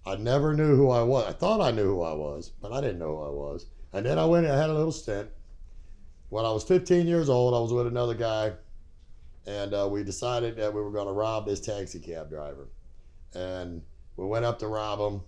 I 0.05 0.17
never 0.17 0.55
knew 0.55 0.77
who 0.77 0.91
I 0.91 1.03
was. 1.03 1.27
I 1.27 1.33
thought 1.33 1.61
I 1.61 1.73
knew 1.73 1.87
who 1.87 2.03
I 2.03 2.13
was, 2.13 2.51
but 2.61 2.73
I 2.73 2.81
didn't 2.81 2.99
know 2.99 3.17
who 3.17 3.23
I 3.23 3.31
was. 3.31 3.67
And 3.93 4.05
then 4.05 4.19
I 4.19 4.25
went 4.25 4.47
and 4.47 4.55
I 4.55 4.61
had 4.61 4.71
a 4.71 4.75
little 4.75 4.93
stint. 4.93 5.29
When 6.29 6.45
I 6.45 6.53
was 6.53 6.65
15 6.65 7.07
years 7.07 7.29
old, 7.29 7.55
I 7.55 7.61
was 7.61 7.73
with 7.73 7.87
another 7.87 8.15
guy, 8.15 8.53
and 9.47 9.73
uh, 9.75 9.89
we 9.91 10.03
decided 10.03 10.57
that 10.57 10.75
we 10.75 10.81
were 10.81 10.91
going 10.91 11.07
to 11.07 11.13
rob 11.13 11.47
this 11.47 11.61
taxi 11.61 12.01
cab 12.01 12.29
driver. 12.29 12.69
And 13.35 13.83
we 14.17 14.27
went 14.27 14.45
up 14.45 14.59
to 14.61 14.67
rob 14.67 14.99
him. 14.99 15.21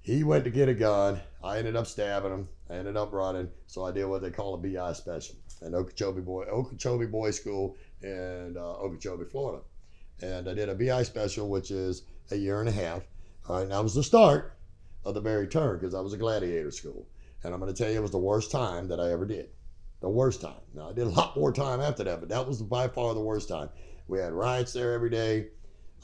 He 0.00 0.24
went 0.24 0.44
to 0.44 0.50
get 0.50 0.68
a 0.68 0.74
gun. 0.74 1.20
I 1.42 1.58
ended 1.58 1.76
up 1.76 1.86
stabbing 1.86 2.32
him. 2.32 2.48
I 2.70 2.74
ended 2.74 2.96
up 2.96 3.12
running. 3.12 3.50
So 3.66 3.84
I 3.84 3.92
did 3.92 4.06
what 4.06 4.22
they 4.22 4.30
call 4.30 4.54
a 4.54 4.58
BI 4.58 4.92
special 4.94 5.36
in 5.62 5.74
Okeechobee 5.74 6.22
Boy 6.22 6.44
Okeechobee 6.44 7.06
Boys 7.06 7.36
School 7.36 7.76
in 8.02 8.56
uh, 8.56 8.60
Okeechobee, 8.60 9.24
Florida. 9.24 9.62
And 10.22 10.48
I 10.48 10.54
did 10.54 10.68
a 10.68 10.74
BI 10.74 11.02
special, 11.02 11.48
which 11.48 11.70
is 11.70 12.02
a 12.30 12.36
year 12.36 12.60
and 12.60 12.68
a 12.68 12.72
half. 12.72 13.02
All 13.48 13.56
right, 13.56 13.62
and 13.62 13.72
that 13.72 13.82
was 13.82 13.94
the 13.94 14.02
start 14.02 14.56
of 15.04 15.14
the 15.14 15.20
very 15.20 15.46
turn 15.46 15.78
because 15.78 15.94
I 15.94 16.00
was 16.00 16.12
a 16.12 16.18
gladiator 16.18 16.70
school. 16.70 17.06
And 17.42 17.52
I'm 17.52 17.60
going 17.60 17.72
to 17.72 17.82
tell 17.82 17.90
you, 17.90 17.98
it 17.98 18.02
was 18.02 18.10
the 18.10 18.18
worst 18.18 18.50
time 18.50 18.88
that 18.88 19.00
I 19.00 19.12
ever 19.12 19.24
did. 19.24 19.50
The 20.00 20.08
worst 20.08 20.40
time. 20.40 20.60
Now, 20.74 20.90
I 20.90 20.92
did 20.92 21.06
a 21.06 21.10
lot 21.20 21.36
more 21.36 21.52
time 21.52 21.80
after 21.80 22.04
that, 22.04 22.20
but 22.20 22.28
that 22.28 22.46
was 22.46 22.62
by 22.62 22.88
far 22.88 23.14
the 23.14 23.20
worst 23.20 23.48
time. 23.48 23.68
We 24.06 24.18
had 24.18 24.32
riots 24.32 24.72
there 24.72 24.92
every 24.92 25.10
day. 25.10 25.48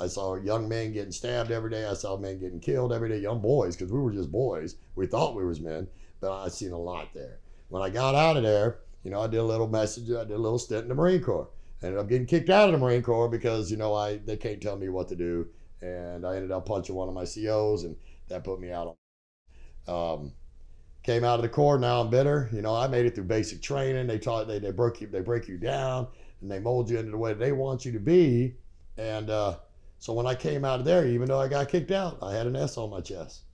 I 0.01 0.09
saw 0.09 0.35
young 0.35 0.69
men 0.69 0.93
getting 0.93 1.13
stabbed 1.13 1.53
every 1.53 1.71
day. 1.71 1.87
I 1.87 1.95
saw 1.95 2.17
men 2.17 2.41
getting 2.41 2.61
killed 2.61 2.93
every 2.93 3.09
day, 3.09 3.19
young 3.19 3.41
boys, 3.41 3.77
because 3.77 3.93
we 3.93 4.01
were 4.01 4.13
just 4.13 4.33
boys. 4.33 4.77
We 4.97 5.07
thought 5.07 5.37
we 5.37 5.45
was 5.45 5.61
men, 5.61 5.87
but 6.21 6.33
I 6.33 6.49
seen 6.49 6.73
a 6.73 6.79
lot 6.79 7.15
there. 7.15 7.39
When 7.69 7.83
I 7.83 7.91
got 7.91 8.15
out 8.15 8.37
of 8.37 8.43
there, 8.43 8.81
you 9.05 9.11
know, 9.11 9.21
I 9.21 9.29
did 9.29 9.39
a 9.39 9.45
little 9.45 9.69
message. 9.69 10.11
I 10.11 10.25
did 10.25 10.33
a 10.33 10.39
little 10.39 10.59
stint 10.59 10.83
in 10.83 10.89
the 10.89 10.95
Marine 10.95 11.23
Corps. 11.23 11.49
I 11.83 11.87
ended 11.87 12.01
up 12.01 12.09
getting 12.09 12.27
kicked 12.27 12.51
out 12.51 12.69
of 12.69 12.73
the 12.73 12.79
Marine 12.79 13.03
Corps 13.03 13.29
because 13.29 13.71
you 13.71 13.77
know 13.77 13.95
I 13.95 14.17
they 14.17 14.37
can't 14.37 14.61
tell 14.61 14.77
me 14.77 14.89
what 14.89 15.09
to 15.09 15.17
do, 15.17 15.49
and 15.81 16.27
I 16.27 16.37
ended 16.37 16.51
up 16.51 16.67
punching 16.67 16.95
one 16.95 17.09
of 17.09 17.15
my 17.15 17.25
COs, 17.25 17.85
and 17.85 17.97
that 18.29 18.43
put 18.43 18.61
me 18.61 18.73
out. 18.73 18.97
On 19.87 20.19
um, 20.19 20.33
came 21.05 21.23
out 21.23 21.37
of 21.39 21.43
the 21.43 21.49
Corps. 21.49 21.79
Now 21.79 22.01
I'm 22.01 22.11
better. 22.11 22.49
You 22.53 22.63
know, 22.63 22.75
I 22.75 22.89
made 22.89 23.07
it 23.07 23.15
through 23.15 23.25
basic 23.25 23.63
training. 23.63 24.09
They 24.09 24.19
taught 24.19 24.49
they 24.49 24.59
they 24.59 24.73
broke 24.73 25.01
you 25.01 25.07
they 25.07 25.21
break 25.21 25.47
you 25.47 25.59
down 25.59 26.09
and 26.41 26.51
they 26.51 26.59
mold 26.59 26.91
you 26.91 26.99
into 26.99 27.13
the 27.13 27.19
way 27.19 27.35
they 27.35 27.53
want 27.53 27.85
you 27.85 27.93
to 27.93 28.01
be, 28.01 28.57
and. 28.99 29.31
uh 29.31 29.57
so 30.05 30.13
when 30.13 30.27
I 30.27 30.35
came 30.35 30.67
out 30.67 30.81
of 30.81 30.85
there, 30.85 31.07
even 31.07 31.29
though 31.29 31.41
I 31.41 31.49
got 31.49 31.71
kicked 31.71 31.91
out, 31.91 32.19
I 32.21 32.35
had 32.35 32.47
an 32.47 32.57
S 32.57 32.77
on 32.77 32.91
my 32.91 33.01
chest. 33.01 33.45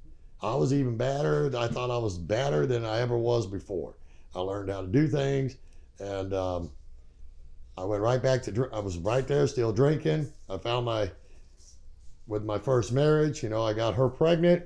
I 0.42 0.56
was 0.56 0.72
even 0.72 0.96
badder. 0.96 1.48
I 1.56 1.68
thought 1.68 1.92
I 1.92 1.98
was 1.98 2.18
badder 2.18 2.66
than 2.66 2.84
I 2.84 2.98
ever 2.98 3.16
was 3.16 3.46
before. 3.46 3.94
I 4.34 4.40
learned 4.40 4.68
how 4.68 4.80
to 4.80 4.88
do 4.88 5.06
things, 5.06 5.54
and 6.00 6.34
um, 6.34 6.72
I 7.78 7.84
went 7.84 8.02
right 8.02 8.20
back 8.20 8.42
to. 8.42 8.68
I 8.72 8.80
was 8.80 8.98
right 8.98 9.24
there, 9.28 9.46
still 9.46 9.72
drinking. 9.72 10.32
I 10.48 10.58
found 10.58 10.86
my, 10.86 11.12
with 12.26 12.42
my 12.42 12.58
first 12.58 12.90
marriage. 12.90 13.44
You 13.44 13.48
know, 13.48 13.62
I 13.62 13.72
got 13.72 13.94
her 13.94 14.08
pregnant, 14.08 14.64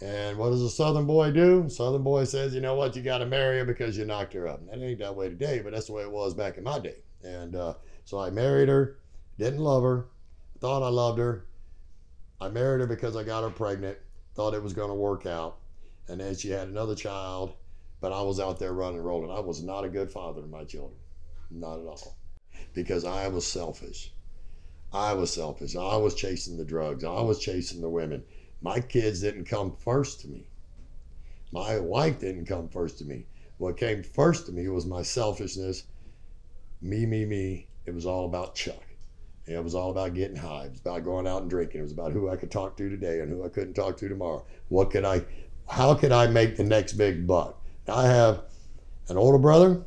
and 0.00 0.38
what 0.38 0.50
does 0.50 0.62
a 0.62 0.70
Southern 0.70 1.06
boy 1.06 1.30
do? 1.30 1.68
Southern 1.68 2.02
boy 2.02 2.24
says, 2.24 2.54
you 2.54 2.60
know 2.60 2.74
what, 2.74 2.96
you 2.96 3.02
got 3.02 3.18
to 3.18 3.26
marry 3.26 3.58
her 3.58 3.64
because 3.66 3.98
you 3.98 4.06
knocked 4.06 4.32
her 4.32 4.48
up. 4.48 4.64
That 4.66 4.82
ain't 4.82 4.98
that 5.00 5.14
way 5.14 5.28
today, 5.28 5.60
but 5.62 5.72
that's 5.72 5.86
the 5.86 5.92
way 5.92 6.02
it 6.02 6.10
was 6.10 6.32
back 6.32 6.56
in 6.56 6.64
my 6.64 6.78
day. 6.78 6.96
And 7.22 7.54
uh, 7.54 7.74
so 8.04 8.18
I 8.18 8.30
married 8.30 8.70
her, 8.70 8.98
didn't 9.38 9.60
love 9.60 9.82
her, 9.82 10.06
thought 10.58 10.82
I 10.82 10.88
loved 10.88 11.18
her. 11.18 11.46
I 12.40 12.48
married 12.48 12.80
her 12.80 12.86
because 12.86 13.14
I 13.14 13.24
got 13.24 13.42
her 13.42 13.50
pregnant, 13.50 13.98
thought 14.34 14.54
it 14.54 14.62
was 14.62 14.72
going 14.72 14.88
to 14.88 14.94
work 14.94 15.26
out. 15.26 15.58
And 16.08 16.18
then 16.18 16.34
she 16.34 16.48
had 16.48 16.68
another 16.68 16.94
child, 16.94 17.52
but 18.00 18.12
I 18.12 18.22
was 18.22 18.40
out 18.40 18.58
there 18.58 18.72
running, 18.72 19.02
rolling. 19.02 19.30
I 19.30 19.40
was 19.40 19.62
not 19.62 19.84
a 19.84 19.90
good 19.90 20.10
father 20.10 20.40
to 20.40 20.46
my 20.46 20.64
children, 20.64 20.98
not 21.50 21.78
at 21.78 21.86
all, 21.86 22.16
because 22.72 23.04
I 23.04 23.28
was 23.28 23.46
selfish. 23.46 24.12
I 24.92 25.12
was 25.12 25.32
selfish. 25.32 25.76
I 25.76 25.96
was 25.96 26.14
chasing 26.14 26.56
the 26.56 26.64
drugs. 26.64 27.04
I 27.04 27.20
was 27.20 27.38
chasing 27.38 27.80
the 27.80 27.88
women. 27.88 28.24
My 28.62 28.80
kids 28.80 29.20
didn't 29.20 29.46
come 29.46 29.74
first 29.76 30.20
to 30.20 30.28
me. 30.28 30.46
My 31.52 31.78
wife 31.78 32.20
didn't 32.20 32.46
come 32.46 32.68
first 32.68 32.98
to 32.98 33.04
me. 33.04 33.26
What 33.58 33.76
came 33.76 34.02
first 34.02 34.46
to 34.46 34.52
me 34.52 34.68
was 34.68 34.86
my 34.86 35.02
selfishness. 35.02 35.84
Me, 36.80 37.06
me, 37.06 37.24
me. 37.24 37.68
It 37.86 37.94
was 37.94 38.06
all 38.06 38.26
about 38.26 38.54
Chuck. 38.54 38.82
It 39.46 39.62
was 39.62 39.74
all 39.74 39.90
about 39.90 40.14
getting 40.14 40.36
high. 40.36 40.66
It 40.66 40.72
was 40.72 40.80
about 40.80 41.04
going 41.04 41.26
out 41.26 41.42
and 41.42 41.50
drinking. 41.50 41.80
It 41.80 41.84
was 41.84 41.92
about 41.92 42.12
who 42.12 42.28
I 42.28 42.36
could 42.36 42.50
talk 42.50 42.76
to 42.76 42.88
today 42.88 43.20
and 43.20 43.30
who 43.30 43.44
I 43.44 43.48
couldn't 43.48 43.74
talk 43.74 43.96
to 43.96 44.08
tomorrow. 44.08 44.44
What 44.68 44.90
could 44.90 45.04
I, 45.04 45.24
how 45.68 45.94
could 45.94 46.12
I 46.12 46.26
make 46.28 46.56
the 46.56 46.64
next 46.64 46.92
big 46.92 47.26
buck? 47.26 47.60
I 47.88 48.06
have 48.06 48.42
an 49.08 49.16
older 49.16 49.38
brother 49.38 49.84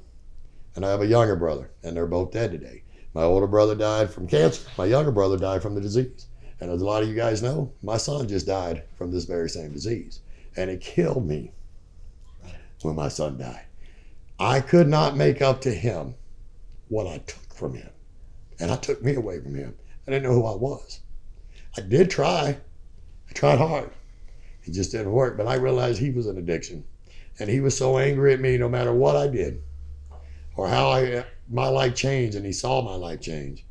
and 0.75 0.85
I 0.85 0.89
have 0.89 1.01
a 1.01 1.07
younger 1.07 1.35
brother, 1.35 1.69
and 1.83 1.95
they're 1.95 2.07
both 2.07 2.31
dead 2.31 2.51
today. 2.51 2.83
My 3.13 3.21
older 3.21 3.47
brother 3.47 3.75
died 3.75 4.09
from 4.09 4.27
cancer. 4.27 4.67
My 4.77 4.85
younger 4.85 5.11
brother 5.11 5.37
died 5.37 5.61
from 5.61 5.75
the 5.75 5.81
disease. 5.81 6.25
And 6.63 6.71
as 6.71 6.81
a 6.81 6.85
lot 6.85 7.03
of 7.03 7.09
you 7.09 7.15
guys 7.15 7.43
know, 7.43 7.73
my 7.81 7.97
son 7.97 8.25
just 8.25 8.47
died 8.47 8.83
from 8.97 9.11
this 9.11 9.25
very 9.25 9.49
same 9.49 9.73
disease. 9.73 10.21
And 10.55 10.71
it 10.71 10.79
killed 10.79 11.27
me 11.27 11.51
when 12.83 12.95
my 12.95 13.09
son 13.09 13.37
died. 13.37 13.65
I 14.39 14.61
could 14.61 14.87
not 14.87 15.17
make 15.17 15.41
up 15.41 15.59
to 15.61 15.73
him 15.73 16.15
what 16.87 17.05
I 17.05 17.17
took 17.17 17.53
from 17.53 17.73
him 17.73 17.89
and 18.61 18.71
I 18.71 18.77
took 18.77 19.03
me 19.03 19.13
away 19.13 19.41
from 19.41 19.55
him. 19.55 19.75
I 20.07 20.11
didn't 20.11 20.23
know 20.23 20.31
who 20.31 20.45
I 20.45 20.55
was. 20.55 21.01
I 21.75 21.81
did 21.81 22.09
try. 22.09 22.57
I 23.29 23.33
tried 23.33 23.57
hard. 23.57 23.91
It 24.63 24.71
just 24.71 24.93
didn't 24.93 25.11
work. 25.11 25.35
But 25.35 25.47
I 25.47 25.55
realized 25.55 25.99
he 25.99 26.11
was 26.11 26.27
an 26.27 26.37
addiction, 26.37 26.85
and 27.39 27.49
he 27.49 27.59
was 27.59 27.77
so 27.77 27.97
angry 27.97 28.31
at 28.31 28.39
me 28.39 28.57
no 28.57 28.69
matter 28.69 28.93
what 28.93 29.17
I 29.17 29.27
did, 29.27 29.61
or 30.55 30.69
how 30.69 30.91
I 30.91 31.25
my 31.49 31.67
life 31.67 31.93
changed, 31.93 32.37
and 32.37 32.45
he 32.45 32.53
saw 32.53 32.81
my 32.81 32.95
life 32.95 33.19
change. 33.19 33.65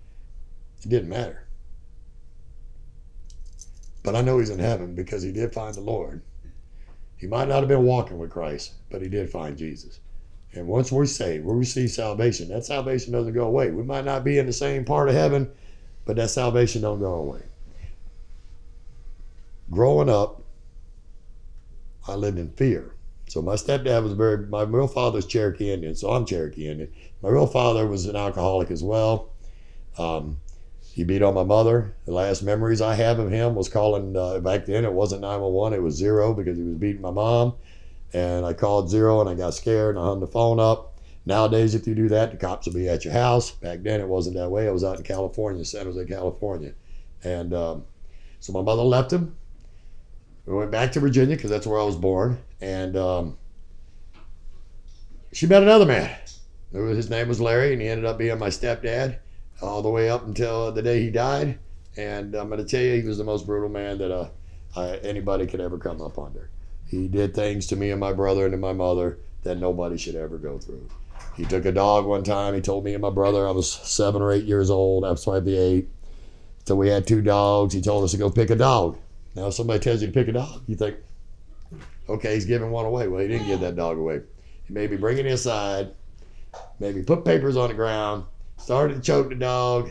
It 0.83 0.91
didn't 0.91 1.09
matter. 1.09 1.42
But 4.03 4.17
I 4.17 4.21
know 4.21 4.39
he's 4.39 4.51
in 4.51 4.59
heaven 4.59 4.95
because 4.95 5.23
he 5.23 5.33
did 5.33 5.53
find 5.53 5.75
the 5.75 5.81
Lord. 5.81 6.23
He 7.17 7.27
might 7.27 7.49
not 7.49 7.61
have 7.61 7.69
been 7.69 7.85
walking 7.85 8.19
with 8.19 8.31
Christ, 8.31 8.73
but 8.91 9.01
he 9.01 9.09
did 9.09 9.31
find 9.31 9.57
Jesus. 9.57 10.01
And 10.55 10.67
once 10.67 10.91
we're 10.91 11.07
saved, 11.07 11.45
we 11.45 11.55
receive 11.55 11.91
salvation. 11.91 12.49
That 12.49 12.65
salvation 12.65 13.13
doesn't 13.13 13.33
go 13.33 13.45
away. 13.45 13.71
We 13.71 13.85
might 13.85 14.05
not 14.05 14.25
be 14.25 14.39
in 14.39 14.47
the 14.47 14.53
same 14.53 14.85
part 14.85 15.09
of 15.09 15.15
heaven, 15.15 15.51
but 16.05 16.17
that 16.17 16.31
salvation 16.31 16.83
don't 16.83 16.99
go 16.99 17.15
away. 17.15 17.43
Growing 19.71 20.11
up, 20.11 20.43
I 22.07 22.15
lived 22.15 22.39
in 22.39 22.51
fear. 22.51 22.95
So 23.29 23.41
my 23.41 23.55
stepdad 23.55 24.03
was 24.03 24.13
very, 24.13 24.47
my 24.47 24.63
real 24.63 24.89
father's 24.89 25.25
Cherokee 25.25 25.73
Indian, 25.73 25.95
so 25.95 26.11
I'm 26.11 26.27
Cherokee 26.27 26.69
Indian. 26.69 26.93
My 27.23 27.31
real 27.31 27.47
father 27.47 27.87
was 27.87 28.07
an 28.07 28.17
alcoholic 28.17 28.71
as 28.71 28.83
well. 28.83 29.31
Um, 29.97 30.39
he 30.93 31.05
beat 31.05 31.23
on 31.23 31.35
my 31.35 31.43
mother. 31.43 31.95
The 32.05 32.13
last 32.13 32.43
memories 32.43 32.83
I 32.83 32.95
have 32.95 33.19
of 33.19 33.31
him 33.31 33.55
was 33.55 33.69
calling, 33.69 34.17
uh, 34.17 34.41
back 34.41 34.67
then 34.67 34.85
it 34.85 34.93
wasn't 34.93 35.23
911, 35.23 35.79
it 35.79 35.83
was 35.83 35.95
zero 35.95 36.35
because 36.35 36.59
he 36.59 36.63
was 36.63 36.77
beating 36.77 37.01
my 37.01 37.11
mom 37.11 37.55
and 38.13 38.45
I 38.45 38.53
called 38.53 38.91
zero 38.91 39.21
and 39.21 39.29
I 39.29 39.35
got 39.35 39.55
scared 39.55 39.97
and 39.97 40.05
I 40.05 40.09
hung 40.09 40.21
the 40.21 40.27
phone 40.27 40.61
up. 40.61 41.01
Nowadays, 41.25 41.75
if 41.75 41.87
you 41.87 41.95
do 41.95 42.09
that, 42.09 42.33
the 42.33 42.37
cops 42.37 42.67
will 42.67 42.75
be 42.75 42.89
at 42.89 43.05
your 43.05 43.15
house. 43.15 43.53
Back 43.53 43.83
then, 43.83 44.01
it 44.01 44.09
wasn't 44.09 44.37
that 44.37 44.51
way. 44.51 44.67
I 44.67 44.73
was 44.73 44.85
out 44.85 44.99
in 44.99 45.05
California, 45.05 45.65
San 45.65 45.87
Jose, 45.87 46.05
California. 46.07 46.75
And 47.23 47.55
um, 47.55 47.85
so 48.41 48.53
my 48.53 48.61
mother 48.61 48.83
left 48.83 49.13
him. 49.13 49.37
We 50.45 50.55
went 50.55 50.73
back 50.73 50.93
to 50.93 51.01
Virginia 51.01 51.37
because 51.37 51.51
that's 51.51 51.67
where 51.67 51.79
I 51.79 51.85
was 51.85 51.97
born. 51.97 52.39
And 52.61 52.97
um, 52.97 53.39
she 55.33 55.47
met 55.47 55.63
another 55.63 55.87
man. 55.87 56.15
His 56.73 57.09
name 57.09 57.29
was 57.29 57.41
Larry, 57.41 57.73
and 57.73 57.81
he 57.81 57.89
ended 57.89 58.05
up 58.05 58.19
being 58.19 58.39
my 58.39 58.49
stepdad 58.49 59.19
all 59.61 59.83
the 59.83 59.91
way 59.91 60.09
up 60.11 60.27
until 60.27 60.73
the 60.73 60.83
day 60.83 61.01
he 61.01 61.11
died. 61.11 61.59
And 61.97 62.35
I'm 62.35 62.49
going 62.49 62.65
to 62.65 62.69
tell 62.69 62.81
you, 62.81 63.01
he 63.01 63.07
was 63.07 63.19
the 63.19 63.25
most 63.25 63.47
brutal 63.47 63.69
man 63.69 63.99
that 63.99 64.11
uh, 64.11 64.29
I, 64.75 64.97
anybody 64.99 65.47
could 65.47 65.61
ever 65.61 65.79
come 65.79 66.01
up 66.01 66.19
under. 66.19 66.49
He 66.87 67.09
did 67.09 67.35
things 67.35 67.67
to 67.69 67.77
me 67.77 67.91
and 67.91 68.01
my 68.01 68.13
brother 68.13 68.45
and 68.45 68.53
to 68.53 68.59
my 68.59 68.73
mother 68.73 69.19
that 69.43 69.59
nobody 69.59 69.97
should 69.97 70.15
ever 70.15 70.39
go 70.39 70.59
through. 70.59 70.89
He 71.37 71.45
took 71.45 71.65
a 71.65 71.73
dog 71.73 72.05
one 72.07 72.23
time. 72.23 72.55
He 72.55 72.61
told 72.61 72.85
me 72.85 72.95
and 72.95 73.03
my 73.03 73.11
brother, 73.11 73.47
I 73.47 73.51
was 73.51 73.71
seven 73.71 74.23
or 74.23 74.33
eight 74.33 74.45
years 74.45 74.71
old. 74.71 75.05
I 75.05 75.11
was 75.11 75.25
probably 75.25 75.57
eight. 75.57 75.89
So 76.65 76.77
we 76.77 76.89
had 76.89 77.07
two 77.07 77.23
dogs. 77.23 77.75
He 77.75 77.81
told 77.81 78.05
us 78.05 78.13
to 78.13 78.19
go 78.19 78.31
pick 78.31 78.51
a 78.51 78.57
dog. 78.57 78.99
Now, 79.35 79.49
if 79.49 79.55
somebody 79.55 79.81
tells 79.81 80.01
you 80.01 80.09
to 80.09 80.13
pick 80.13 80.29
a 80.29 80.33
dog, 80.33 80.63
you 80.67 80.77
think, 80.77 80.97
okay, 82.09 82.35
he's 82.35 82.45
giving 82.45 82.71
one 82.71 82.85
away. 82.85 83.09
Well, 83.09 83.21
he 83.21 83.29
didn't 83.29 83.47
give 83.47 83.61
that 83.61 83.77
dog 83.77 83.99
away. 83.99 84.21
He 84.65 84.75
made 84.75 84.91
me 84.91 84.97
bring 84.97 85.19
it 85.19 85.27
inside, 85.27 85.93
maybe 86.79 87.03
put 87.03 87.25
papers 87.25 87.57
on 87.57 87.69
the 87.69 87.75
ground, 87.75 88.25
started 88.63 88.95
to 88.95 89.01
choke 89.01 89.29
the 89.29 89.35
dog. 89.35 89.91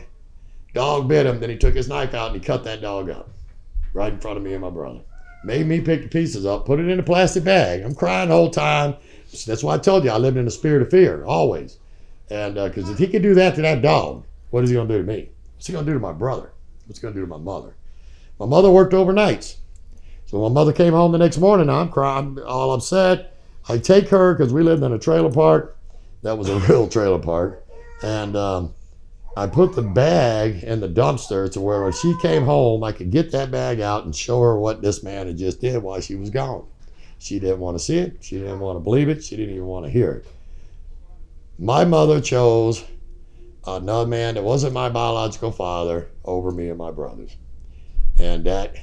Dog 0.74 1.08
bit 1.08 1.26
him. 1.26 1.38
Then 1.38 1.50
he 1.50 1.58
took 1.58 1.74
his 1.74 1.88
knife 1.88 2.14
out 2.14 2.32
and 2.32 2.40
he 2.40 2.46
cut 2.46 2.64
that 2.64 2.80
dog 2.80 3.10
up 3.10 3.28
right 3.92 4.12
in 4.12 4.20
front 4.20 4.38
of 4.38 4.42
me 4.42 4.52
and 4.54 4.62
my 4.62 4.70
brother 4.70 5.00
made 5.44 5.66
me 5.66 5.80
pick 5.80 6.02
the 6.02 6.08
pieces 6.08 6.46
up, 6.46 6.66
put 6.66 6.78
it 6.78 6.88
in 6.88 6.98
a 6.98 7.02
plastic 7.02 7.44
bag. 7.44 7.82
I'm 7.82 7.94
crying 7.94 8.28
the 8.28 8.34
whole 8.34 8.50
time. 8.50 8.96
So 9.28 9.50
that's 9.50 9.64
why 9.64 9.74
I 9.74 9.78
told 9.78 10.04
you 10.04 10.10
I 10.10 10.18
lived 10.18 10.36
in 10.36 10.46
a 10.46 10.50
spirit 10.50 10.82
of 10.82 10.90
fear 10.90 11.24
always. 11.24 11.78
And 12.30 12.54
because 12.54 12.88
uh, 12.88 12.92
if 12.92 12.98
he 12.98 13.08
could 13.08 13.22
do 13.22 13.34
that 13.34 13.54
to 13.56 13.62
that 13.62 13.82
dog, 13.82 14.24
what 14.50 14.64
is 14.64 14.70
he 14.70 14.74
going 14.74 14.88
to 14.88 14.94
do 14.94 15.00
to 15.04 15.06
me? 15.06 15.30
What's 15.54 15.66
he 15.66 15.72
going 15.72 15.84
to 15.84 15.90
do 15.90 15.94
to 15.94 16.00
my 16.02 16.12
brother? 16.12 16.52
What's 16.86 16.98
he 16.98 17.02
going 17.02 17.14
to 17.14 17.20
do 17.20 17.26
to 17.26 17.30
my 17.30 17.38
mother? 17.38 17.74
My 18.38 18.46
mother 18.46 18.70
worked 18.70 18.92
overnights. 18.92 19.56
So 20.26 20.40
my 20.40 20.52
mother 20.52 20.72
came 20.72 20.92
home 20.92 21.12
the 21.12 21.18
next 21.18 21.38
morning, 21.38 21.68
I'm 21.68 21.90
crying, 21.90 22.38
all 22.40 22.72
upset. 22.72 23.36
I 23.68 23.78
take 23.78 24.08
her 24.08 24.34
because 24.34 24.52
we 24.52 24.62
lived 24.62 24.82
in 24.82 24.92
a 24.92 24.98
trailer 24.98 25.30
park. 25.30 25.76
That 26.22 26.38
was 26.38 26.48
a 26.48 26.58
real 26.68 26.88
trailer 26.88 27.18
park. 27.18 27.61
And 28.02 28.36
um, 28.36 28.74
I 29.36 29.46
put 29.46 29.74
the 29.74 29.82
bag 29.82 30.62
in 30.64 30.80
the 30.80 30.88
dumpster 30.88 31.50
to 31.52 31.60
where 31.60 31.82
when 31.82 31.92
she 31.92 32.14
came 32.20 32.44
home, 32.44 32.84
I 32.84 32.92
could 32.92 33.10
get 33.10 33.30
that 33.32 33.50
bag 33.50 33.80
out 33.80 34.04
and 34.04 34.14
show 34.14 34.40
her 34.40 34.58
what 34.58 34.82
this 34.82 35.02
man 35.02 35.26
had 35.26 35.38
just 35.38 35.60
did 35.60 35.82
while 35.82 36.00
she 36.00 36.14
was 36.14 36.30
gone. 36.30 36.66
She 37.18 37.38
didn't 37.38 37.60
want 37.60 37.78
to 37.78 37.84
see 37.84 37.98
it. 37.98 38.16
She 38.20 38.38
didn't 38.38 38.60
want 38.60 38.76
to 38.76 38.80
believe 38.80 39.08
it. 39.08 39.22
She 39.22 39.36
didn't 39.36 39.54
even 39.54 39.66
want 39.66 39.86
to 39.86 39.90
hear 39.90 40.12
it. 40.12 40.26
My 41.58 41.84
mother 41.84 42.20
chose 42.20 42.84
another 43.66 44.08
man 44.08 44.34
that 44.34 44.42
wasn't 44.42 44.72
my 44.72 44.88
biological 44.88 45.52
father 45.52 46.10
over 46.24 46.50
me 46.50 46.68
and 46.68 46.78
my 46.78 46.90
brothers. 46.90 47.36
And 48.18 48.44
that 48.44 48.76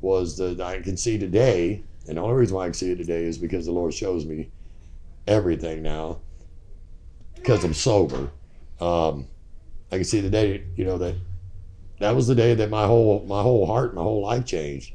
was 0.00 0.36
the, 0.36 0.62
I 0.62 0.80
can 0.80 0.96
see 0.96 1.18
today, 1.18 1.82
and 2.06 2.16
the 2.16 2.22
only 2.22 2.34
reason 2.34 2.56
why 2.56 2.64
I 2.64 2.66
can 2.66 2.74
see 2.74 2.90
it 2.90 2.96
today 2.96 3.24
is 3.24 3.38
because 3.38 3.66
the 3.66 3.72
Lord 3.72 3.94
shows 3.94 4.26
me 4.26 4.50
everything 5.26 5.82
now 5.82 6.18
because 7.34 7.64
I'm 7.64 7.74
sober. 7.74 8.30
Um, 8.80 9.26
I 9.90 9.96
can 9.96 10.04
see 10.04 10.20
today, 10.20 10.64
you 10.76 10.84
know, 10.84 10.98
that 10.98 11.14
that 12.00 12.14
was 12.14 12.26
the 12.26 12.34
day 12.34 12.54
that 12.54 12.70
my 12.70 12.86
whole 12.86 13.24
my 13.26 13.42
whole 13.42 13.66
heart, 13.66 13.94
my 13.94 14.02
whole 14.02 14.22
life 14.22 14.44
changed. 14.44 14.94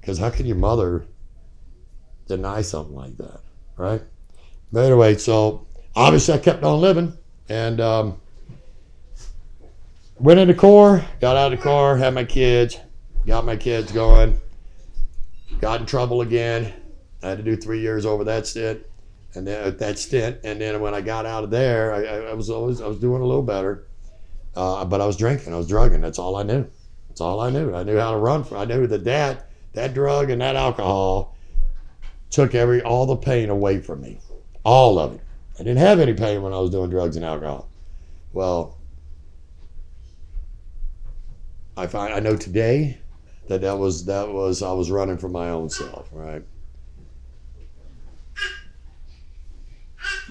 Because 0.00 0.18
how 0.18 0.30
can 0.30 0.46
your 0.46 0.56
mother 0.56 1.06
deny 2.26 2.62
something 2.62 2.94
like 2.94 3.16
that, 3.18 3.40
right? 3.76 4.02
But 4.72 4.86
anyway, 4.86 5.16
so 5.16 5.66
obviously 5.94 6.34
I 6.34 6.38
kept 6.38 6.64
on 6.64 6.80
living 6.80 7.16
and 7.48 7.80
um, 7.80 8.20
went 10.18 10.40
into 10.40 10.54
Corps, 10.54 11.04
got 11.20 11.36
out 11.36 11.52
of 11.52 11.58
the 11.58 11.62
Corps, 11.62 11.96
had 11.96 12.14
my 12.14 12.24
kids, 12.24 12.78
got 13.26 13.44
my 13.44 13.56
kids 13.56 13.92
going, 13.92 14.40
got 15.60 15.80
in 15.80 15.86
trouble 15.86 16.22
again. 16.22 16.72
I 17.22 17.28
had 17.28 17.38
to 17.38 17.44
do 17.44 17.56
three 17.56 17.80
years 17.80 18.04
over 18.04 18.24
that 18.24 18.46
stint, 18.46 18.84
and 19.34 19.46
then 19.46 19.66
at 19.66 19.78
that 19.78 19.98
stint, 19.98 20.40
and 20.44 20.60
then 20.60 20.80
when 20.80 20.94
I 20.94 21.00
got 21.00 21.26
out 21.26 21.44
of 21.44 21.50
there, 21.50 21.94
I, 21.94 22.30
I 22.30 22.34
was 22.34 22.50
always 22.50 22.80
I 22.80 22.86
was 22.86 22.98
doing 22.98 23.22
a 23.22 23.26
little 23.26 23.42
better, 23.42 23.86
uh, 24.54 24.84
but 24.84 25.00
I 25.00 25.06
was 25.06 25.16
drinking, 25.16 25.54
I 25.54 25.56
was 25.56 25.68
drugging. 25.68 26.00
That's 26.00 26.18
all 26.18 26.36
I 26.36 26.42
knew. 26.42 26.66
That's 27.08 27.20
all 27.20 27.40
I 27.40 27.50
knew. 27.50 27.74
I 27.74 27.82
knew 27.82 27.98
how 27.98 28.12
to 28.12 28.18
run. 28.18 28.44
For, 28.44 28.56
I 28.56 28.64
knew 28.64 28.86
that 28.86 29.04
that 29.04 29.50
that 29.74 29.94
drug 29.94 30.30
and 30.30 30.40
that 30.40 30.56
alcohol 30.56 31.36
took 32.30 32.54
every 32.54 32.82
all 32.82 33.06
the 33.06 33.16
pain 33.16 33.50
away 33.50 33.80
from 33.80 34.00
me, 34.00 34.18
all 34.64 34.98
of 34.98 35.14
it. 35.14 35.20
I 35.58 35.62
didn't 35.62 35.78
have 35.78 36.00
any 36.00 36.14
pain 36.14 36.42
when 36.42 36.52
I 36.52 36.58
was 36.58 36.70
doing 36.70 36.90
drugs 36.90 37.16
and 37.16 37.24
alcohol. 37.24 37.68
Well, 38.32 38.78
I 41.76 41.86
find 41.86 42.12
I 42.12 42.20
know 42.20 42.36
today 42.36 42.98
that 43.48 43.60
that 43.62 43.78
was 43.78 44.06
that 44.06 44.28
was 44.28 44.62
I 44.62 44.72
was 44.72 44.90
running 44.90 45.18
from 45.18 45.32
my 45.32 45.50
own 45.50 45.70
self, 45.70 46.08
right? 46.12 46.42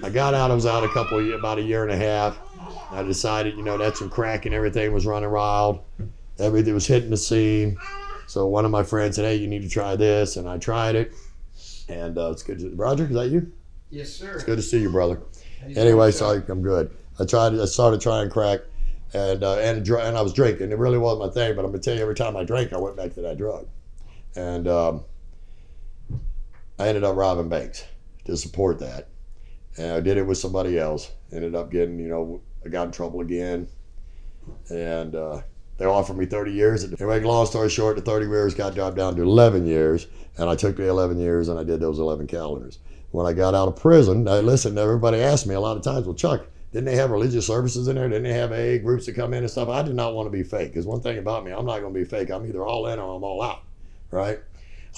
I 0.03 0.09
got 0.09 0.33
out. 0.33 0.51
I 0.51 0.55
was 0.55 0.65
out 0.65 0.83
a 0.83 0.89
couple 0.89 1.19
of, 1.19 1.39
about 1.39 1.59
a 1.59 1.61
year 1.61 1.83
and 1.83 1.91
a 1.91 1.97
half. 1.97 2.37
I 2.91 3.03
decided, 3.03 3.55
you 3.55 3.63
know, 3.63 3.77
that's 3.77 3.99
some 3.99 4.09
crack 4.09 4.45
and 4.45 4.53
everything 4.53 4.91
was 4.93 5.05
running 5.05 5.31
wild. 5.31 5.83
Everything 6.39 6.73
was 6.73 6.87
hitting 6.87 7.09
the 7.09 7.17
scene. 7.17 7.77
So 8.27 8.47
one 8.47 8.65
of 8.65 8.71
my 8.71 8.83
friends 8.83 9.17
said, 9.17 9.25
"Hey, 9.25 9.35
you 9.35 9.47
need 9.47 9.61
to 9.61 9.69
try 9.69 9.95
this," 9.95 10.37
and 10.37 10.47
I 10.47 10.57
tried 10.57 10.95
it. 10.95 11.13
And 11.89 12.17
uh, 12.17 12.31
it's 12.31 12.43
good. 12.43 12.59
To, 12.59 12.69
Roger, 12.75 13.05
is 13.05 13.13
that 13.13 13.29
you? 13.29 13.51
Yes, 13.89 14.09
sir. 14.09 14.33
It's 14.33 14.43
good 14.43 14.55
to 14.55 14.61
see 14.61 14.79
you, 14.79 14.89
brother. 14.89 15.21
You 15.67 15.75
Anyway, 15.75 16.11
so 16.11 16.29
I, 16.31 16.51
I'm 16.51 16.61
good. 16.61 16.95
I 17.19 17.25
tried. 17.25 17.53
I 17.59 17.65
started 17.65 17.99
trying 17.99 18.29
crack, 18.29 18.61
and 19.13 19.43
uh, 19.43 19.57
and 19.57 19.85
and 19.85 20.17
I 20.17 20.21
was 20.21 20.33
drinking. 20.33 20.71
It 20.71 20.77
really 20.77 20.97
wasn't 20.97 21.27
my 21.27 21.33
thing, 21.33 21.55
but 21.55 21.65
I'm 21.65 21.71
gonna 21.71 21.83
tell 21.83 21.95
you, 21.95 22.01
every 22.01 22.15
time 22.15 22.37
I 22.37 22.45
drank, 22.45 22.71
I 22.71 22.77
went 22.77 22.95
back 22.95 23.13
to 23.15 23.21
that 23.21 23.37
drug, 23.37 23.67
and 24.35 24.67
um, 24.67 25.03
I 26.79 26.87
ended 26.87 27.03
up 27.03 27.15
robbing 27.15 27.49
banks 27.49 27.83
to 28.25 28.37
support 28.37 28.79
that, 28.79 29.09
and 29.77 29.91
I 29.93 29.99
did 29.99 30.17
it 30.17 30.25
with 30.25 30.37
somebody 30.37 30.77
else. 30.77 31.11
Ended 31.31 31.55
up 31.55 31.71
getting, 31.71 31.99
you 31.99 32.09
know, 32.09 32.41
I 32.65 32.69
got 32.69 32.87
in 32.87 32.91
trouble 32.91 33.21
again, 33.21 33.67
and 34.69 35.15
uh, 35.15 35.41
they 35.77 35.85
offered 35.85 36.17
me 36.17 36.25
30 36.25 36.51
years. 36.51 36.83
Anyway, 36.83 37.19
long 37.21 37.45
story 37.45 37.69
short, 37.69 37.95
the 37.95 38.01
30 38.01 38.27
years 38.27 38.53
got 38.53 38.75
dropped 38.75 38.97
down 38.97 39.15
to 39.15 39.21
11 39.21 39.65
years, 39.65 40.07
and 40.37 40.49
I 40.49 40.55
took 40.55 40.75
the 40.77 40.87
11 40.87 41.19
years 41.19 41.47
and 41.47 41.59
I 41.59 41.63
did 41.63 41.79
those 41.79 41.99
11 41.99 42.27
calendars 42.27 42.79
when 43.11 43.25
I 43.25 43.33
got 43.33 43.53
out 43.53 43.67
of 43.67 43.75
prison, 43.75 44.27
I 44.27 44.39
listen, 44.39 44.77
everybody 44.77 45.19
asked 45.19 45.45
me 45.45 45.55
a 45.55 45.59
lot 45.59 45.77
of 45.77 45.83
times, 45.83 46.05
well, 46.05 46.15
Chuck, 46.15 46.45
didn't 46.71 46.85
they 46.85 46.95
have 46.95 47.11
religious 47.11 47.45
services 47.45 47.87
in 47.89 47.95
there? 47.95 48.07
Didn't 48.07 48.23
they 48.23 48.33
have 48.33 48.51
AA 48.51 48.81
groups 48.81 49.05
that 49.05 49.15
come 49.15 49.33
in 49.33 49.43
and 49.43 49.51
stuff? 49.51 49.67
I 49.67 49.81
did 49.83 49.95
not 49.95 50.13
want 50.13 50.27
to 50.27 50.31
be 50.31 50.43
fake 50.43 50.69
because 50.69 50.85
one 50.85 51.01
thing 51.01 51.17
about 51.17 51.43
me, 51.43 51.51
I'm 51.51 51.65
not 51.65 51.81
going 51.81 51.93
to 51.93 51.99
be 51.99 52.05
fake. 52.05 52.29
I'm 52.29 52.45
either 52.45 52.65
all 52.65 52.87
in 52.87 52.99
or 52.99 53.15
I'm 53.15 53.23
all 53.23 53.41
out, 53.41 53.63
right? 54.09 54.39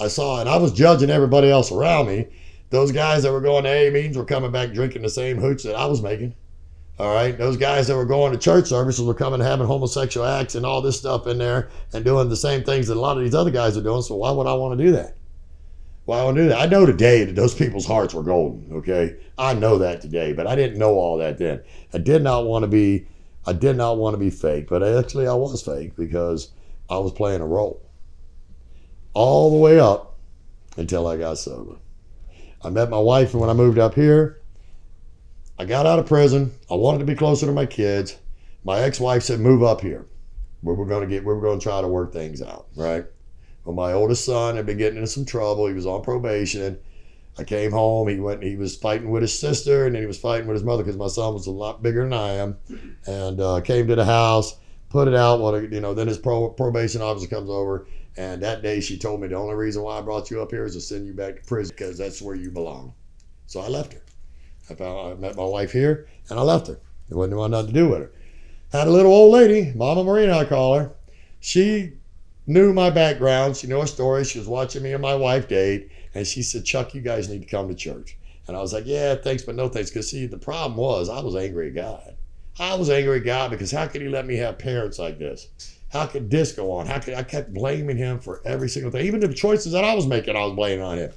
I 0.00 0.08
saw, 0.08 0.40
and 0.40 0.48
I 0.48 0.56
was 0.56 0.72
judging 0.72 1.10
everybody 1.10 1.50
else 1.50 1.72
around 1.72 2.06
me. 2.06 2.28
Those 2.74 2.92
guys 2.92 3.22
that 3.22 3.32
were 3.32 3.40
going 3.40 3.64
to 3.64 3.70
AA 3.70 3.90
meetings 3.90 4.16
were 4.16 4.24
coming 4.24 4.50
back 4.50 4.72
drinking 4.72 5.02
the 5.02 5.08
same 5.08 5.38
hooch 5.38 5.62
that 5.62 5.76
I 5.76 5.86
was 5.86 6.02
making. 6.02 6.34
All 6.98 7.14
right. 7.14 7.36
Those 7.36 7.56
guys 7.56 7.86
that 7.86 7.96
were 7.96 8.04
going 8.04 8.32
to 8.32 8.38
church 8.38 8.66
services 8.66 9.04
were 9.04 9.14
coming 9.14 9.40
and 9.40 9.48
having 9.48 9.66
homosexual 9.66 10.26
acts 10.26 10.56
and 10.56 10.66
all 10.66 10.82
this 10.82 10.98
stuff 10.98 11.28
in 11.28 11.38
there 11.38 11.70
and 11.92 12.04
doing 12.04 12.28
the 12.28 12.36
same 12.36 12.64
things 12.64 12.88
that 12.88 12.96
a 12.96 13.00
lot 13.00 13.16
of 13.16 13.22
these 13.22 13.34
other 13.34 13.52
guys 13.52 13.76
are 13.76 13.82
doing. 13.82 14.02
So 14.02 14.16
why 14.16 14.32
would 14.32 14.48
I 14.48 14.54
want 14.54 14.76
to 14.76 14.84
do 14.84 14.90
that? 14.92 15.16
Well, 16.06 16.28
I 16.28 16.34
do 16.34 16.48
that. 16.48 16.60
I 16.60 16.66
know 16.66 16.84
today 16.84 17.24
that 17.24 17.34
those 17.34 17.54
people's 17.54 17.86
hearts 17.86 18.12
were 18.12 18.22
golden. 18.22 18.78
Okay, 18.78 19.16
I 19.38 19.54
know 19.54 19.78
that 19.78 20.00
today, 20.00 20.32
but 20.32 20.46
I 20.46 20.54
didn't 20.54 20.78
know 20.78 20.94
all 20.94 21.16
that 21.18 21.38
then. 21.38 21.62
I 21.92 21.98
did 21.98 22.22
not 22.22 22.44
want 22.44 22.64
to 22.64 22.68
be, 22.68 23.06
I 23.46 23.52
did 23.52 23.76
not 23.76 23.96
want 23.98 24.14
to 24.14 24.18
be 24.18 24.30
fake, 24.30 24.68
but 24.68 24.82
actually 24.82 25.26
I 25.26 25.34
was 25.34 25.62
fake 25.62 25.96
because 25.96 26.50
I 26.90 26.98
was 26.98 27.12
playing 27.12 27.40
a 27.40 27.46
role 27.46 27.80
all 29.14 29.50
the 29.50 29.58
way 29.58 29.80
up 29.80 30.18
until 30.76 31.06
I 31.06 31.16
got 31.16 31.38
sober. 31.38 31.76
I 32.64 32.70
met 32.70 32.90
my 32.90 32.98
wife 32.98 33.32
and 33.32 33.40
when 33.40 33.50
I 33.50 33.54
moved 33.54 33.78
up 33.78 33.94
here. 33.94 34.40
I 35.58 35.64
got 35.64 35.86
out 35.86 35.98
of 35.98 36.06
prison. 36.06 36.52
I 36.70 36.74
wanted 36.74 36.98
to 36.98 37.04
be 37.04 37.14
closer 37.14 37.46
to 37.46 37.52
my 37.52 37.66
kids. 37.66 38.16
My 38.64 38.80
ex-wife 38.80 39.22
said, 39.22 39.38
"Move 39.38 39.62
up 39.62 39.82
here. 39.82 40.06
We 40.62 40.74
were 40.74 40.86
going 40.86 41.02
to 41.02 41.06
get. 41.06 41.24
We 41.24 41.32
were 41.32 41.40
going 41.40 41.60
to 41.60 41.62
try 41.62 41.80
to 41.80 41.88
work 41.88 42.12
things 42.12 42.42
out, 42.42 42.66
right?" 42.74 43.04
Well, 43.64 43.74
my 43.74 43.92
oldest 43.92 44.24
son 44.24 44.56
had 44.56 44.66
been 44.66 44.78
getting 44.78 44.96
into 44.96 45.08
some 45.08 45.24
trouble. 45.24 45.66
He 45.66 45.74
was 45.74 45.86
on 45.86 46.02
probation. 46.02 46.78
I 47.38 47.44
came 47.44 47.70
home. 47.70 48.08
He 48.08 48.18
went. 48.18 48.42
He 48.42 48.56
was 48.56 48.76
fighting 48.76 49.10
with 49.10 49.22
his 49.22 49.38
sister, 49.38 49.86
and 49.86 49.94
then 49.94 50.02
he 50.02 50.06
was 50.06 50.18
fighting 50.18 50.46
with 50.46 50.54
his 50.54 50.64
mother 50.64 50.82
because 50.82 50.96
my 50.96 51.08
son 51.08 51.34
was 51.34 51.46
a 51.46 51.50
lot 51.50 51.82
bigger 51.82 52.02
than 52.02 52.12
I 52.12 52.32
am. 52.32 52.56
And 53.06 53.40
uh, 53.40 53.60
came 53.60 53.86
to 53.88 53.94
the 53.94 54.04
house, 54.04 54.56
put 54.88 55.08
it 55.08 55.14
out. 55.14 55.40
What 55.40 55.70
you 55.72 55.80
know? 55.80 55.94
Then 55.94 56.08
his 56.08 56.18
pro, 56.18 56.50
probation 56.50 57.02
officer 57.02 57.28
comes 57.28 57.50
over, 57.50 57.86
and 58.16 58.42
that 58.42 58.62
day 58.62 58.80
she 58.80 58.98
told 58.98 59.20
me 59.20 59.28
the 59.28 59.36
only 59.36 59.54
reason 59.54 59.82
why 59.82 59.98
I 59.98 60.02
brought 60.02 60.30
you 60.30 60.40
up 60.42 60.50
here 60.50 60.64
is 60.64 60.74
to 60.74 60.80
send 60.80 61.06
you 61.06 61.12
back 61.12 61.36
to 61.36 61.42
prison 61.42 61.74
because 61.76 61.98
that's 61.98 62.22
where 62.22 62.34
you 62.34 62.50
belong. 62.50 62.94
So 63.46 63.60
I 63.60 63.68
left 63.68 63.92
her. 63.92 64.02
I 64.70 64.74
found 64.74 65.12
I 65.12 65.14
met 65.14 65.36
my 65.36 65.44
wife 65.44 65.72
here, 65.72 66.06
and 66.30 66.38
I 66.38 66.42
left 66.42 66.68
her. 66.68 66.78
It 67.10 67.14
wasn't 67.14 67.36
want 67.36 67.50
nothing 67.50 67.68
to 67.68 67.72
do 67.72 67.88
with 67.88 68.00
her. 68.00 68.12
Had 68.72 68.88
a 68.88 68.90
little 68.90 69.12
old 69.12 69.32
lady, 69.32 69.72
Mama 69.74 70.02
Marina, 70.02 70.38
I 70.38 70.44
call 70.44 70.78
her. 70.78 70.92
She 71.40 71.92
knew 72.46 72.72
my 72.72 72.90
background. 72.90 73.56
She 73.56 73.66
knew 73.66 73.78
our 73.78 73.86
story. 73.86 74.24
She 74.24 74.38
was 74.38 74.48
watching 74.48 74.82
me 74.82 74.92
and 74.92 75.02
my 75.02 75.14
wife 75.14 75.48
date. 75.48 75.90
And 76.14 76.26
she 76.26 76.42
said, 76.42 76.64
Chuck, 76.64 76.94
you 76.94 77.00
guys 77.00 77.28
need 77.28 77.42
to 77.42 77.46
come 77.48 77.68
to 77.68 77.74
church. 77.74 78.16
And 78.46 78.56
I 78.56 78.60
was 78.60 78.72
like, 78.72 78.84
yeah, 78.86 79.14
thanks, 79.14 79.42
but 79.42 79.54
no 79.54 79.68
thanks. 79.68 79.90
Because, 79.90 80.10
see, 80.10 80.26
the 80.26 80.38
problem 80.38 80.76
was 80.76 81.08
I 81.08 81.20
was 81.20 81.36
angry 81.36 81.68
at 81.68 81.74
God. 81.74 82.16
I 82.58 82.74
was 82.74 82.90
angry 82.90 83.18
at 83.18 83.24
God 83.24 83.50
because 83.50 83.70
how 83.70 83.86
could 83.86 84.02
he 84.02 84.08
let 84.08 84.26
me 84.26 84.36
have 84.36 84.58
parents 84.58 84.98
like 84.98 85.18
this? 85.18 85.48
How 85.94 86.06
could 86.06 86.28
this 86.28 86.50
go 86.50 86.72
on? 86.72 86.88
How 86.88 86.98
could 86.98 87.14
I 87.14 87.22
kept 87.22 87.54
blaming 87.54 87.96
him 87.96 88.18
for 88.18 88.42
every 88.44 88.68
single 88.68 88.90
thing? 88.90 89.06
Even 89.06 89.20
the 89.20 89.32
choices 89.32 89.70
that 89.72 89.84
I 89.84 89.94
was 89.94 90.08
making, 90.08 90.34
I 90.34 90.44
was 90.44 90.56
blaming 90.56 90.84
on 90.84 90.98
him. 90.98 91.12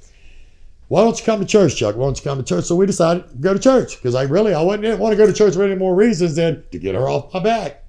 Why 0.86 1.02
don't 1.02 1.18
you 1.18 1.26
come 1.26 1.40
to 1.40 1.46
church, 1.46 1.74
Chuck? 1.74 1.96
Why 1.96 2.06
don't 2.06 2.16
you 2.16 2.22
come 2.22 2.38
to 2.38 2.44
church? 2.44 2.64
So 2.64 2.76
we 2.76 2.86
decided 2.86 3.28
to 3.28 3.36
go 3.38 3.52
to 3.52 3.58
church 3.58 3.96
because 3.96 4.14
I 4.14 4.22
really 4.22 4.54
I 4.54 4.62
wouldn't 4.62 4.84
didn't 4.84 5.00
want 5.00 5.12
to 5.12 5.16
go 5.16 5.26
to 5.26 5.32
church 5.32 5.54
for 5.54 5.64
any 5.64 5.74
more 5.74 5.96
reasons 5.96 6.36
than 6.36 6.62
to 6.70 6.78
get 6.78 6.94
her 6.94 7.08
off 7.08 7.34
my 7.34 7.40
back. 7.42 7.84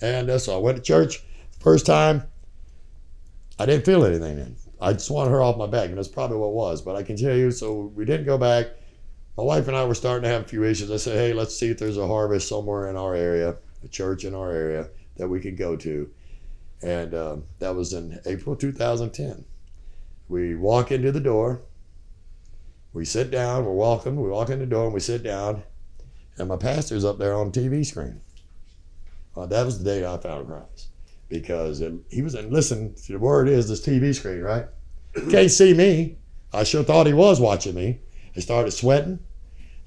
And 0.00 0.30
uh, 0.30 0.38
so 0.38 0.54
I 0.54 0.58
went 0.58 0.76
to 0.76 0.82
church. 0.82 1.24
First 1.58 1.86
time, 1.86 2.22
I 3.58 3.66
didn't 3.66 3.84
feel 3.84 4.04
anything 4.04 4.36
then. 4.36 4.56
I 4.80 4.92
just 4.92 5.10
wanted 5.10 5.32
her 5.32 5.42
off 5.42 5.56
my 5.56 5.66
back, 5.66 5.88
and 5.88 5.98
that's 5.98 6.06
probably 6.06 6.36
what 6.36 6.46
it 6.46 6.54
was. 6.54 6.82
But 6.82 6.94
I 6.94 7.02
can 7.02 7.16
tell 7.16 7.36
you, 7.36 7.50
so 7.50 7.92
we 7.96 8.04
didn't 8.04 8.26
go 8.26 8.38
back. 8.38 8.68
My 9.36 9.42
wife 9.42 9.66
and 9.66 9.76
I 9.76 9.84
were 9.84 9.94
starting 9.94 10.22
to 10.22 10.28
have 10.28 10.42
a 10.42 10.48
few 10.48 10.62
issues. 10.62 10.92
I 10.92 10.98
said, 10.98 11.16
hey, 11.16 11.32
let's 11.32 11.58
see 11.58 11.68
if 11.68 11.78
there's 11.78 11.98
a 11.98 12.06
harvest 12.06 12.48
somewhere 12.48 12.88
in 12.88 12.96
our 12.96 13.16
area, 13.16 13.56
a 13.82 13.88
church 13.88 14.24
in 14.24 14.36
our 14.36 14.52
area 14.52 14.88
that 15.16 15.28
we 15.28 15.40
could 15.40 15.56
go 15.56 15.74
to. 15.74 16.08
And 16.82 17.14
um, 17.14 17.44
that 17.58 17.74
was 17.74 17.92
in 17.92 18.20
April 18.24 18.54
2010. 18.54 19.44
We 20.28 20.54
walk 20.54 20.92
into 20.92 21.10
the 21.10 21.20
door. 21.20 21.62
We 22.92 23.04
sit 23.04 23.30
down. 23.30 23.64
We're 23.64 23.72
welcome. 23.72 24.16
We 24.16 24.28
walk 24.28 24.50
in 24.50 24.58
the 24.58 24.66
door 24.66 24.84
and 24.84 24.94
we 24.94 25.00
sit 25.00 25.22
down. 25.22 25.62
And 26.36 26.48
my 26.48 26.56
pastor's 26.56 27.04
up 27.04 27.18
there 27.18 27.34
on 27.34 27.50
the 27.50 27.60
TV 27.60 27.84
screen. 27.84 28.20
Uh, 29.36 29.46
that 29.46 29.64
was 29.64 29.78
the 29.78 29.84
day 29.84 30.06
I 30.06 30.16
found 30.18 30.46
Christ 30.46 30.88
because 31.28 31.80
it, 31.80 31.92
he 32.10 32.22
was 32.22 32.34
in. 32.34 32.50
Listen, 32.50 32.94
the 33.08 33.18
word 33.18 33.48
is 33.48 33.68
this 33.68 33.84
TV 33.84 34.14
screen, 34.14 34.40
right? 34.40 34.66
Can't 35.30 35.50
see 35.50 35.74
me. 35.74 36.16
I 36.52 36.64
sure 36.64 36.82
thought 36.82 37.06
he 37.06 37.12
was 37.12 37.40
watching 37.40 37.74
me. 37.74 38.00
I 38.36 38.40
started 38.40 38.70
sweating. 38.70 39.18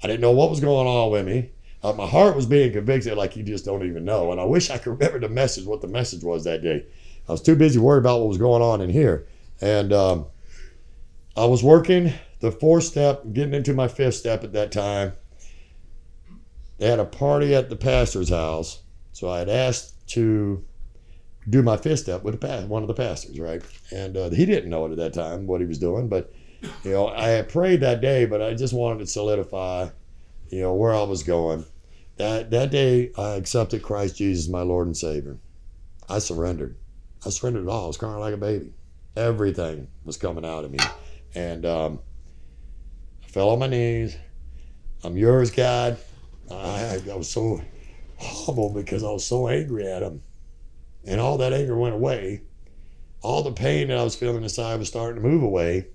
I 0.02 0.06
didn't 0.06 0.20
know 0.20 0.32
what 0.32 0.50
was 0.50 0.60
going 0.60 0.86
on 0.86 1.10
with 1.10 1.26
me. 1.26 1.50
Uh, 1.82 1.92
my 1.92 2.06
heart 2.06 2.36
was 2.36 2.46
being 2.46 2.72
convicted 2.72 3.16
like 3.16 3.36
you 3.36 3.42
just 3.42 3.64
don't 3.64 3.84
even 3.86 4.04
know. 4.04 4.30
And 4.30 4.40
I 4.40 4.44
wish 4.44 4.70
I 4.70 4.78
could 4.78 4.90
remember 4.90 5.18
the 5.18 5.28
message, 5.28 5.64
what 5.64 5.80
the 5.80 5.88
message 5.88 6.22
was 6.22 6.44
that 6.44 6.62
day. 6.62 6.86
I 7.28 7.32
was 7.32 7.42
too 7.42 7.56
busy 7.56 7.78
worried 7.78 8.00
about 8.00 8.20
what 8.20 8.28
was 8.28 8.38
going 8.38 8.62
on 8.62 8.80
in 8.80 8.90
here. 8.90 9.26
And 9.60 9.92
um, 9.92 10.26
I 11.36 11.44
was 11.44 11.62
working 11.62 12.12
the 12.40 12.52
fourth 12.52 12.84
step, 12.84 13.22
getting 13.32 13.54
into 13.54 13.74
my 13.74 13.88
fifth 13.88 14.14
step 14.16 14.44
at 14.44 14.52
that 14.52 14.72
time. 14.72 15.12
they 16.78 16.88
had 16.88 16.98
a 16.98 17.04
party 17.04 17.54
at 17.54 17.70
the 17.70 17.76
pastor's 17.76 18.28
house. 18.28 18.82
So 19.12 19.28
I 19.28 19.38
had 19.38 19.48
asked 19.48 20.08
to 20.10 20.64
do 21.48 21.62
my 21.62 21.76
fifth 21.76 22.00
step 22.00 22.22
with 22.22 22.42
one 22.68 22.82
of 22.82 22.88
the 22.88 22.94
pastors, 22.94 23.38
right? 23.38 23.62
And 23.90 24.16
uh, 24.16 24.30
he 24.30 24.46
didn't 24.46 24.70
know 24.70 24.86
it 24.86 24.92
at 24.92 24.98
that 24.98 25.14
time 25.14 25.46
what 25.46 25.60
he 25.60 25.66
was 25.66 25.78
doing, 25.78 26.08
but 26.08 26.32
you 26.84 26.92
know, 26.92 27.08
I 27.08 27.28
had 27.28 27.48
prayed 27.48 27.80
that 27.80 28.00
day, 28.00 28.24
but 28.24 28.40
I 28.40 28.54
just 28.54 28.72
wanted 28.72 29.00
to 29.00 29.06
solidify, 29.06 29.88
you 30.50 30.60
know, 30.60 30.74
where 30.74 30.94
I 30.94 31.02
was 31.02 31.22
going. 31.24 31.64
That 32.22 32.52
that 32.52 32.70
day, 32.70 33.10
I 33.18 33.30
accepted 33.30 33.82
Christ 33.82 34.14
Jesus, 34.14 34.48
my 34.48 34.62
Lord 34.62 34.86
and 34.86 34.96
Savior. 34.96 35.38
I 36.08 36.20
surrendered. 36.20 36.76
I 37.26 37.30
surrendered 37.30 37.64
it 37.64 37.68
all. 37.68 37.82
I 37.82 37.86
was 37.88 37.96
crying 37.96 38.20
like 38.20 38.32
a 38.32 38.36
baby. 38.36 38.74
Everything 39.16 39.88
was 40.04 40.18
coming 40.18 40.44
out 40.44 40.64
of 40.64 40.70
me, 40.70 40.78
and 41.34 41.66
um, 41.66 41.98
I 43.24 43.26
fell 43.26 43.50
on 43.50 43.58
my 43.58 43.66
knees. 43.66 44.16
I'm 45.02 45.16
yours, 45.16 45.50
God. 45.50 45.98
I, 46.48 47.00
I 47.10 47.16
was 47.16 47.28
so 47.28 47.60
humble 48.20 48.72
because 48.72 49.02
I 49.02 49.10
was 49.10 49.26
so 49.26 49.48
angry 49.48 49.84
at 49.90 50.04
him. 50.04 50.22
And 51.04 51.20
all 51.20 51.38
that 51.38 51.52
anger 51.52 51.76
went 51.76 51.96
away. 51.96 52.42
All 53.22 53.42
the 53.42 53.50
pain 53.50 53.88
that 53.88 53.98
I 53.98 54.04
was 54.04 54.14
feeling 54.14 54.44
inside 54.44 54.78
was 54.78 54.86
starting 54.86 55.20
to 55.20 55.28
move 55.28 55.42
away. 55.42 55.86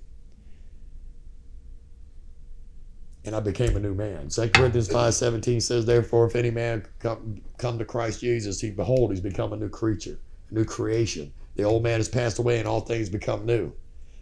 And 3.28 3.36
I 3.36 3.42
became 3.42 3.76
a 3.76 3.80
new 3.82 3.94
man. 3.94 4.30
Second 4.30 4.54
Corinthians 4.54 4.88
5.17 4.88 5.62
says, 5.62 5.86
Therefore, 5.86 6.28
if 6.28 6.36
any 6.38 6.50
man 6.50 6.86
come, 7.00 7.42
come 7.58 7.78
to 7.78 7.84
Christ 7.84 8.22
Jesus, 8.22 8.62
he 8.62 8.72
behold, 8.72 9.12
he's 9.12 9.20
become 9.20 9.52
a 9.52 9.58
new 9.58 9.68
creature, 9.68 10.18
a 10.50 10.54
new 10.54 10.64
creation. 10.64 11.34
The 11.58 11.64
old 11.64 11.84
man 11.84 12.00
has 12.00 12.08
passed 12.08 12.40
away 12.40 12.58
and 12.58 12.66
all 12.66 12.80
things 12.80 13.10
become 13.10 13.46
new. 13.46 13.74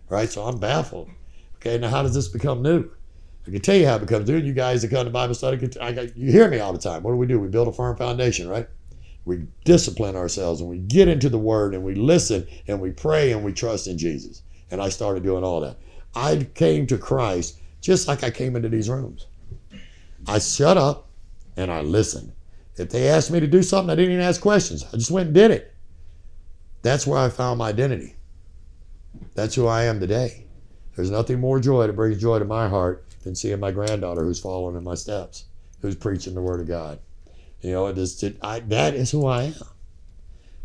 Right? 0.10 0.28
So 0.28 0.42
I'm 0.42 0.58
baffled. 0.58 1.12
Okay, 1.58 1.78
now 1.78 1.90
how 1.90 2.02
does 2.02 2.16
this 2.16 2.30
become 2.30 2.64
new? 2.64 2.90
I 3.46 3.52
can 3.52 3.62
tell 3.62 3.76
you 3.76 3.86
how 3.86 3.98
it 3.98 4.00
becomes 4.00 4.28
new. 4.28 4.38
You 4.38 4.54
guys 4.54 4.82
that 4.82 4.90
come 4.90 5.06
to 5.06 5.12
Bible 5.12 5.36
study, 5.36 5.70
I 5.80 5.92
got, 5.92 6.18
you 6.18 6.32
hear 6.32 6.50
me 6.50 6.60
all 6.60 6.74
the 6.74 6.80
time. 6.80 7.04
What 7.04 7.12
do 7.12 7.18
we 7.18 7.28
do? 7.28 7.40
We 7.40 7.48
build 7.48 7.68
a 7.68 7.74
firm 7.74 7.96
foundation, 7.98 8.50
right? 8.50 8.68
We 9.24 9.46
discipline 9.66 10.16
ourselves 10.16 10.62
and 10.62 10.70
we 10.70 10.80
get 10.80 11.08
into 11.08 11.30
the 11.30 11.38
Word 11.38 11.76
and 11.76 11.84
we 11.84 11.94
listen 11.94 12.48
and 12.68 12.82
we 12.82 12.90
pray 12.90 13.34
and 13.34 13.44
we 13.44 13.54
trust 13.54 13.86
in 13.86 14.00
Jesus. 14.00 14.42
And 14.72 14.82
I 14.82 14.90
started 14.90 15.22
doing 15.22 15.44
all 15.44 15.62
that. 15.62 15.78
I 16.16 16.48
came 16.56 16.88
to 16.88 16.98
Christ 16.98 17.60
just 17.86 18.08
like 18.08 18.24
I 18.24 18.32
came 18.32 18.56
into 18.56 18.68
these 18.68 18.90
rooms. 18.90 19.28
I 20.28 20.40
shut 20.40 20.76
up 20.76 21.08
and 21.56 21.72
I 21.72 21.82
listened. 21.82 22.32
If 22.78 22.90
they 22.90 23.08
asked 23.08 23.30
me 23.30 23.40
to 23.40 23.46
do 23.46 23.62
something, 23.62 23.92
I 23.92 23.96
didn't 23.96 24.14
even 24.14 24.26
ask 24.26 24.42
questions. 24.42 24.84
I 24.92 24.98
just 24.98 25.12
went 25.12 25.28
and 25.28 25.36
did 25.36 25.52
it. 25.52 25.72
That's 26.82 27.06
where 27.06 27.20
I 27.20 27.30
found 27.30 27.60
my 27.60 27.70
identity. 27.70 28.16
That's 29.36 29.54
who 29.54 29.68
I 29.68 29.84
am 29.84 30.00
today. 30.00 30.48
There's 30.96 31.12
nothing 31.12 31.40
more 31.40 31.60
joy 31.60 31.86
that 31.86 31.96
brings 31.96 32.20
joy 32.20 32.40
to 32.40 32.46
my 32.46 32.68
heart 32.68 33.06
than 33.24 33.36
seeing 33.36 33.60
my 33.60 33.72
granddaughter 33.72 34.24
who's 34.24 34.40
following 34.40 34.76
in 34.76 34.84
my 34.84 34.96
steps, 34.96 35.46
who's 35.82 35.96
preaching 35.96 36.34
the 36.34 36.42
Word 36.42 36.62
of 36.62 36.68
God. 36.68 36.98
You 37.62 37.72
know, 37.72 37.88
it 37.88 38.38
I, 38.42 38.62
that 38.62 38.96
is 38.96 39.12
who 39.12 39.28
I 39.28 39.44
am. 39.44 39.54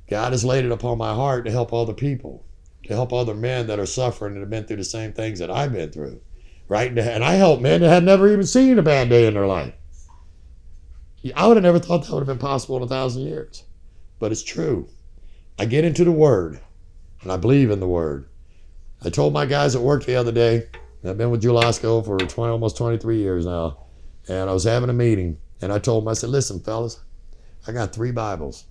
God 0.08 0.32
has 0.32 0.44
laid 0.44 0.64
it 0.64 0.72
upon 0.72 0.96
my 0.96 1.14
heart 1.14 1.44
to 1.44 1.50
help 1.50 1.72
other 1.72 1.92
people, 1.92 2.46
to 2.84 2.94
help 2.94 3.12
other 3.12 3.34
men 3.34 3.66
that 3.66 3.78
are 3.78 3.86
suffering 3.86 4.32
and 4.32 4.40
have 4.40 4.50
been 4.50 4.64
through 4.64 4.78
the 4.78 4.84
same 4.84 5.12
things 5.12 5.38
that 5.38 5.50
I've 5.50 5.72
been 5.74 5.90
through, 5.90 6.20
right? 6.70 6.96
And 6.96 7.24
I 7.24 7.32
help 7.32 7.60
men 7.60 7.80
that 7.80 7.88
had 7.88 8.04
never 8.04 8.32
even 8.32 8.46
seen 8.46 8.78
a 8.78 8.82
bad 8.82 9.08
day 9.08 9.26
in 9.26 9.34
their 9.34 9.46
life. 9.46 9.74
I 11.34 11.46
would 11.46 11.56
have 11.56 11.64
never 11.64 11.80
thought 11.80 12.04
that 12.04 12.12
would 12.12 12.20
have 12.20 12.28
been 12.28 12.38
possible 12.38 12.76
in 12.76 12.84
a 12.84 12.86
thousand 12.86 13.24
years, 13.24 13.64
but 14.20 14.30
it's 14.30 14.44
true. 14.44 14.88
I 15.58 15.64
get 15.64 15.84
into 15.84 16.04
the 16.04 16.12
Word, 16.12 16.60
and 17.22 17.32
I 17.32 17.36
believe 17.36 17.70
in 17.70 17.80
the 17.80 17.88
Word. 17.88 18.28
I 19.04 19.10
told 19.10 19.32
my 19.32 19.46
guys 19.46 19.74
at 19.74 19.82
work 19.82 20.06
the 20.06 20.14
other 20.14 20.30
day, 20.30 20.68
I've 21.04 21.18
been 21.18 21.30
with 21.30 21.42
Jewel-Osco 21.42 22.04
for 22.04 22.18
20, 22.18 22.52
almost 22.52 22.76
23 22.76 23.18
years 23.18 23.46
now. 23.46 23.78
And 24.28 24.48
I 24.48 24.52
was 24.52 24.64
having 24.64 24.90
a 24.90 24.94
meeting 24.94 25.38
and 25.60 25.72
I 25.72 25.78
told 25.78 26.04
them, 26.04 26.08
I 26.08 26.12
said, 26.12 26.30
listen, 26.30 26.60
fellas, 26.60 27.00
I 27.66 27.72
got 27.72 27.92
three 27.92 28.12
Bibles 28.12 28.66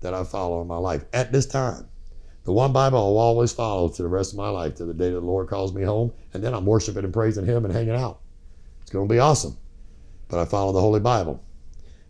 that 0.00 0.12
I 0.12 0.22
follow 0.24 0.60
in 0.60 0.66
my 0.68 0.76
life 0.76 1.04
at 1.12 1.32
this 1.32 1.46
time. 1.46 1.88
The 2.48 2.54
one 2.54 2.72
Bible 2.72 2.96
I'll 2.96 3.18
always 3.18 3.52
follow 3.52 3.90
to 3.90 4.02
the 4.02 4.08
rest 4.08 4.32
of 4.32 4.38
my 4.38 4.48
life, 4.48 4.76
to 4.76 4.86
the 4.86 4.94
day 4.94 5.10
the 5.10 5.20
Lord 5.20 5.48
calls 5.48 5.74
me 5.74 5.82
home. 5.82 6.14
And 6.32 6.42
then 6.42 6.54
I'm 6.54 6.64
worshiping 6.64 7.04
and 7.04 7.12
praising 7.12 7.44
Him 7.44 7.66
and 7.66 7.74
hanging 7.74 7.94
out. 7.94 8.20
It's 8.80 8.90
going 8.90 9.06
to 9.06 9.14
be 9.14 9.18
awesome. 9.18 9.58
But 10.28 10.40
I 10.40 10.46
follow 10.46 10.72
the 10.72 10.80
Holy 10.80 10.98
Bible. 10.98 11.44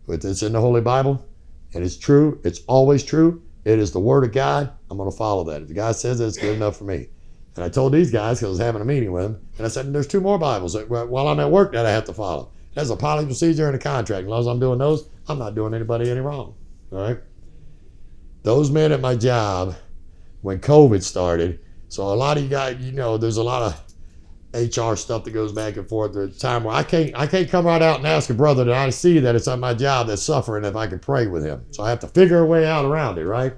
If 0.07 0.23
it's 0.23 0.41
in 0.41 0.53
the 0.53 0.61
Holy 0.61 0.79
Bible 0.79 1.27
and 1.73 1.83
it's 1.83 1.97
true, 1.97 2.39
it's 2.45 2.61
always 2.67 3.03
true. 3.03 3.43
It 3.65 3.79
is 3.79 3.91
the 3.91 3.99
Word 3.99 4.23
of 4.23 4.31
God. 4.31 4.71
I'm 4.89 4.95
going 4.95 5.11
to 5.11 5.17
follow 5.17 5.43
that. 5.43 5.63
If 5.63 5.67
the 5.67 5.73
guy 5.73 5.91
says 5.91 6.21
it, 6.21 6.27
it's 6.27 6.37
good 6.37 6.55
enough 6.55 6.77
for 6.77 6.85
me. 6.85 7.09
And 7.57 7.65
I 7.65 7.67
told 7.67 7.91
these 7.91 8.09
guys, 8.09 8.39
because 8.39 8.47
I 8.47 8.49
was 8.51 8.59
having 8.59 8.81
a 8.81 8.85
meeting 8.85 9.11
with 9.11 9.23
them, 9.23 9.45
and 9.57 9.65
I 9.65 9.69
said, 9.69 9.91
there's 9.91 10.07
two 10.07 10.21
more 10.21 10.39
Bibles 10.39 10.71
that, 10.71 10.87
while 10.87 11.27
I'm 11.27 11.41
at 11.41 11.51
work 11.51 11.73
that 11.73 11.85
I 11.85 11.91
have 11.91 12.05
to 12.05 12.13
follow. 12.13 12.49
There's 12.75 12.89
a 12.91 12.95
policy 12.95 13.25
procedure 13.25 13.67
and 13.67 13.75
a 13.75 13.79
contract. 13.79 14.23
As 14.23 14.29
long 14.29 14.39
as 14.39 14.47
I'm 14.47 14.61
doing 14.61 14.79
those, 14.79 15.09
I'm 15.27 15.37
not 15.37 15.53
doing 15.53 15.73
anybody 15.73 16.09
any 16.09 16.21
wrong. 16.21 16.55
All 16.93 17.01
right? 17.01 17.19
Those 18.43 18.71
men 18.71 18.93
at 18.93 19.01
my 19.01 19.17
job, 19.17 19.75
when 20.41 20.59
COVID 20.59 21.03
started, 21.03 21.59
so 21.89 22.03
a 22.03 22.15
lot 22.15 22.37
of 22.37 22.43
you 22.43 22.49
guys, 22.49 22.77
you 22.79 22.91
know, 22.91 23.17
there's 23.17 23.37
a 23.37 23.43
lot 23.43 23.61
of 23.61 23.89
HR 24.53 24.95
stuff 24.95 25.23
that 25.23 25.31
goes 25.31 25.51
back 25.51 25.77
and 25.77 25.87
forth. 25.87 26.13
There's 26.13 26.37
time 26.37 26.63
where 26.63 26.75
I 26.75 26.83
can't, 26.83 27.15
I 27.15 27.27
can't 27.27 27.49
come 27.49 27.65
right 27.65 27.81
out 27.81 27.97
and 27.97 28.07
ask 28.07 28.29
a 28.29 28.33
brother 28.33 28.63
that 28.63 28.75
I 28.75 28.89
see 28.89 29.19
that 29.19 29.35
it's 29.35 29.47
on 29.47 29.59
my 29.59 29.73
job 29.73 30.07
that's 30.07 30.23
suffering 30.23 30.65
if 30.65 30.75
I 30.75 30.87
can 30.87 30.99
pray 30.99 31.27
with 31.27 31.43
him. 31.43 31.65
So 31.71 31.83
I 31.83 31.89
have 31.89 31.99
to 31.99 32.07
figure 32.07 32.39
a 32.39 32.45
way 32.45 32.65
out 32.65 32.85
around 32.85 33.17
it, 33.17 33.25
right? 33.25 33.53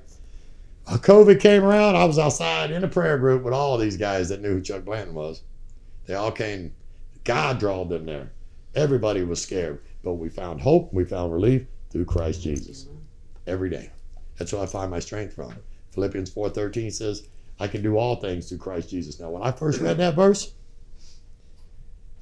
Uh, 0.88 0.98
COVID 0.98 1.40
came 1.40 1.64
around, 1.64 1.96
I 1.96 2.06
was 2.06 2.20
outside 2.20 2.72
in 2.72 2.84
a 2.84 2.88
prayer 2.88 3.18
group 3.18 3.44
with 3.44 3.54
all 3.54 3.78
these 3.78 3.98
guys 3.98 4.30
that 4.30 4.42
knew 4.42 4.56
who 4.56 4.62
Chuck 4.62 4.84
Blanton 4.84 5.14
was. 5.14 5.44
They 6.08 6.16
all 6.16 6.32
came, 6.32 6.74
God 7.24 7.60
drawed 7.60 7.90
them 7.90 8.06
there. 8.06 8.32
Everybody 8.76 9.24
was 9.24 9.42
scared, 9.42 9.82
but 10.04 10.14
we 10.14 10.30
found 10.30 10.62
hope, 10.62 10.94
we 10.94 11.06
found 11.06 11.32
relief 11.32 11.68
through 11.90 12.06
Christ 12.06 12.42
Jesus 12.42 12.88
every 13.46 13.70
day. 13.70 13.92
That's 14.38 14.54
where 14.54 14.64
I 14.64 14.66
find 14.66 14.90
my 14.90 15.00
strength 15.00 15.36
from. 15.36 15.54
Philippians 15.92 16.32
4:13 16.32 16.92
says, 16.92 17.24
I 17.62 17.68
can 17.68 17.84
do 17.84 17.96
all 17.96 18.16
things 18.16 18.50
through 18.50 18.58
Christ 18.58 18.90
Jesus. 18.90 19.20
Now, 19.20 19.30
when 19.30 19.44
I 19.44 19.52
first 19.52 19.82
read 19.82 19.98
that 19.98 20.16
verse, 20.16 20.52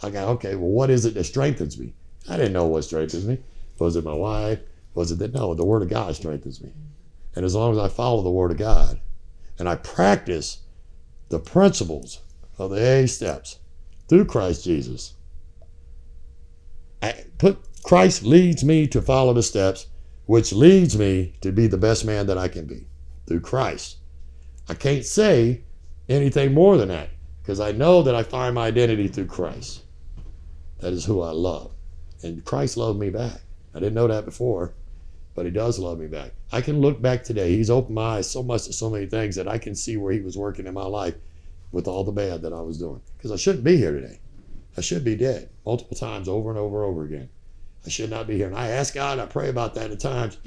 I 0.04 0.10
got, 0.10 0.28
okay, 0.28 0.56
well, 0.56 0.70
what 0.70 0.90
is 0.90 1.06
it 1.06 1.14
that 1.14 1.24
strengthens 1.24 1.80
me? 1.80 1.94
I 2.28 2.36
didn't 2.36 2.52
know 2.52 2.68
what 2.68 2.84
strengthens 2.84 3.26
me. 3.26 3.40
Was 3.78 3.96
it 3.96 4.04
my 4.04 4.14
wife? 4.14 4.60
Was 4.96 5.12
it 5.12 5.20
that? 5.20 5.34
No, 5.34 5.54
the 5.54 5.64
Word 5.64 5.82
of 5.82 5.90
God 5.90 6.14
strengthens 6.14 6.62
me. 6.62 6.74
And 7.36 7.46
as 7.46 7.56
long 7.56 7.72
as 7.72 7.78
I 7.78 7.88
follow 7.88 8.22
the 8.22 8.30
Word 8.30 8.52
of 8.52 8.58
God 8.58 9.00
and 9.58 9.70
I 9.70 9.76
practice 9.76 10.60
the 11.30 11.40
principles 11.40 12.20
of 12.58 12.72
the 12.72 12.86
A 12.86 13.08
steps 13.08 13.60
through 14.10 14.26
Christ 14.26 14.66
Jesus, 14.66 15.14
I 17.02 17.24
put 17.38 17.60
Christ 17.82 18.24
leads 18.24 18.62
me 18.66 18.88
to 18.88 19.02
follow 19.02 19.34
the 19.34 19.44
steps, 19.44 19.88
which 20.26 20.52
leads 20.52 20.98
me 20.98 21.36
to 21.40 21.54
be 21.54 21.68
the 21.68 21.78
best 21.78 22.04
man 22.04 22.28
that 22.28 22.38
I 22.38 22.50
can 22.50 22.66
be 22.66 22.89
through 23.30 23.40
Christ. 23.40 24.00
I 24.68 24.74
can't 24.74 25.06
say 25.06 25.62
anything 26.10 26.54
more 26.54 26.76
than 26.76 26.90
that 26.90 27.12
because 27.42 27.62
I 27.62 27.72
know 27.72 28.04
that 28.04 28.16
I 28.16 28.24
find 28.24 28.56
my 28.56 28.68
identity 28.68 29.08
through 29.08 29.28
Christ. 29.28 29.84
That 30.80 30.92
is 30.92 31.06
who 31.06 31.22
I 31.22 31.32
love. 31.32 31.72
And 32.24 32.44
Christ 32.44 32.76
loved 32.76 33.00
me 33.00 33.10
back. 33.10 33.40
I 33.74 33.80
didn't 33.80 33.94
know 33.94 34.08
that 34.08 34.26
before 34.26 34.74
but 35.40 35.46
he 35.46 35.52
does 35.54 35.80
love 35.80 35.98
me 35.98 36.08
back. 36.08 36.34
I 36.52 36.60
can 36.60 36.82
look 36.82 37.02
back 37.02 37.24
today. 37.24 37.56
He's 37.56 37.70
opened 37.70 37.96
my 37.96 38.18
eyes 38.18 38.30
so 38.30 38.44
much 38.44 38.66
to 38.66 38.74
so 38.74 38.90
many 38.90 39.06
things 39.06 39.38
that 39.38 39.48
I 39.48 39.58
can 39.58 39.74
see 39.74 39.96
where 39.96 40.12
he 40.12 40.20
was 40.20 40.38
working 40.38 40.68
in 40.68 40.74
my 40.74 40.86
life 40.86 41.16
with 41.72 41.88
all 41.88 42.04
the 42.04 42.12
bad 42.12 42.42
that 42.42 42.52
I 42.52 42.60
was 42.60 42.78
doing. 42.78 43.00
Because 43.16 43.32
I 43.32 43.38
shouldn't 43.38 43.64
be 43.64 43.78
here 43.78 43.94
today. 43.94 44.20
I 44.76 44.82
should 44.82 45.06
be 45.06 45.16
dead 45.16 45.50
multiple 45.66 45.96
times 45.96 46.28
over 46.28 46.50
and 46.50 46.60
over 46.60 46.84
and 46.84 46.92
over 46.92 47.06
again. 47.06 47.30
I 47.86 47.90
should 47.90 48.10
not 48.10 48.28
be 48.28 48.36
here. 48.36 48.48
And 48.48 48.58
I 48.58 48.68
ask 48.68 48.94
God, 48.94 49.18
I 49.18 49.28
pray 49.28 49.48
about 49.48 49.76
that 49.76 49.92
at 49.92 50.02
times. 50.02 50.38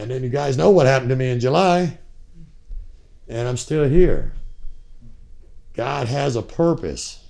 And 0.00 0.10
then 0.10 0.22
you 0.22 0.30
guys 0.30 0.56
know 0.56 0.70
what 0.70 0.86
happened 0.86 1.10
to 1.10 1.16
me 1.16 1.28
in 1.28 1.40
July. 1.40 1.98
And 3.28 3.46
I'm 3.46 3.58
still 3.58 3.86
here. 3.86 4.32
God 5.74 6.08
has 6.08 6.36
a 6.36 6.42
purpose. 6.42 7.28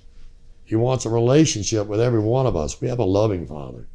He 0.63 0.77
wants 0.77 1.05
a 1.05 1.09
relationship 1.09 1.87
with 1.87 1.99
every 1.99 2.21
one 2.21 2.45
of 2.45 2.55
us. 2.55 2.79
We 2.79 2.87
have 2.87 2.99
a 2.99 3.03
loving 3.03 3.45
Father 3.45 3.87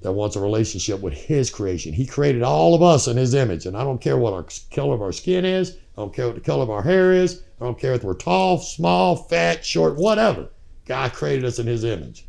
that 0.00 0.10
wants 0.10 0.34
a 0.34 0.40
relationship 0.40 1.00
with 1.00 1.12
his 1.12 1.50
creation. 1.50 1.92
He 1.92 2.04
created 2.04 2.42
all 2.42 2.74
of 2.74 2.82
us 2.82 3.06
in 3.06 3.16
his 3.16 3.32
image. 3.32 3.64
And 3.64 3.76
I 3.76 3.84
don't 3.84 4.00
care 4.00 4.18
what 4.18 4.32
our 4.32 4.46
color 4.72 4.94
of 4.94 5.02
our 5.02 5.12
skin 5.12 5.44
is. 5.44 5.76
I 5.96 6.00
don't 6.00 6.12
care 6.12 6.26
what 6.26 6.34
the 6.34 6.40
color 6.40 6.64
of 6.64 6.70
our 6.70 6.82
hair 6.82 7.12
is. 7.12 7.44
I 7.60 7.64
don't 7.64 7.78
care 7.78 7.94
if 7.94 8.02
we're 8.02 8.14
tall, 8.14 8.58
small, 8.58 9.14
fat, 9.14 9.64
short, 9.64 9.94
whatever. 9.94 10.48
God 10.84 11.12
created 11.12 11.44
us 11.44 11.60
in 11.60 11.68
his 11.68 11.84
image. 11.84 12.26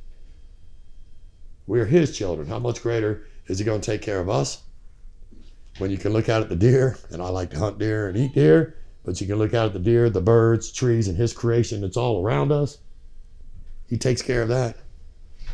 We're 1.65 1.85
his 1.85 2.15
children. 2.15 2.47
How 2.47 2.59
much 2.59 2.83
greater 2.83 3.25
is 3.47 3.57
he 3.57 3.65
going 3.65 3.81
to 3.81 3.91
take 3.91 4.03
care 4.03 4.19
of 4.19 4.29
us? 4.29 4.61
When 5.79 5.89
you 5.89 5.97
can 5.97 6.13
look 6.13 6.29
out 6.29 6.41
at 6.41 6.49
the 6.49 6.55
deer, 6.55 6.97
and 7.09 7.21
I 7.21 7.29
like 7.29 7.49
to 7.51 7.57
hunt 7.59 7.79
deer 7.79 8.07
and 8.07 8.17
eat 8.17 8.35
deer, 8.35 8.75
but 9.03 9.19
you 9.19 9.27
can 9.27 9.37
look 9.37 9.53
out 9.53 9.67
at 9.67 9.73
the 9.73 9.79
deer, 9.79 10.09
the 10.09 10.21
birds, 10.21 10.71
trees, 10.71 11.07
and 11.07 11.17
his 11.17 11.33
creation 11.33 11.81
that's 11.81 11.97
all 11.97 12.23
around 12.23 12.51
us. 12.51 12.77
He 13.87 13.97
takes 13.97 14.21
care 14.21 14.41
of 14.41 14.49
that. 14.49 14.77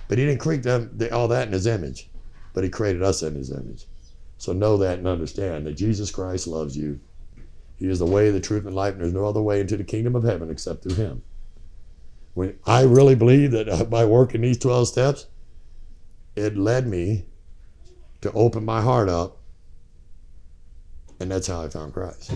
But 0.07 0.17
he 0.17 0.25
didn't 0.25 0.41
create 0.41 0.63
them, 0.63 0.99
all 1.11 1.27
that 1.29 1.47
in 1.47 1.53
his 1.53 1.67
image, 1.67 2.09
but 2.53 2.63
he 2.63 2.69
created 2.69 3.01
us 3.01 3.23
in 3.23 3.35
his 3.35 3.51
image. 3.51 3.85
So 4.37 4.51
know 4.51 4.77
that 4.77 4.97
and 4.97 5.07
understand 5.07 5.65
that 5.65 5.73
Jesus 5.73 6.11
Christ 6.11 6.47
loves 6.47 6.75
you. 6.75 6.99
He 7.77 7.87
is 7.87 7.99
the 7.99 8.05
way, 8.05 8.31
the 8.31 8.39
truth, 8.39 8.65
and 8.65 8.75
life, 8.75 8.93
and 8.93 9.01
there's 9.01 9.13
no 9.13 9.25
other 9.25 9.41
way 9.41 9.61
into 9.61 9.77
the 9.77 9.83
kingdom 9.83 10.15
of 10.15 10.23
heaven 10.23 10.49
except 10.49 10.83
through 10.83 10.95
him. 10.95 11.23
When 12.33 12.57
I 12.65 12.83
really 12.83 13.15
believe 13.15 13.51
that 13.51 13.69
uh, 13.69 13.85
by 13.85 14.05
working 14.05 14.41
these 14.41 14.57
12 14.57 14.87
steps, 14.87 15.27
it 16.35 16.57
led 16.57 16.87
me 16.87 17.25
to 18.21 18.31
open 18.33 18.65
my 18.65 18.81
heart 18.81 19.07
up. 19.07 19.37
And 21.19 21.31
that's 21.31 21.47
how 21.47 21.63
I 21.63 21.69
found 21.69 21.93
Christ. 21.93 22.33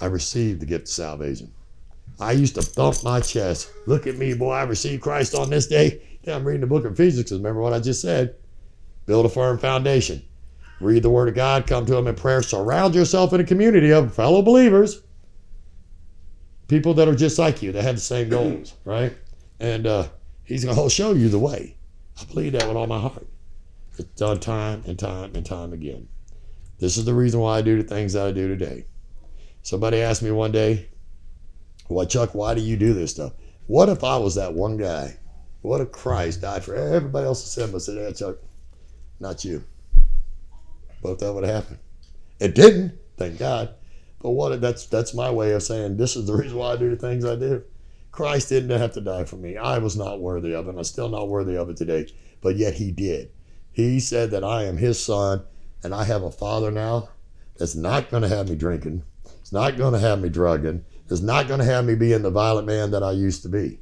I 0.00 0.06
received 0.06 0.60
the 0.60 0.66
gift 0.66 0.84
of 0.84 0.90
salvation. 0.90 1.52
I 2.18 2.32
used 2.32 2.54
to 2.54 2.62
thump 2.62 3.02
my 3.04 3.20
chest. 3.20 3.70
Look 3.86 4.06
at 4.06 4.16
me, 4.16 4.34
boy. 4.34 4.52
I 4.52 4.62
received 4.62 5.02
Christ 5.02 5.34
on 5.34 5.50
this 5.50 5.66
day. 5.66 6.00
Yeah, 6.22 6.36
I'm 6.36 6.44
reading 6.44 6.62
the 6.62 6.66
book 6.66 6.84
of 6.84 6.92
Ephesians. 6.92 7.30
Remember 7.30 7.60
what 7.60 7.72
I 7.72 7.80
just 7.80 8.00
said? 8.00 8.34
Build 9.06 9.26
a 9.26 9.28
firm 9.28 9.58
foundation. 9.58 10.22
Read 10.80 11.02
the 11.02 11.10
Word 11.10 11.28
of 11.28 11.34
God. 11.34 11.66
Come 11.66 11.86
to 11.86 11.96
Him 11.96 12.06
in 12.06 12.14
prayer. 12.14 12.42
Surround 12.42 12.94
yourself 12.94 13.32
in 13.32 13.40
a 13.40 13.44
community 13.44 13.92
of 13.92 14.14
fellow 14.14 14.42
believers. 14.42 15.02
People 16.68 16.94
that 16.94 17.06
are 17.06 17.14
just 17.14 17.38
like 17.38 17.62
you, 17.62 17.70
that 17.72 17.82
have 17.82 17.94
the 17.94 18.00
same 18.00 18.28
goals, 18.28 18.74
right? 18.84 19.16
And 19.60 19.86
uh, 19.86 20.08
He's 20.44 20.64
going 20.64 20.76
to 20.82 20.90
show 20.90 21.12
you 21.12 21.28
the 21.28 21.38
way. 21.38 21.76
I 22.20 22.24
believe 22.24 22.52
that 22.52 22.66
with 22.66 22.76
all 22.76 22.86
my 22.86 23.00
heart. 23.00 23.26
It's 23.98 24.08
done 24.10 24.40
time 24.40 24.82
and 24.86 24.98
time 24.98 25.34
and 25.34 25.44
time 25.44 25.72
again. 25.72 26.08
This 26.78 26.96
is 26.96 27.04
the 27.04 27.14
reason 27.14 27.40
why 27.40 27.58
I 27.58 27.62
do 27.62 27.80
the 27.80 27.88
things 27.88 28.12
that 28.12 28.26
I 28.26 28.32
do 28.32 28.48
today. 28.48 28.84
Somebody 29.62 30.00
asked 30.00 30.22
me 30.22 30.30
one 30.30 30.52
day, 30.52 30.88
Well, 31.88 32.06
Chuck, 32.06 32.34
why 32.34 32.54
do 32.54 32.60
you 32.60 32.76
do 32.76 32.92
this 32.92 33.12
stuff? 33.12 33.32
What 33.66 33.88
if 33.88 34.04
I 34.04 34.16
was 34.18 34.34
that 34.34 34.54
one 34.54 34.76
guy? 34.76 35.16
What 35.62 35.80
if 35.80 35.90
Christ 35.90 36.42
died 36.42 36.64
for 36.64 36.74
everybody 36.74 37.26
else's 37.26 37.50
sin? 37.50 37.74
I 37.74 37.78
said, 37.78 37.96
Yeah, 37.96 38.12
Chuck, 38.12 38.36
not 39.18 39.44
you. 39.44 39.64
What 41.00 41.12
if 41.12 41.18
that 41.18 41.32
would 41.32 41.44
have 41.44 41.64
happened? 41.64 41.78
It 42.38 42.54
didn't, 42.54 42.92
thank 43.16 43.38
God. 43.38 43.74
But 44.20 44.30
what 44.30 44.60
that's 44.60 44.86
that's 44.86 45.14
my 45.14 45.30
way 45.30 45.52
of 45.52 45.62
saying 45.62 45.96
this 45.96 46.16
is 46.16 46.26
the 46.26 46.34
reason 46.36 46.58
why 46.58 46.72
I 46.72 46.76
do 46.76 46.90
the 46.90 46.96
things 46.96 47.24
I 47.24 47.36
do. 47.36 47.62
Christ 48.12 48.48
didn't 48.48 48.78
have 48.78 48.92
to 48.92 49.00
die 49.00 49.24
for 49.24 49.36
me. 49.36 49.56
I 49.56 49.78
was 49.78 49.96
not 49.96 50.20
worthy 50.20 50.54
of 50.54 50.68
it. 50.68 50.74
I'm 50.76 50.84
still 50.84 51.08
not 51.08 51.28
worthy 51.28 51.56
of 51.56 51.68
it 51.68 51.76
today. 51.76 52.08
But 52.40 52.56
yet 52.56 52.74
he 52.74 52.90
did. 52.90 53.30
He 53.72 54.00
said 54.00 54.30
that 54.30 54.42
I 54.42 54.64
am 54.64 54.78
his 54.78 55.02
son 55.02 55.44
and 55.86 55.94
I 55.94 56.02
have 56.02 56.24
a 56.24 56.32
father 56.32 56.72
now 56.72 57.10
that's 57.56 57.76
not 57.76 58.10
going 58.10 58.24
to 58.24 58.28
have 58.28 58.48
me 58.48 58.56
drinking. 58.56 59.04
It's 59.40 59.52
not 59.52 59.76
going 59.76 59.92
to 59.92 60.00
have 60.00 60.20
me 60.20 60.28
drugging. 60.28 60.84
It's 61.08 61.20
not 61.20 61.46
going 61.46 61.60
to 61.60 61.64
have 61.64 61.84
me 61.84 61.94
being 61.94 62.22
the 62.22 62.30
violent 62.30 62.66
man 62.66 62.90
that 62.90 63.04
I 63.04 63.12
used 63.12 63.42
to 63.44 63.48
be. 63.48 63.78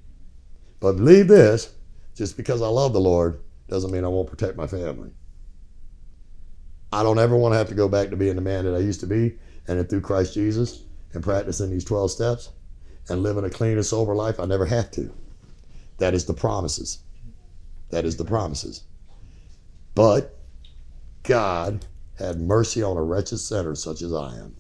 But 0.81 0.99
believe 0.99 1.29
this 1.29 1.73
just 2.15 2.37
because 2.37 2.61
I 2.61 2.69
love 2.69 2.93
the 2.93 3.01
Lord 3.01 3.41
doesn't 3.69 3.91
mean 3.91 4.05
I 4.05 4.09
won't 4.09 4.29
protect 4.29 4.55
my 4.55 4.67
family. 4.67 5.13
I 6.93 7.03
don't 7.03 7.19
ever 7.19 7.39
want 7.39 7.55
to 7.55 7.57
have 7.57 7.71
to 7.71 7.75
go 7.75 7.89
back 7.89 8.11
to 8.11 8.17
being 8.17 8.37
the 8.37 8.43
man 8.43 8.67
that 8.67 8.75
I 8.75 8.81
used 8.81 9.01
to 9.01 9.07
be 9.07 9.39
and 9.67 9.89
through 9.89 10.03
Christ 10.03 10.35
Jesus 10.35 10.83
and 11.15 11.25
practicing 11.25 11.71
these 11.71 11.87
12 11.87 12.11
steps 12.11 12.51
and 13.09 13.23
living 13.23 13.45
a 13.45 13.51
clean 13.51 13.79
and 13.79 13.87
sober 13.87 14.15
life, 14.15 14.39
I 14.39 14.45
never 14.45 14.67
have 14.67 14.91
to. 14.91 15.11
That 15.97 16.13
is 16.13 16.27
the 16.27 16.35
promises. 16.35 16.99
That 17.89 18.05
is 18.05 18.19
the 18.19 18.27
promises. 18.27 18.83
But 19.95 20.37
God 21.23 21.87
had 22.19 22.41
mercy 22.41 22.83
on 22.83 22.97
a 22.97 23.03
wretched 23.03 23.39
sinner 23.39 23.75
such 23.75 24.03
as 24.03 24.13
I 24.13 24.37
am. 24.37 24.57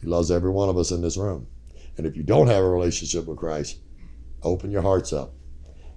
He 0.00 0.06
loves 0.06 0.30
every 0.30 0.50
one 0.50 0.68
of 0.68 0.76
us 0.76 0.90
in 0.90 1.02
this 1.02 1.16
room. 1.16 1.46
And 1.96 2.06
if 2.06 2.16
you 2.16 2.22
don't 2.22 2.46
have 2.46 2.64
a 2.64 2.68
relationship 2.68 3.26
with 3.26 3.38
Christ, 3.38 3.78
open 4.42 4.70
your 4.70 4.82
hearts 4.82 5.12
up. 5.12 5.34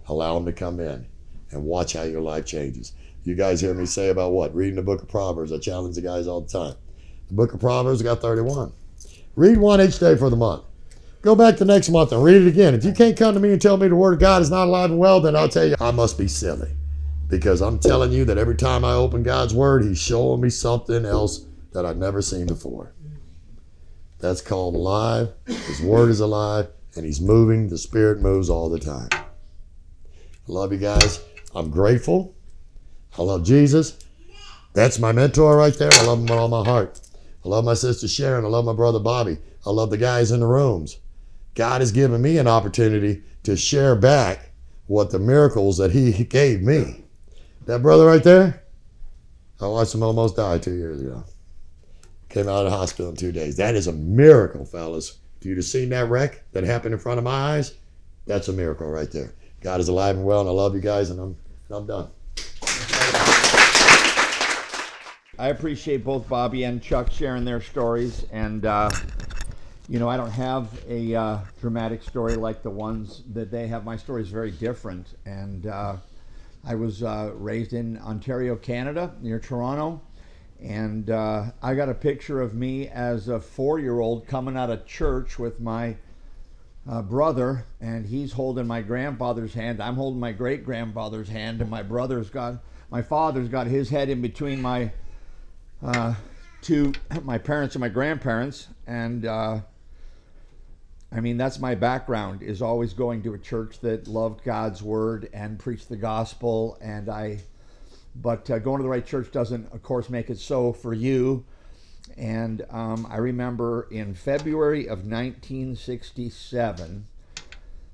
Allow 0.08 0.38
Him 0.38 0.46
to 0.46 0.54
come 0.54 0.80
in 0.80 1.08
and 1.52 1.64
watch 1.64 1.94
how 1.94 2.04
your 2.04 2.22
life 2.22 2.46
changes. 2.46 2.94
You 3.24 3.36
guys 3.36 3.62
hear 3.62 3.74
me 3.74 3.86
say 3.86 4.10
about 4.10 4.34
what? 4.34 4.54
Reading 4.54 4.76
the 4.76 4.84
book 4.84 5.02
of 5.02 5.08
Proverbs. 5.08 5.52
I 5.52 5.58
challenge 5.58 5.96
the 5.96 6.02
guys 6.02 6.28
all 6.28 6.42
the 6.42 6.48
time. 6.52 6.76
The 7.28 7.34
book 7.34 7.54
of 7.54 7.60
Proverbs 7.60 8.04
got 8.04 8.22
31. 8.22 8.72
Read 9.36 9.58
one 9.58 9.82
each 9.82 9.98
day 10.00 10.16
for 10.16 10.30
the 10.30 10.36
month. 10.36 10.64
Go 11.24 11.34
back 11.34 11.58
the 11.58 11.66
next 11.66 11.90
month 11.90 12.12
and 12.12 12.24
read 12.24 12.44
it 12.44 12.48
again. 12.48 12.76
If 12.76 12.86
you 12.86 12.94
can't 12.94 13.18
come 13.18 13.34
to 13.34 13.40
me 13.40 13.52
and 13.52 13.60
tell 13.60 13.78
me 13.78 13.88
the 13.88 13.96
Word 13.96 14.14
of 14.14 14.20
God 14.20 14.44
is 14.44 14.52
not 14.52 14.68
alive 14.68 14.92
and 14.92 15.00
well, 15.00 15.20
then 15.20 15.36
I'll 15.36 15.50
tell 15.50 15.66
you 15.66 15.76
I 15.80 15.90
must 15.90 16.20
be 16.20 16.28
silly. 16.28 16.70
Because 17.28 17.62
I'm 17.62 17.80
telling 17.80 18.12
you 18.12 18.26
that 18.26 18.38
every 18.38 18.56
time 18.56 18.86
I 18.86 18.94
open 18.94 19.24
God's 19.24 19.54
Word, 19.54 19.84
He's 19.84 20.02
showing 20.02 20.42
me 20.42 20.50
something 20.50 21.06
else 21.06 21.46
that 21.74 21.86
I've 21.86 21.98
never 21.98 22.22
seen 22.22 22.46
before. 22.46 22.94
That's 24.20 24.42
called 24.42 24.76
alive. 24.76 25.34
His 25.46 25.82
Word 25.82 26.10
is 26.10 26.20
alive, 26.20 26.68
and 26.96 27.06
He's 27.06 27.20
moving. 27.22 27.70
The 27.70 27.78
Spirit 27.78 28.22
moves 28.22 28.50
all 28.50 28.70
the 28.70 28.80
time. 28.80 29.10
I 29.12 30.52
love 30.52 30.72
you 30.72 30.78
guys. 30.78 31.24
I'm 31.56 31.70
grateful. 31.70 32.36
I 33.18 33.24
love 33.24 33.44
Jesus. 33.44 33.98
That's 34.74 35.00
my 35.00 35.12
mentor 35.12 35.56
right 35.56 35.74
there. 35.74 35.92
I 35.94 36.04
love 36.04 36.20
him 36.20 36.26
with 36.26 36.32
all 36.32 36.50
my 36.50 36.64
heart. 36.64 37.00
I 37.44 37.48
love 37.48 37.64
my 37.64 37.74
sister 37.74 38.08
Sharon. 38.08 38.44
I 38.44 38.50
love 38.50 38.66
my 38.66 38.74
brother 38.74 39.00
Bobby. 39.00 39.38
I 39.66 39.70
love 39.70 39.90
the 39.90 39.98
guys 39.98 40.32
in 40.32 40.42
the 40.42 40.48
rooms. 40.48 41.00
God 41.56 41.80
has 41.80 41.94
given 41.94 42.22
me 42.22 42.38
an 42.38 42.48
opportunity 42.48 43.24
to 43.44 43.56
share 43.56 43.96
back 43.96 44.52
what 44.88 45.12
the 45.12 45.20
miracles 45.20 45.78
that 45.78 45.92
He 45.92 46.12
gave 46.26 46.62
me. 46.62 47.05
That 47.66 47.82
brother 47.82 48.06
right 48.06 48.24
there, 48.24 48.62
I 49.60 49.68
watched 49.68 49.96
him 49.96 50.04
almost 50.04 50.36
die 50.36 50.60
two 50.60 50.76
years 50.76 51.02
ago. 51.02 51.24
Came 52.30 52.48
out 52.48 52.66
of 52.66 52.72
the 52.72 52.78
hospital 52.78 53.10
in 53.10 53.16
two 53.16 53.32
days. 53.32 53.58
That 53.58 53.74
is 53.74 53.88
a 53.88 53.94
miracle, 53.94 54.66
fellas. 54.66 55.18
If 55.40 55.48
you'd 55.48 55.58
have 55.58 55.66
seen 55.66 55.90
that 55.90 56.08
wreck 56.08 56.44
that 56.52 56.64
happened 56.64 56.94
in 56.94 57.00
front 57.00 57.18
of 57.18 57.24
my 57.24 57.56
eyes, 57.56 57.74
that's 58.28 58.50
a 58.50 58.54
miracle 58.54 58.88
right 58.88 59.10
there. 59.10 59.34
God 59.62 59.80
is 59.80 59.88
alive 59.88 60.16
and 60.16 60.26
well, 60.26 60.42
and 60.42 60.50
I 60.50 60.52
love 60.52 60.76
you 60.76 60.82
guys, 60.82 61.10
and 61.10 61.20
I'm, 61.20 61.36
and 61.70 61.78
I'm 61.78 61.88
done. 61.88 62.10
I 65.40 65.50
appreciate 65.50 66.04
both 66.04 66.30
Bobby 66.30 66.66
and 66.66 66.82
Chuck 66.84 67.12
sharing 67.12 67.46
their 67.46 67.62
stories, 67.62 68.28
and 68.32 68.66
uh, 68.66 68.92
you 69.90 69.98
know 69.98 70.08
I 70.08 70.18
don't 70.18 70.32
have 70.32 70.70
a 70.88 71.16
uh, 71.16 71.40
dramatic 71.62 72.04
story 72.04 72.36
like 72.36 72.62
the 72.62 72.70
ones 72.70 73.24
that 73.34 73.50
they 73.50 73.68
have. 73.68 73.84
My 73.84 73.98
story 73.98 74.22
is 74.22 74.30
very 74.30 74.52
different, 74.52 75.08
and 75.26 75.66
uh, 75.66 75.98
I 76.66 76.74
was 76.74 77.04
uh, 77.04 77.32
raised 77.36 77.74
in 77.74 77.98
Ontario, 78.00 78.56
Canada, 78.56 79.14
near 79.22 79.40
Toronto, 79.40 80.02
and 80.60 81.10
uh, 81.12 81.52
I 81.62 81.76
got 81.76 81.90
a 81.90 81.94
picture 81.94 82.42
of 82.42 82.56
me 82.56 82.88
as 82.88 83.28
a 83.28 83.40
four-year-old 83.40 84.28
coming 84.28 84.58
out 84.58 84.72
of 84.72 84.88
church 84.88 85.38
with 85.38 85.60
my 85.60 85.96
uh, 86.90 87.04
brother, 87.04 87.66
and 87.80 88.08
he's 88.08 88.34
holding 88.34 88.66
my 88.66 88.82
grandfather's 88.82 89.54
hand. 89.54 89.82
I'm 89.82 89.96
holding 89.96 90.20
my 90.20 90.32
great 90.32 90.66
grandfather's 90.66 91.30
hand, 91.30 91.62
and 91.62 91.70
my 91.70 91.84
brother's 91.84 92.30
got 92.30 92.56
my 92.90 93.02
father's 93.02 93.50
got 93.50 93.68
his 93.68 93.90
head 93.90 94.10
in 94.10 94.22
between 94.22 94.62
my 94.62 94.92
uh, 95.84 96.16
two 96.62 96.94
my 97.24 97.38
parents 97.38 97.76
and 97.76 97.82
my 97.82 97.90
grandparents, 97.90 98.70
and 98.88 99.26
uh, 99.26 99.60
I 101.16 101.22
mean 101.22 101.38
that's 101.38 101.60
my 101.60 101.76
background 101.76 102.44
is 102.44 102.62
always 102.62 102.94
going 102.94 103.24
to 103.24 103.34
a 103.34 103.40
church 103.40 103.80
that 103.80 104.06
loved 104.06 104.44
God's 104.44 104.84
word 104.84 105.30
and 105.34 105.58
preached 105.58 105.88
the 105.88 105.96
gospel, 105.96 106.78
and 106.82 107.08
I. 107.08 107.40
But 108.18 108.52
uh, 108.52 108.60
going 108.60 108.80
to 108.80 108.84
the 108.84 108.90
right 108.90 109.06
church 109.06 109.32
doesn't, 109.32 109.74
of 109.74 109.82
course, 109.82 110.10
make 110.10 110.30
it 110.30 110.40
so 110.40 110.74
for 110.74 110.94
you. 110.94 111.46
And 112.18 112.66
um, 112.70 113.08
I 113.10 113.18
remember 113.18 113.88
in 113.92 114.14
February 114.14 114.86
of 114.86 115.06
1967, 115.06 117.08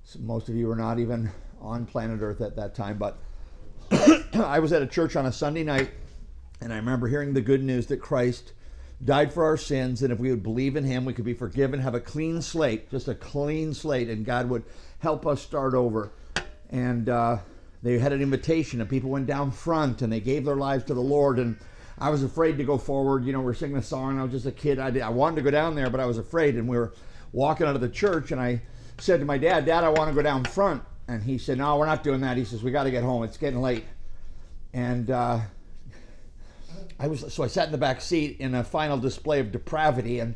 so 0.04 0.20
most 0.20 0.50
of 0.50 0.56
you 0.56 0.68
were 0.68 0.76
not 0.76 1.00
even 1.00 1.30
on 1.60 1.86
planet 1.86 2.22
Earth 2.22 2.42
at 2.42 2.56
that 2.56 2.76
time, 2.76 2.98
but 2.98 3.20
I 4.34 4.60
was 4.60 4.74
at 4.74 4.82
a 4.82 4.88
church 4.88 5.16
on 5.16 5.28
a 5.28 5.32
Sunday 5.32 5.64
night, 5.64 5.92
and 6.60 6.74
I 6.74 6.78
remember 6.78 7.08
hearing 7.08 7.34
the 7.34 7.42
good 7.42 7.64
news 7.64 7.86
that 7.88 7.98
Christ 7.98 8.54
died 9.04 9.34
for 9.34 9.46
our 9.46 9.58
sins, 9.58 10.04
and 10.04 10.14
if 10.14 10.20
we 10.20 10.30
would 10.30 10.44
believe 10.44 10.76
in 10.76 10.84
Him, 10.84 11.06
we 11.06 11.14
could 11.14 11.26
be 11.26 11.34
forgiven, 11.34 11.80
have 11.80 11.96
a 11.96 12.00
clean 12.00 12.42
slate, 12.42 12.90
just 12.92 13.08
a 13.08 13.16
clean 13.16 13.74
slate, 13.74 14.10
and 14.10 14.26
God 14.26 14.50
would 14.50 14.64
help 15.00 15.26
us 15.26 15.42
start 15.42 15.74
over. 15.74 16.12
And 16.70 17.10
uh, 17.10 17.38
they 17.84 17.98
had 17.98 18.14
an 18.14 18.22
invitation, 18.22 18.80
and 18.80 18.90
people 18.90 19.10
went 19.10 19.28
down 19.28 19.52
front, 19.52 20.02
and 20.02 20.12
they 20.12 20.20
gave 20.20 20.46
their 20.46 20.56
lives 20.56 20.84
to 20.86 20.94
the 20.94 21.02
Lord, 21.02 21.40
and 21.40 21.58
I 21.98 22.10
was 22.10 22.24
afraid 22.24 22.58
to 22.58 22.64
go 22.64 22.78
forward. 22.78 23.26
You 23.26 23.34
know, 23.34 23.42
we 23.42 23.52
are 23.52 23.56
singing 23.56 23.78
a 23.78 23.84
song. 23.84 24.20
I 24.20 24.24
was 24.24 24.32
just 24.32 24.46
a 24.46 24.52
kid. 24.52 24.80
I, 24.80 24.90
did, 24.92 25.02
I 25.02 25.10
wanted 25.10 25.38
to 25.38 25.42
go 25.44 25.52
down 25.52 25.76
there, 25.76 25.90
but 25.90 26.00
I 26.00 26.06
was 26.06 26.18
afraid. 26.18 26.56
And 26.56 26.68
we 26.68 26.78
were 26.78 26.94
walking 27.32 27.68
out 27.68 27.76
of 27.76 27.82
the 27.82 27.90
church, 27.90 28.32
and 28.32 28.42
I 28.42 28.62
said 28.98 29.20
to 29.20 29.26
my 29.26 29.38
dad, 29.38 29.66
"Dad, 29.66 29.84
I 29.84 29.90
want 29.90 30.10
to 30.10 30.16
go 30.16 30.22
down 30.22 30.44
front." 30.46 30.84
And 31.08 31.22
he 31.22 31.38
said, 31.38 31.58
"No, 31.58 31.78
we're 31.78 31.86
not 31.86 32.04
doing 32.04 32.22
that." 32.22 32.38
He 32.38 32.46
says, 32.46 32.64
"We 32.64 32.72
got 32.72 32.84
to 32.86 32.92
get 32.92 33.04
home. 33.04 33.24
It's 33.24 33.38
getting 33.38 33.62
late." 33.62 33.86
And 34.74 35.12
uh, 35.12 35.42
I 37.00 37.08
was 37.08 37.34
so 37.34 37.44
I 37.44 37.48
sat 37.48 37.66
in 37.66 37.72
the 37.72 37.78
back 37.78 38.02
seat 38.02 38.38
in 38.40 38.54
a 38.56 38.64
final 38.64 38.98
display 38.98 39.40
of 39.40 39.52
depravity, 39.52 40.20
and 40.20 40.36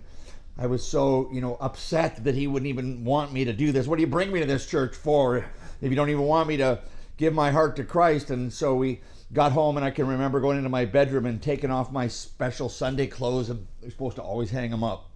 I 0.58 0.68
was 0.68 0.86
so 0.86 1.30
you 1.32 1.42
know 1.42 1.58
upset 1.60 2.24
that 2.24 2.36
he 2.36 2.48
wouldn't 2.48 2.68
even 2.68 3.04
want 3.06 3.34
me 3.34 3.46
to 3.46 3.54
do 3.54 3.72
this. 3.72 3.88
What 3.88 3.98
do 3.98 4.02
you 4.02 4.08
bring 4.08 4.32
me 4.32 4.40
to 4.40 4.46
this 4.46 4.66
church 4.66 4.96
for 4.96 5.38
if 5.38 5.90
you 5.90 5.96
don't 5.96 6.10
even 6.10 6.24
want 6.24 6.48
me 6.48 6.58
to 6.58 6.80
give 7.18 7.34
my 7.34 7.52
heart 7.52 7.76
to 7.76 7.84
Christ? 7.84 8.32
And 8.32 8.52
so 8.52 8.76
we 8.76 9.02
got 9.34 9.52
home 9.52 9.78
and 9.78 9.86
I 9.86 9.92
can 9.92 10.08
remember 10.08 10.40
going 10.40 10.58
into 10.58 10.70
my 10.70 10.86
bedroom 10.86 11.26
and 11.26 11.42
taking 11.42 11.72
off 11.72 11.92
my 11.92 12.08
special 12.08 12.70
Sunday 12.70 13.08
clothes 13.08 13.50
you're 13.50 13.92
supposed 13.92 14.16
to 14.16 14.22
always 14.22 14.50
hang 14.50 14.72
them 14.72 14.84
up. 14.84 15.10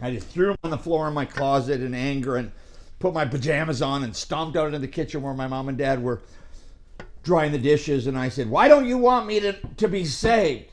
I 0.00 0.12
just 0.12 0.28
threw 0.28 0.48
them 0.48 0.56
on 0.64 0.70
the 0.70 0.78
floor 0.78 1.08
in 1.08 1.14
my 1.14 1.24
closet 1.24 1.80
in 1.80 1.94
anger 1.94 2.36
and 2.36 2.52
put 2.98 3.14
my 3.14 3.24
pajamas 3.24 3.82
on 3.82 4.02
and 4.02 4.14
stomped 4.14 4.56
out 4.56 4.66
into 4.66 4.78
the 4.78 4.88
kitchen 4.88 5.22
where 5.22 5.34
my 5.34 5.46
mom 5.46 5.68
and 5.68 5.78
dad 5.78 6.02
were 6.02 6.22
drying 7.24 7.52
the 7.52 7.58
dishes 7.58 8.06
and 8.06 8.16
I 8.16 8.28
said, 8.28 8.48
"Why 8.48 8.68
don't 8.68 8.86
you 8.86 8.98
want 8.98 9.26
me 9.26 9.40
to 9.40 9.52
to 9.52 9.88
be 9.88 10.04
saved?" 10.04 10.70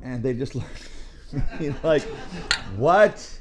And 0.00 0.22
they 0.22 0.34
just 0.34 0.54
looked 1.32 1.84
like, 1.84 2.02
"What?" 2.76 3.40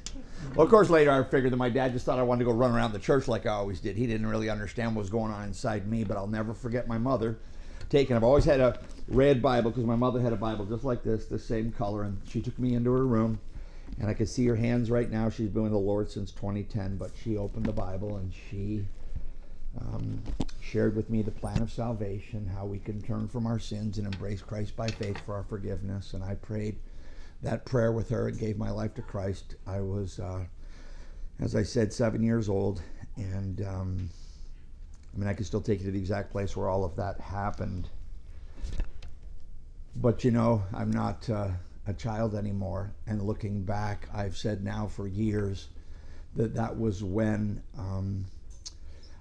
Well, 0.55 0.65
of 0.65 0.69
course, 0.69 0.89
later 0.89 1.11
I 1.11 1.23
figured 1.23 1.51
that 1.51 1.57
my 1.57 1.69
dad 1.69 1.93
just 1.93 2.05
thought 2.05 2.19
I 2.19 2.23
wanted 2.23 2.39
to 2.39 2.45
go 2.45 2.51
run 2.51 2.71
around 2.71 2.93
the 2.93 2.99
church 2.99 3.27
like 3.27 3.45
I 3.45 3.51
always 3.51 3.79
did. 3.79 3.95
He 3.95 4.05
didn't 4.05 4.27
really 4.27 4.49
understand 4.49 4.95
what 4.95 4.99
was 4.99 5.09
going 5.09 5.31
on 5.31 5.45
inside 5.45 5.87
me, 5.87 6.03
but 6.03 6.15
I'll 6.15 6.27
never 6.27 6.53
forget 6.53 6.87
my 6.87 6.97
mother 6.97 7.39
taking. 7.89 8.15
I've 8.15 8.23
always 8.23 8.45
had 8.45 8.59
a 8.59 8.79
red 9.07 9.41
Bible 9.41 9.71
because 9.71 9.85
my 9.85 9.95
mother 9.95 10.19
had 10.19 10.33
a 10.33 10.37
Bible 10.37 10.65
just 10.65 10.83
like 10.83 11.03
this, 11.03 11.25
the 11.25 11.39
same 11.39 11.71
color. 11.71 12.03
And 12.03 12.21
she 12.27 12.41
took 12.41 12.57
me 12.59 12.75
into 12.75 12.91
her 12.91 13.05
room, 13.05 13.39
and 13.99 14.09
I 14.09 14.13
could 14.13 14.29
see 14.29 14.45
her 14.47 14.55
hands 14.55 14.91
right 14.91 15.09
now. 15.09 15.29
She's 15.29 15.49
been 15.49 15.63
with 15.63 15.71
the 15.71 15.77
Lord 15.77 16.11
since 16.11 16.31
2010, 16.31 16.97
but 16.97 17.11
she 17.23 17.37
opened 17.37 17.65
the 17.65 17.73
Bible 17.73 18.17
and 18.17 18.31
she 18.33 18.85
um, 19.79 20.21
shared 20.61 20.95
with 20.95 21.09
me 21.09 21.21
the 21.21 21.31
plan 21.31 21.61
of 21.61 21.71
salvation, 21.71 22.47
how 22.47 22.65
we 22.65 22.79
can 22.79 23.01
turn 23.01 23.27
from 23.27 23.45
our 23.45 23.59
sins 23.59 23.97
and 23.97 24.07
embrace 24.07 24.41
Christ 24.41 24.75
by 24.75 24.87
faith 24.87 25.17
for 25.25 25.35
our 25.35 25.43
forgiveness. 25.43 26.13
And 26.13 26.23
I 26.23 26.35
prayed 26.35 26.77
that 27.41 27.65
prayer 27.65 27.91
with 27.91 28.09
her 28.09 28.27
and 28.27 28.39
gave 28.39 28.57
my 28.57 28.71
life 28.71 28.93
to 28.95 29.01
Christ. 29.01 29.55
I 29.67 29.81
was, 29.81 30.19
uh, 30.19 30.45
as 31.39 31.55
I 31.55 31.63
said, 31.63 31.91
seven 31.91 32.23
years 32.23 32.49
old, 32.49 32.81
and 33.17 33.61
um, 33.61 34.09
I 35.13 35.19
mean, 35.19 35.27
I 35.27 35.33
can 35.33 35.45
still 35.45 35.61
take 35.61 35.79
you 35.79 35.85
to 35.85 35.91
the 35.91 35.99
exact 35.99 36.31
place 36.31 36.55
where 36.55 36.69
all 36.69 36.83
of 36.83 36.95
that 36.95 37.19
happened. 37.19 37.89
But 39.95 40.23
you 40.23 40.31
know, 40.31 40.63
I'm 40.73 40.89
not 40.89 41.29
uh, 41.29 41.49
a 41.85 41.93
child 41.93 42.33
anymore. 42.33 42.93
And 43.05 43.21
looking 43.21 43.63
back, 43.63 44.07
I've 44.13 44.37
said 44.37 44.63
now 44.63 44.87
for 44.87 45.07
years 45.07 45.67
that 46.35 46.55
that 46.55 46.79
was 46.79 47.03
when 47.03 47.61
um, 47.77 48.25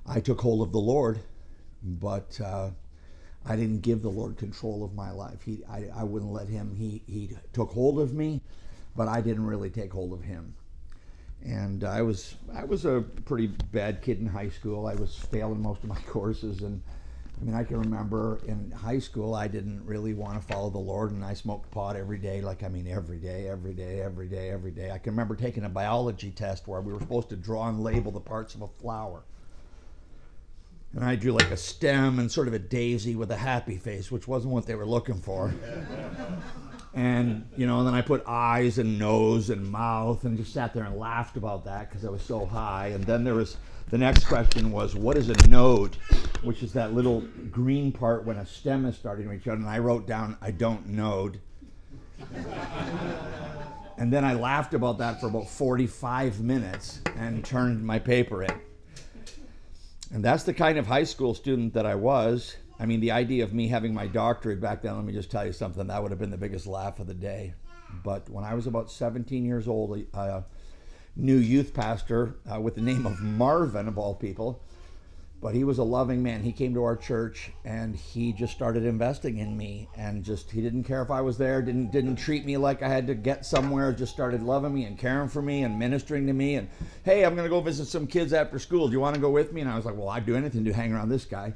I 0.07 0.20
took 0.20 0.40
hold 0.40 0.66
of 0.66 0.72
the 0.72 0.78
Lord, 0.78 1.20
but 1.82 2.40
uh, 2.40 2.70
I 3.46 3.57
didn't 3.57 3.80
give 3.80 4.03
the 4.03 4.11
Lord 4.11 4.36
control 4.36 4.84
of 4.84 4.94
my 4.94 5.11
life. 5.11 5.42
He, 5.42 5.64
I, 5.68 5.88
I 5.94 6.05
wouldn't 6.05 6.32
let 6.32 6.48
him. 6.48 6.74
He, 6.74 7.03
he 7.07 7.36
took 7.53 7.70
hold 7.70 7.98
of 8.00 8.12
me, 8.12 8.40
but 8.96 9.09
I 9.09 9.20
didn't 9.20 9.46
really 9.46 9.70
take 9.70 9.92
hold 9.92 10.12
of 10.12 10.22
him 10.22 10.55
and 11.44 11.84
I 11.84 12.03
was 12.03 12.34
I 12.55 12.64
was 12.64 12.84
a 12.84 13.05
pretty 13.24 13.48
bad 13.48 14.03
kid 14.03 14.20
in 14.20 14.26
high 14.26 14.50
school. 14.50 14.86
I 14.86 14.94
was 14.94 15.16
failing 15.16 15.61
most 15.61 15.82
of 15.82 15.88
my 15.88 15.96
courses, 16.07 16.62
and 16.62 16.82
I 17.40 17.44
mean 17.44 17.55
I 17.55 17.64
can 17.64 17.78
remember 17.78 18.40
in 18.46 18.70
high 18.70 18.98
school 18.98 19.34
I 19.34 19.48
didn't 19.48 19.84
really 19.84 20.14
want 20.14 20.40
to 20.40 20.46
follow 20.46 20.70
the 20.70 20.78
Lord, 20.78 21.11
and 21.11 21.24
I 21.24 21.34
smoked 21.34 21.70
pot 21.70 21.96
every 21.96 22.18
day. 22.18 22.40
Like 22.40 22.62
I 22.62 22.68
mean 22.68 22.86
every 22.86 23.18
day, 23.18 23.48
every 23.48 23.74
day, 23.74 24.00
every 24.00 24.28
day, 24.28 24.50
every 24.50 24.70
day. 24.70 24.90
I 24.90 24.98
can 24.98 25.12
remember 25.12 25.36
taking 25.36 25.64
a 25.64 25.68
biology 25.68 26.30
test 26.30 26.68
where 26.68 26.80
we 26.80 26.92
were 26.92 27.00
supposed 27.00 27.28
to 27.30 27.36
draw 27.36 27.68
and 27.68 27.82
label 27.82 28.12
the 28.12 28.20
parts 28.20 28.55
of 28.55 28.62
a 28.62 28.68
flower. 28.68 29.24
And 30.95 31.05
I 31.05 31.16
drew 31.16 31.32
like 31.32 31.51
a 31.51 31.57
stem 31.57 32.18
and 32.18 32.30
sort 32.30 32.49
of 32.49 32.55
a 32.55 32.59
daisy 32.59 33.16
with 33.16 33.30
a 33.30 33.36
happy 33.36 33.78
face, 33.78 34.11
which 34.11 34.28
wasn't 34.28 34.53
what 34.53 34.66
they 34.66 34.74
were 34.74 34.86
looking 34.86 35.20
for 35.20 35.55
and 36.95 37.49
you 37.57 37.66
know, 37.66 37.78
and 37.78 37.86
then 37.86 37.95
I 37.95 38.03
put 38.03 38.22
eyes 38.26 38.78
and 38.78 38.99
nose 38.99 39.49
and 39.51 39.66
mouth, 39.66 40.24
and 40.24 40.36
just 40.36 40.53
sat 40.53 40.74
there 40.74 40.84
and 40.84 40.97
laughed 40.97 41.36
about 41.36 41.64
that 41.64 41.88
because 41.88 42.05
I 42.05 42.11
was 42.11 42.22
so 42.22 42.45
high. 42.45 42.88
And 42.88 43.05
then 43.05 43.24
there 43.24 43.34
was 43.34 43.57
the 43.88 43.99
next 43.99 44.26
question 44.26 44.70
was, 44.70 44.95
what 44.95 45.16
is 45.16 45.30
a 45.30 45.47
node, 45.49 45.97
which 46.43 46.62
is 46.62 46.72
that 46.74 46.93
little 46.93 47.22
green 47.51 47.93
part 47.93 48.24
when 48.24 48.36
a 48.36 48.47
stem 48.47 48.84
is 48.84 48.97
starting 48.97 49.24
to 49.24 49.30
reach 49.30 49.49
out. 49.49 49.57
And 49.57 49.66
I 49.66 49.78
wrote 49.78 50.07
down, 50.07 50.36
I 50.43 50.51
don't 50.51 50.86
node. 50.88 51.40
and 53.97 54.12
then 54.12 54.24
I 54.24 54.34
laughed 54.34 54.74
about 54.74 54.99
that 54.99 55.20
for 55.20 55.28
about 55.28 55.49
45 55.49 56.40
minutes 56.40 57.01
and 57.16 57.45
turned 57.45 57.84
my 57.84 57.99
paper 57.99 58.43
in. 58.43 58.61
And 60.12 60.22
that's 60.22 60.42
the 60.42 60.52
kind 60.52 60.78
of 60.78 60.86
high 60.86 61.04
school 61.04 61.34
student 61.34 61.72
that 61.72 61.86
I 61.86 61.94
was. 61.94 62.56
I 62.78 62.84
mean, 62.84 63.00
the 63.00 63.12
idea 63.12 63.44
of 63.44 63.54
me 63.54 63.68
having 63.68 63.94
my 63.94 64.06
doctorate 64.06 64.60
back 64.60 64.82
then, 64.82 64.94
let 64.94 65.04
me 65.04 65.12
just 65.12 65.30
tell 65.30 65.46
you 65.46 65.52
something, 65.52 65.86
that 65.86 66.02
would 66.02 66.10
have 66.10 66.20
been 66.20 66.30
the 66.30 66.36
biggest 66.36 66.66
laugh 66.66 67.00
of 67.00 67.06
the 67.06 67.14
day. 67.14 67.54
But 68.04 68.28
when 68.28 68.44
I 68.44 68.54
was 68.54 68.66
about 68.66 68.90
17 68.90 69.44
years 69.44 69.66
old, 69.66 70.04
a 70.12 70.44
new 71.16 71.36
youth 71.36 71.72
pastor 71.72 72.36
uh, 72.52 72.60
with 72.60 72.74
the 72.74 72.82
name 72.82 73.06
of 73.06 73.20
Marvin, 73.20 73.88
of 73.88 73.96
all 73.96 74.14
people, 74.14 74.62
but 75.43 75.57
he 75.57 75.64
was 75.64 75.78
a 75.78 75.82
loving 75.82 76.22
man. 76.22 76.40
He 76.45 76.53
came 76.53 76.72
to 76.74 76.84
our 76.84 76.97
church 76.97 77.51
and 77.64 77.97
he 77.97 78.32
just 78.32 78.53
started 78.53 78.84
investing 78.84 79.38
in 79.38 79.57
me 79.57 79.88
and 79.97 80.22
just 80.22 80.53
he 80.53 80.62
didn't 80.62 80.84
care 80.84 81.03
if 81.03 81.11
I 81.11 81.20
was 81.20 81.36
there, 81.36 81.61
didn't 81.61 81.90
didn't 81.90 82.16
treat 82.16 82.47
me 82.47 82.57
like 82.57 82.80
I 82.80 82.88
had 82.88 83.09
to 83.09 83.14
get 83.14 83.45
somewhere, 83.45 83.93
just 83.93 84.12
started 84.12 84.45
loving 84.45 84.72
me 84.72 84.84
and 84.84 84.97
caring 84.97 85.28
for 85.28 85.43
me 85.43 85.64
and 85.64 85.76
ministering 85.76 86.28
to 86.28 86.32
me 86.32 86.55
and 86.55 86.68
hey, 87.03 87.24
I'm 87.24 87.34
going 87.34 87.45
to 87.45 87.51
go 87.51 87.61
visit 87.61 87.86
some 87.86 88.07
kids 88.07 88.32
after 88.32 88.61
school. 88.61 88.86
Do 88.86 88.93
you 88.93 89.01
want 89.01 89.16
to 89.16 89.20
go 89.20 89.30
with 89.30 89.53
me? 89.53 89.61
And 89.61 89.68
I 89.68 89.74
was 89.74 89.84
like, 89.84 89.97
"Well, 89.97 90.09
I'd 90.09 90.24
do 90.24 90.36
anything 90.36 90.64
to 90.64 90.72
hang 90.72 90.93
around 90.93 91.09
this 91.09 91.24
guy." 91.24 91.55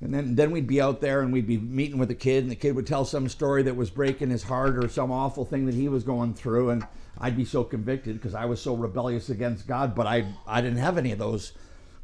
And 0.00 0.12
then, 0.12 0.34
then 0.34 0.50
we'd 0.50 0.66
be 0.66 0.80
out 0.80 1.00
there 1.00 1.20
and 1.20 1.32
we'd 1.32 1.46
be 1.46 1.58
meeting 1.58 1.98
with 1.98 2.10
a 2.10 2.16
kid, 2.16 2.42
and 2.42 2.50
the 2.50 2.56
kid 2.56 2.74
would 2.74 2.88
tell 2.88 3.04
some 3.04 3.28
story 3.28 3.62
that 3.62 3.76
was 3.76 3.88
breaking 3.88 4.30
his 4.30 4.42
heart 4.42 4.76
or 4.76 4.88
some 4.88 5.12
awful 5.12 5.44
thing 5.44 5.66
that 5.66 5.76
he 5.76 5.88
was 5.88 6.02
going 6.02 6.34
through. 6.34 6.70
And 6.70 6.84
I'd 7.18 7.36
be 7.36 7.44
so 7.44 7.62
convicted 7.62 8.16
because 8.16 8.34
I 8.34 8.46
was 8.46 8.60
so 8.60 8.74
rebellious 8.74 9.30
against 9.30 9.68
God, 9.68 9.94
but 9.94 10.08
I, 10.08 10.26
I 10.44 10.60
didn't 10.60 10.78
have 10.78 10.98
any 10.98 11.12
of 11.12 11.20
those 11.20 11.52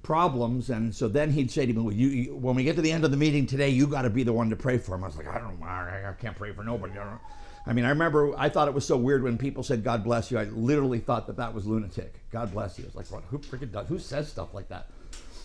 problems. 0.09 0.71
And 0.71 0.95
so 0.95 1.07
then 1.07 1.31
he'd 1.31 1.51
say 1.51 1.67
to 1.67 1.73
me, 1.75 1.83
well, 1.83 1.93
you, 1.93 2.09
you, 2.09 2.35
when 2.35 2.57
we 2.57 2.65
get 2.65 2.77
to 2.77 2.81
the 2.81 2.91
end 2.91 3.05
of 3.05 3.11
the 3.11 3.17
meeting 3.19 3.47
today, 3.47 3.69
you 3.69 3.87
got 3.87 4.03
to 4.03 4.11
be 4.11 4.23
the 4.23 4.33
one 4.33 4.49
to 4.49 4.57
pray 4.57 4.79
for 4.79 4.95
him. 4.95 5.05
I 5.05 5.09
was 5.09 5.19
like, 5.19 5.29
I 5.29 5.39
don't 5.39 5.63
I 5.63 6.15
can't 6.19 6.35
pray 6.35 6.51
for 6.51 6.65
nobody. 6.65 6.99
I, 6.99 7.19
I 7.67 7.75
mean, 7.75 7.85
I 7.85 7.91
remember 7.91 8.33
I 8.39 8.49
thought 8.49 8.69
it 8.69 8.75
was 8.75 8.87
so 8.87 8.97
weird 8.97 9.23
when 9.23 9.37
people 9.37 9.63
said, 9.63 9.85
God 9.85 10.03
bless 10.03 10.31
you. 10.31 10.39
I 10.39 10.45
literally 10.45 10.99
thought 10.99 11.27
that 11.27 11.37
that 11.37 11.53
was 11.53 11.67
lunatic. 11.67 12.21
God 12.31 12.51
bless 12.53 12.79
you. 12.79 12.87
It's 12.87 12.95
like, 12.95 13.13
what, 13.13 13.23
who 13.25 13.39
freaking 13.39 13.71
does, 13.71 13.87
who 13.87 13.99
says 13.99 14.31
stuff 14.31 14.55
like 14.55 14.71
that? 14.71 14.87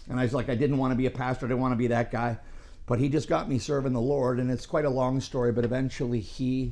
And 0.07 0.17
I 0.17 0.23
was 0.23 0.33
like, 0.33 0.47
I 0.47 0.55
didn't 0.55 0.77
want 0.77 0.93
to 0.93 0.95
be 0.95 1.07
a 1.07 1.11
pastor. 1.11 1.45
I 1.45 1.49
didn't 1.49 1.59
want 1.59 1.73
to 1.73 1.77
be 1.77 1.87
that 1.87 2.09
guy. 2.09 2.37
But 2.85 2.99
he 2.99 3.09
just 3.09 3.27
got 3.27 3.49
me 3.49 3.59
serving 3.59 3.91
the 3.91 3.99
Lord. 3.99 4.39
And 4.39 4.49
it's 4.49 4.65
quite 4.65 4.85
a 4.85 4.89
long 4.89 5.19
story, 5.19 5.51
but 5.51 5.65
eventually 5.65 6.21
he 6.21 6.71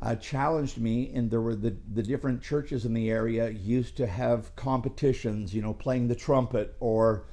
uh, 0.00 0.14
challenged 0.16 0.78
me. 0.78 1.12
And 1.14 1.30
there 1.30 1.40
were 1.40 1.54
the, 1.54 1.76
the 1.92 2.02
different 2.02 2.42
churches 2.42 2.84
in 2.84 2.94
the 2.94 3.10
area 3.10 3.50
used 3.50 3.96
to 3.98 4.06
have 4.06 4.54
competitions, 4.56 5.54
you 5.54 5.62
know, 5.62 5.72
playing 5.72 6.08
the 6.08 6.14
trumpet 6.14 6.76
or 6.80 7.24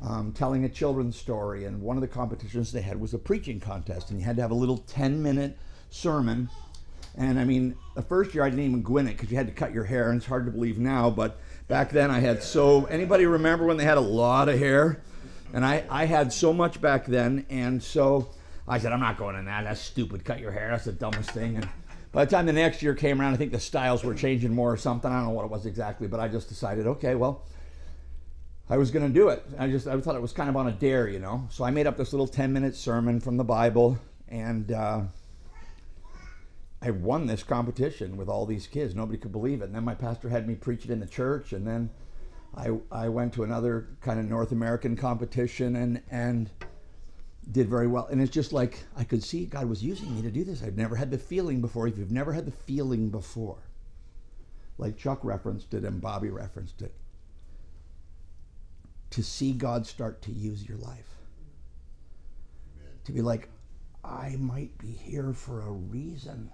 um, 0.00 0.32
telling 0.32 0.64
a 0.64 0.68
children's 0.68 1.16
story. 1.16 1.64
And 1.64 1.80
one 1.80 1.96
of 1.96 2.00
the 2.00 2.08
competitions 2.08 2.72
they 2.72 2.82
had 2.82 3.00
was 3.00 3.14
a 3.14 3.18
preaching 3.18 3.60
contest. 3.60 4.10
And 4.10 4.18
you 4.18 4.24
had 4.24 4.36
to 4.36 4.42
have 4.42 4.50
a 4.50 4.54
little 4.56 4.78
10 4.78 5.22
minute 5.22 5.58
sermon. 5.90 6.48
And 7.16 7.38
I 7.38 7.44
mean, 7.44 7.76
the 7.94 8.02
first 8.02 8.34
year 8.34 8.42
I 8.42 8.50
didn't 8.50 8.64
even 8.64 8.82
go 8.82 8.96
in 8.96 9.06
it 9.06 9.12
because 9.12 9.30
you 9.30 9.36
had 9.36 9.46
to 9.46 9.52
cut 9.52 9.72
your 9.72 9.84
hair. 9.84 10.10
And 10.10 10.16
it's 10.16 10.26
hard 10.26 10.46
to 10.46 10.52
believe 10.52 10.78
now, 10.78 11.10
but 11.10 11.38
back 11.68 11.90
then 11.90 12.10
I 12.10 12.20
had 12.20 12.42
so. 12.42 12.86
Anybody 12.86 13.26
remember 13.26 13.66
when 13.66 13.76
they 13.76 13.84
had 13.84 13.98
a 13.98 14.02
lot 14.02 14.48
of 14.48 14.58
hair? 14.58 15.02
And 15.52 15.64
I, 15.64 15.84
I 15.90 16.06
had 16.06 16.32
so 16.32 16.52
much 16.52 16.80
back 16.80 17.04
then, 17.04 17.44
and 17.50 17.82
so 17.82 18.30
I 18.66 18.78
said, 18.78 18.92
I'm 18.92 19.00
not 19.00 19.18
going 19.18 19.36
in 19.36 19.44
that. 19.46 19.64
That's 19.64 19.80
stupid. 19.80 20.24
Cut 20.24 20.40
your 20.40 20.52
hair. 20.52 20.70
That's 20.70 20.86
the 20.86 20.92
dumbest 20.92 21.30
thing. 21.30 21.56
And 21.56 21.68
by 22.12 22.24
the 22.24 22.30
time 22.30 22.46
the 22.46 22.52
next 22.52 22.82
year 22.82 22.94
came 22.94 23.20
around, 23.20 23.32
I 23.32 23.36
think 23.36 23.52
the 23.52 23.60
styles 23.60 24.04
were 24.04 24.14
changing 24.14 24.54
more 24.54 24.70
or 24.70 24.76
something. 24.76 25.10
I 25.10 25.16
don't 25.16 25.24
know 25.24 25.30
what 25.30 25.46
it 25.46 25.50
was 25.50 25.66
exactly, 25.66 26.06
but 26.06 26.20
I 26.20 26.28
just 26.28 26.48
decided, 26.48 26.86
okay, 26.86 27.14
well, 27.14 27.42
I 28.68 28.76
was 28.76 28.90
going 28.90 29.06
to 29.06 29.12
do 29.12 29.30
it. 29.30 29.44
I 29.58 29.68
just 29.68 29.86
I 29.86 29.98
thought 30.00 30.14
it 30.14 30.22
was 30.22 30.32
kind 30.32 30.48
of 30.48 30.56
on 30.56 30.68
a 30.68 30.72
dare, 30.72 31.08
you 31.08 31.18
know. 31.18 31.46
So 31.50 31.64
I 31.64 31.70
made 31.70 31.86
up 31.86 31.96
this 31.96 32.12
little 32.12 32.28
10 32.28 32.52
minute 32.52 32.76
sermon 32.76 33.18
from 33.18 33.38
the 33.38 33.44
Bible, 33.44 33.98
and 34.28 34.70
uh, 34.70 35.02
I 36.82 36.90
won 36.90 37.26
this 37.26 37.42
competition 37.42 38.16
with 38.16 38.28
all 38.28 38.44
these 38.44 38.66
kids. 38.66 38.94
Nobody 38.94 39.18
could 39.18 39.32
believe 39.32 39.62
it. 39.62 39.66
And 39.66 39.74
then 39.74 39.84
my 39.84 39.94
pastor 39.94 40.28
had 40.28 40.46
me 40.46 40.54
preach 40.54 40.84
it 40.84 40.90
in 40.90 41.00
the 41.00 41.06
church, 41.06 41.52
and 41.52 41.66
then 41.66 41.90
I, 42.54 42.72
I 42.90 43.08
went 43.08 43.32
to 43.34 43.42
another 43.42 43.88
kind 44.00 44.20
of 44.20 44.26
North 44.26 44.52
American 44.52 44.96
competition 44.96 45.76
and, 45.76 46.02
and 46.10 46.50
did 47.50 47.68
very 47.68 47.86
well. 47.86 48.06
And 48.06 48.20
it's 48.20 48.30
just 48.30 48.52
like 48.52 48.84
I 48.96 49.04
could 49.04 49.22
see 49.22 49.46
God 49.46 49.68
was 49.68 49.82
using 49.82 50.14
me 50.14 50.22
to 50.22 50.30
do 50.30 50.44
this. 50.44 50.62
I've 50.62 50.76
never 50.76 50.96
had 50.96 51.10
the 51.10 51.18
feeling 51.18 51.60
before. 51.60 51.86
If 51.88 51.98
you've 51.98 52.12
never 52.12 52.32
had 52.32 52.46
the 52.46 52.52
feeling 52.52 53.10
before, 53.10 53.58
like 54.78 54.96
Chuck 54.96 55.20
referenced 55.22 55.74
it 55.74 55.84
and 55.84 56.00
Bobby 56.00 56.30
referenced 56.30 56.82
it, 56.82 56.94
to 59.10 59.22
see 59.22 59.52
God 59.52 59.86
start 59.86 60.22
to 60.22 60.32
use 60.32 60.66
your 60.68 60.78
life. 60.78 61.16
Amen. 62.76 62.92
To 63.04 63.12
be 63.12 63.22
like, 63.22 63.48
I 64.04 64.36
might 64.38 64.76
be 64.78 64.88
here 64.92 65.32
for 65.32 65.60
a 65.60 65.70
reason 65.70 66.50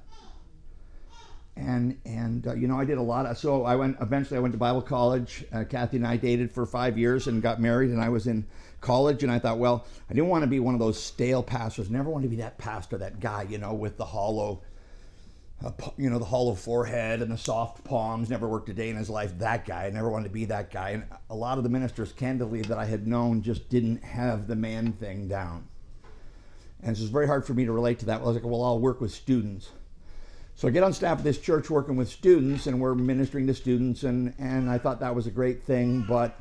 and 1.58 1.98
and 2.04 2.46
uh, 2.46 2.54
you 2.54 2.68
know 2.68 2.78
I 2.78 2.84
did 2.84 2.98
a 2.98 3.02
lot 3.02 3.26
of 3.26 3.36
so 3.36 3.64
I 3.64 3.74
went 3.76 3.96
eventually 4.00 4.38
I 4.38 4.40
went 4.40 4.52
to 4.52 4.58
Bible 4.58 4.82
college. 4.82 5.44
Uh, 5.52 5.64
Kathy 5.64 5.96
and 5.96 6.06
I 6.06 6.16
dated 6.16 6.52
for 6.52 6.64
five 6.64 6.96
years 6.96 7.26
and 7.26 7.42
got 7.42 7.60
married, 7.60 7.90
and 7.90 8.00
I 8.00 8.08
was 8.08 8.26
in 8.26 8.46
college, 8.80 9.22
and 9.22 9.32
I 9.32 9.38
thought, 9.38 9.58
well, 9.58 9.86
I 10.08 10.14
didn't 10.14 10.28
want 10.28 10.42
to 10.42 10.48
be 10.48 10.60
one 10.60 10.74
of 10.74 10.80
those 10.80 11.02
stale 11.02 11.42
pastors. 11.42 11.90
Never 11.90 12.10
wanted 12.10 12.24
to 12.24 12.30
be 12.30 12.36
that 12.36 12.58
pastor, 12.58 12.98
that 12.98 13.20
guy, 13.20 13.46
you 13.48 13.58
know, 13.58 13.74
with 13.74 13.96
the 13.96 14.04
hollow, 14.04 14.62
you 15.96 16.08
know, 16.10 16.18
the 16.18 16.24
hollow 16.24 16.54
forehead 16.54 17.20
and 17.22 17.30
the 17.30 17.38
soft 17.38 17.84
palms. 17.84 18.30
Never 18.30 18.48
worked 18.48 18.68
a 18.68 18.74
day 18.74 18.90
in 18.90 18.96
his 18.96 19.10
life. 19.10 19.38
That 19.38 19.66
guy. 19.66 19.86
I 19.86 19.90
never 19.90 20.08
wanted 20.08 20.28
to 20.28 20.34
be 20.34 20.44
that 20.46 20.70
guy. 20.70 20.90
And 20.90 21.04
a 21.30 21.34
lot 21.34 21.58
of 21.58 21.64
the 21.64 21.70
ministers, 21.70 22.12
candidly, 22.12 22.62
that 22.62 22.78
I 22.78 22.84
had 22.84 23.06
known, 23.06 23.42
just 23.42 23.68
didn't 23.68 24.04
have 24.04 24.46
the 24.46 24.56
man 24.56 24.92
thing 24.92 25.28
down. 25.28 25.66
And 26.80 26.96
it 26.96 27.00
was 27.00 27.10
very 27.10 27.26
hard 27.26 27.44
for 27.44 27.54
me 27.54 27.64
to 27.64 27.72
relate 27.72 27.98
to 28.00 28.06
that. 28.06 28.20
I 28.20 28.24
was 28.24 28.36
like, 28.36 28.44
well, 28.44 28.62
I'll 28.62 28.78
work 28.78 29.00
with 29.00 29.10
students 29.12 29.70
so 30.58 30.66
I 30.66 30.72
get 30.72 30.82
on 30.82 30.92
staff 30.92 31.18
at 31.18 31.24
this 31.24 31.38
church 31.38 31.70
working 31.70 31.94
with 31.94 32.08
students, 32.08 32.66
and 32.66 32.80
we're 32.80 32.96
ministering 32.96 33.46
to 33.46 33.54
students, 33.54 34.02
and, 34.02 34.34
and 34.40 34.68
I 34.68 34.76
thought 34.76 34.98
that 34.98 35.14
was 35.14 35.28
a 35.28 35.30
great 35.30 35.62
thing. 35.62 36.04
But 36.08 36.36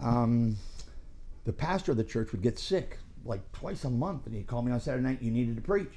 um, 0.00 0.56
the 1.44 1.52
pastor 1.52 1.92
of 1.92 1.98
the 1.98 2.04
church 2.04 2.32
would 2.32 2.42
get 2.42 2.58
sick 2.58 2.98
like 3.24 3.52
twice 3.52 3.84
a 3.84 3.90
month, 3.90 4.26
and 4.26 4.34
he'd 4.34 4.46
call 4.46 4.62
me 4.62 4.72
on 4.72 4.80
Saturday 4.80 5.04
night, 5.04 5.22
you 5.22 5.30
needed 5.30 5.56
to 5.56 5.62
preach. 5.62 5.92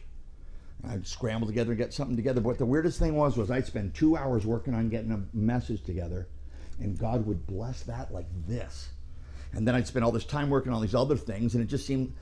And 0.83 0.91
I'd 0.91 1.07
scramble 1.07 1.47
together 1.47 1.71
and 1.71 1.77
get 1.77 1.93
something 1.93 2.15
together. 2.15 2.41
But 2.41 2.57
the 2.57 2.65
weirdest 2.65 2.99
thing 2.99 3.15
was, 3.15 3.37
was 3.37 3.49
I'd 3.49 3.65
spend 3.65 3.93
two 3.93 4.17
hours 4.17 4.45
working 4.45 4.73
on 4.73 4.89
getting 4.89 5.11
a 5.11 5.23
message 5.35 5.83
together, 5.83 6.27
and 6.79 6.97
God 6.97 7.25
would 7.25 7.47
bless 7.47 7.83
that 7.83 8.13
like 8.13 8.27
this. 8.47 8.89
And 9.53 9.67
then 9.67 9.73
I'd 9.73 9.87
spend 9.87 10.03
all 10.03 10.11
this 10.11 10.25
time 10.25 10.49
working 10.49 10.73
on 10.73 10.81
these 10.81 10.95
other 10.95 11.15
things, 11.15 11.55
and 11.55 11.63
it 11.63 11.67
just 11.67 11.87
seemed 11.87 12.13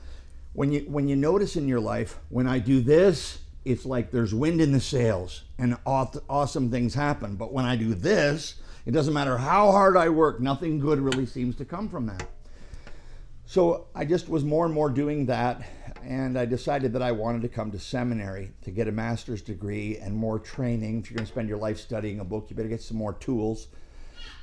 when 0.52 0.72
you 0.72 0.80
when 0.82 1.08
you 1.08 1.16
notice 1.16 1.56
in 1.56 1.66
your 1.66 1.80
life 1.80 2.18
when 2.28 2.46
I 2.46 2.60
do 2.60 2.80
this, 2.80 3.40
it's 3.64 3.84
like 3.84 4.10
there's 4.10 4.32
wind 4.32 4.60
in 4.60 4.72
the 4.72 4.80
sails 4.80 5.42
and 5.58 5.76
awesome 5.84 6.70
things 6.70 6.94
happen. 6.94 7.34
But 7.34 7.52
when 7.52 7.64
I 7.64 7.76
do 7.76 7.94
this, 7.94 8.54
it 8.86 8.92
doesn't 8.92 9.12
matter 9.12 9.36
how 9.36 9.72
hard 9.72 9.96
I 9.96 10.08
work, 10.10 10.40
nothing 10.40 10.78
good 10.78 11.00
really 11.00 11.26
seems 11.26 11.56
to 11.56 11.64
come 11.64 11.88
from 11.88 12.06
that. 12.06 12.28
So 13.46 13.88
I 13.94 14.06
just 14.06 14.28
was 14.28 14.42
more 14.42 14.64
and 14.64 14.74
more 14.74 14.88
doing 14.88 15.26
that, 15.26 15.62
and 16.02 16.38
I 16.38 16.46
decided 16.46 16.94
that 16.94 17.02
I 17.02 17.12
wanted 17.12 17.42
to 17.42 17.48
come 17.48 17.70
to 17.72 17.78
seminary 17.78 18.52
to 18.62 18.70
get 18.70 18.88
a 18.88 18.92
master's 18.92 19.42
degree 19.42 19.98
and 19.98 20.16
more 20.16 20.38
training. 20.38 21.00
If 21.00 21.10
you're 21.10 21.16
going 21.16 21.26
to 21.26 21.32
spend 21.32 21.50
your 21.50 21.58
life 21.58 21.78
studying 21.78 22.20
a 22.20 22.24
book, 22.24 22.46
you 22.48 22.56
better 22.56 22.70
get 22.70 22.82
some 22.82 22.96
more 22.96 23.12
tools. 23.12 23.68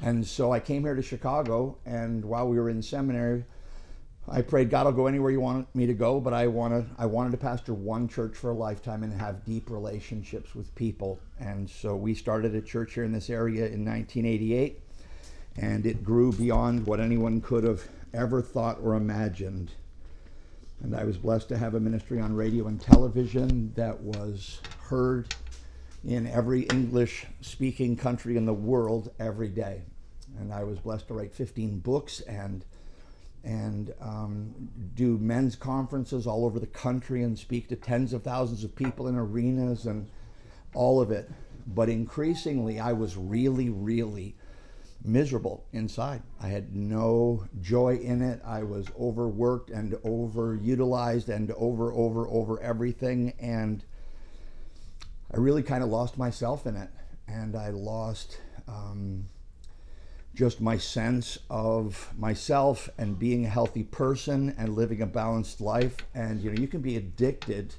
And 0.03 0.25
so 0.25 0.53
I 0.53 0.59
came 0.59 0.83
here 0.83 0.93
to 0.93 1.01
Chicago, 1.01 1.77
and 1.83 2.23
while 2.23 2.47
we 2.47 2.59
were 2.59 2.69
in 2.69 2.83
seminary, 2.83 3.43
I 4.29 4.43
prayed, 4.43 4.69
God, 4.69 4.85
I'll 4.85 4.93
go 4.93 5.07
anywhere 5.07 5.31
you 5.31 5.41
want 5.41 5.73
me 5.75 5.87
to 5.87 5.95
go, 5.95 6.19
but 6.19 6.33
I 6.33 6.45
wanted, 6.45 6.87
I 6.99 7.07
wanted 7.07 7.31
to 7.31 7.37
pastor 7.37 7.73
one 7.73 8.07
church 8.07 8.35
for 8.35 8.51
a 8.51 8.55
lifetime 8.55 9.01
and 9.01 9.11
have 9.19 9.43
deep 9.43 9.71
relationships 9.71 10.53
with 10.53 10.73
people. 10.75 11.19
And 11.39 11.67
so 11.67 11.95
we 11.95 12.13
started 12.13 12.53
a 12.53 12.61
church 12.61 12.93
here 12.93 13.03
in 13.03 13.11
this 13.11 13.31
area 13.31 13.65
in 13.65 13.83
1988, 13.83 14.79
and 15.57 15.87
it 15.87 16.03
grew 16.03 16.31
beyond 16.31 16.85
what 16.85 16.99
anyone 16.99 17.41
could 17.41 17.63
have 17.63 17.81
ever 18.13 18.41
thought 18.41 18.79
or 18.81 18.95
imagined. 18.95 19.71
And 20.81 20.95
I 20.95 21.03
was 21.03 21.17
blessed 21.17 21.49
to 21.49 21.57
have 21.57 21.75
a 21.75 21.79
ministry 21.79 22.19
on 22.19 22.35
radio 22.35 22.67
and 22.67 22.81
television 22.81 23.71
that 23.75 24.01
was 24.01 24.61
heard 24.83 25.33
in 26.03 26.25
every 26.27 26.61
English 26.63 27.27
speaking 27.41 27.95
country 27.95 28.35
in 28.35 28.45
the 28.45 28.53
world 28.53 29.11
every 29.19 29.49
day. 29.49 29.81
And 30.39 30.51
I 30.51 30.63
was 30.63 30.79
blessed 30.79 31.07
to 31.09 31.13
write 31.13 31.33
15 31.33 31.79
books 31.79 32.21
and 32.21 32.65
and 33.43 33.91
um, 34.01 34.53
do 34.93 35.17
men's 35.17 35.55
conferences 35.55 36.27
all 36.27 36.45
over 36.45 36.59
the 36.59 36.67
country 36.67 37.23
and 37.23 37.37
speak 37.37 37.67
to 37.69 37.75
tens 37.75 38.13
of 38.13 38.23
thousands 38.23 38.63
of 38.63 38.75
people 38.75 39.07
in 39.07 39.15
arenas 39.15 39.87
and 39.87 40.07
all 40.75 41.01
of 41.01 41.09
it. 41.09 41.27
But 41.65 41.89
increasingly, 41.89 42.79
I 42.79 42.93
was 42.93 43.17
really, 43.17 43.69
really 43.69 44.35
miserable 45.03 45.65
inside. 45.73 46.21
I 46.39 46.47
had 46.47 46.75
no 46.75 47.45
joy 47.61 47.97
in 47.97 48.21
it. 48.21 48.41
I 48.45 48.63
was 48.63 48.87
overworked 48.99 49.69
and 49.69 49.93
overutilized 49.93 51.29
and 51.29 51.51
over, 51.51 51.91
over, 51.93 52.27
over 52.27 52.61
everything. 52.61 53.33
And 53.39 53.83
I 55.33 55.37
really 55.37 55.63
kind 55.63 55.83
of 55.83 55.89
lost 55.89 56.17
myself 56.17 56.65
in 56.65 56.75
it. 56.75 56.89
And 57.27 57.55
I 57.55 57.69
lost 57.69 58.39
um, 58.67 59.25
just 60.35 60.61
my 60.61 60.77
sense 60.77 61.39
of 61.49 62.13
myself 62.17 62.89
and 62.97 63.17
being 63.17 63.45
a 63.45 63.49
healthy 63.49 63.83
person 63.83 64.55
and 64.57 64.75
living 64.75 65.01
a 65.01 65.07
balanced 65.07 65.61
life. 65.61 65.97
And, 66.13 66.41
you 66.41 66.51
know, 66.51 66.61
you 66.61 66.67
can 66.67 66.81
be 66.81 66.97
addicted 66.97 67.75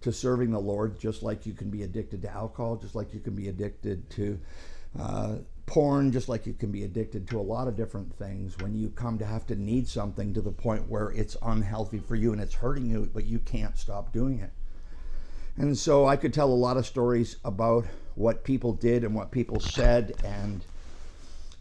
to 0.00 0.12
serving 0.12 0.50
the 0.50 0.60
Lord 0.60 0.98
just 0.98 1.22
like 1.22 1.44
you 1.44 1.52
can 1.52 1.70
be 1.70 1.82
addicted 1.82 2.22
to 2.22 2.30
alcohol, 2.30 2.76
just 2.76 2.94
like 2.94 3.12
you 3.12 3.20
can 3.20 3.34
be 3.34 3.48
addicted 3.48 4.08
to. 4.10 4.40
Uh, 4.98 5.36
porn, 5.70 6.10
just 6.10 6.28
like 6.28 6.46
you 6.46 6.52
can 6.52 6.72
be 6.72 6.82
addicted 6.82 7.28
to 7.28 7.38
a 7.38 7.40
lot 7.40 7.68
of 7.68 7.76
different 7.76 8.12
things, 8.18 8.58
when 8.58 8.74
you 8.74 8.90
come 8.90 9.16
to 9.18 9.24
have 9.24 9.46
to 9.46 9.54
need 9.54 9.86
something 9.86 10.34
to 10.34 10.40
the 10.40 10.50
point 10.50 10.88
where 10.88 11.10
it's 11.12 11.36
unhealthy 11.42 12.00
for 12.00 12.16
you 12.16 12.32
and 12.32 12.42
it's 12.42 12.54
hurting 12.54 12.90
you, 12.90 13.08
but 13.14 13.24
you 13.24 13.38
can't 13.38 13.78
stop 13.78 14.12
doing 14.12 14.40
it. 14.40 14.50
And 15.56 15.78
so 15.78 16.06
I 16.06 16.16
could 16.16 16.34
tell 16.34 16.50
a 16.50 16.52
lot 16.52 16.76
of 16.76 16.86
stories 16.86 17.36
about 17.44 17.84
what 18.16 18.42
people 18.42 18.72
did 18.72 19.04
and 19.04 19.14
what 19.14 19.30
people 19.30 19.60
said 19.60 20.12
and 20.24 20.64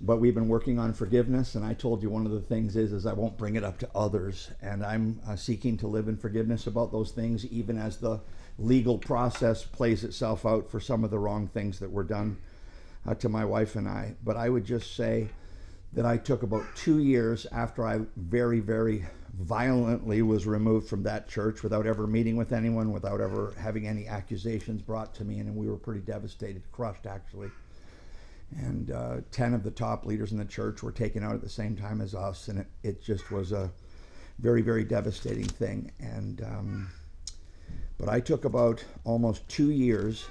but 0.01 0.17
we've 0.17 0.33
been 0.33 0.47
working 0.47 0.79
on 0.79 0.93
forgiveness 0.93 1.55
and 1.55 1.63
i 1.63 1.73
told 1.73 2.01
you 2.01 2.09
one 2.09 2.25
of 2.25 2.31
the 2.31 2.41
things 2.41 2.75
is 2.75 2.91
is 2.91 3.05
i 3.05 3.13
won't 3.13 3.37
bring 3.37 3.55
it 3.55 3.63
up 3.63 3.77
to 3.77 3.87
others 3.93 4.49
and 4.61 4.83
i'm 4.83 5.19
uh, 5.27 5.35
seeking 5.35 5.77
to 5.77 5.87
live 5.87 6.07
in 6.07 6.17
forgiveness 6.17 6.67
about 6.67 6.91
those 6.91 7.11
things 7.11 7.45
even 7.47 7.77
as 7.77 7.97
the 7.97 8.19
legal 8.57 8.97
process 8.97 9.63
plays 9.63 10.03
itself 10.03 10.45
out 10.45 10.69
for 10.69 10.79
some 10.79 11.03
of 11.03 11.11
the 11.11 11.19
wrong 11.19 11.47
things 11.47 11.79
that 11.79 11.91
were 11.91 12.03
done 12.03 12.37
uh, 13.09 13.15
to 13.15 13.29
my 13.29 13.43
wife 13.43 13.75
and 13.75 13.87
I. 13.87 14.15
But 14.23 14.37
I 14.37 14.49
would 14.49 14.65
just 14.65 14.95
say 14.95 15.29
that 15.93 16.05
I 16.05 16.17
took 16.17 16.43
about 16.43 16.63
two 16.75 16.99
years 16.99 17.47
after 17.51 17.85
I 17.85 18.01
very, 18.15 18.59
very 18.59 19.05
violently 19.39 20.21
was 20.21 20.45
removed 20.45 20.87
from 20.87 21.03
that 21.03 21.27
church 21.27 21.63
without 21.63 21.87
ever 21.87 22.05
meeting 22.05 22.35
with 22.35 22.51
anyone, 22.51 22.91
without 22.91 23.21
ever 23.21 23.53
having 23.57 23.87
any 23.87 24.07
accusations 24.07 24.81
brought 24.81 25.15
to 25.15 25.23
me. 25.23 25.39
And 25.39 25.55
we 25.55 25.67
were 25.67 25.77
pretty 25.77 26.01
devastated, 26.01 26.61
crushed 26.71 27.07
actually. 27.07 27.49
And 28.57 28.91
uh, 28.91 29.17
10 29.31 29.53
of 29.53 29.63
the 29.63 29.71
top 29.71 30.05
leaders 30.05 30.31
in 30.31 30.37
the 30.37 30.45
church 30.45 30.83
were 30.83 30.91
taken 30.91 31.23
out 31.23 31.33
at 31.33 31.41
the 31.41 31.49
same 31.49 31.75
time 31.75 32.01
as 32.01 32.13
us. 32.13 32.47
And 32.47 32.59
it, 32.59 32.67
it 32.83 33.03
just 33.03 33.31
was 33.31 33.51
a 33.51 33.71
very, 34.39 34.61
very 34.61 34.83
devastating 34.83 35.45
thing. 35.45 35.91
And, 35.99 36.41
um, 36.41 36.91
but 37.97 38.09
I 38.09 38.19
took 38.19 38.45
about 38.45 38.83
almost 39.03 39.47
two 39.47 39.71
years 39.71 40.25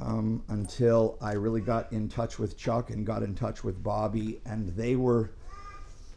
um, 0.00 0.42
until 0.48 1.18
I 1.20 1.32
really 1.32 1.60
got 1.60 1.92
in 1.92 2.08
touch 2.08 2.38
with 2.38 2.56
Chuck 2.56 2.90
and 2.90 3.04
got 3.04 3.22
in 3.22 3.34
touch 3.34 3.62
with 3.62 3.82
Bobby, 3.82 4.40
and 4.46 4.68
they 4.68 4.96
were 4.96 5.32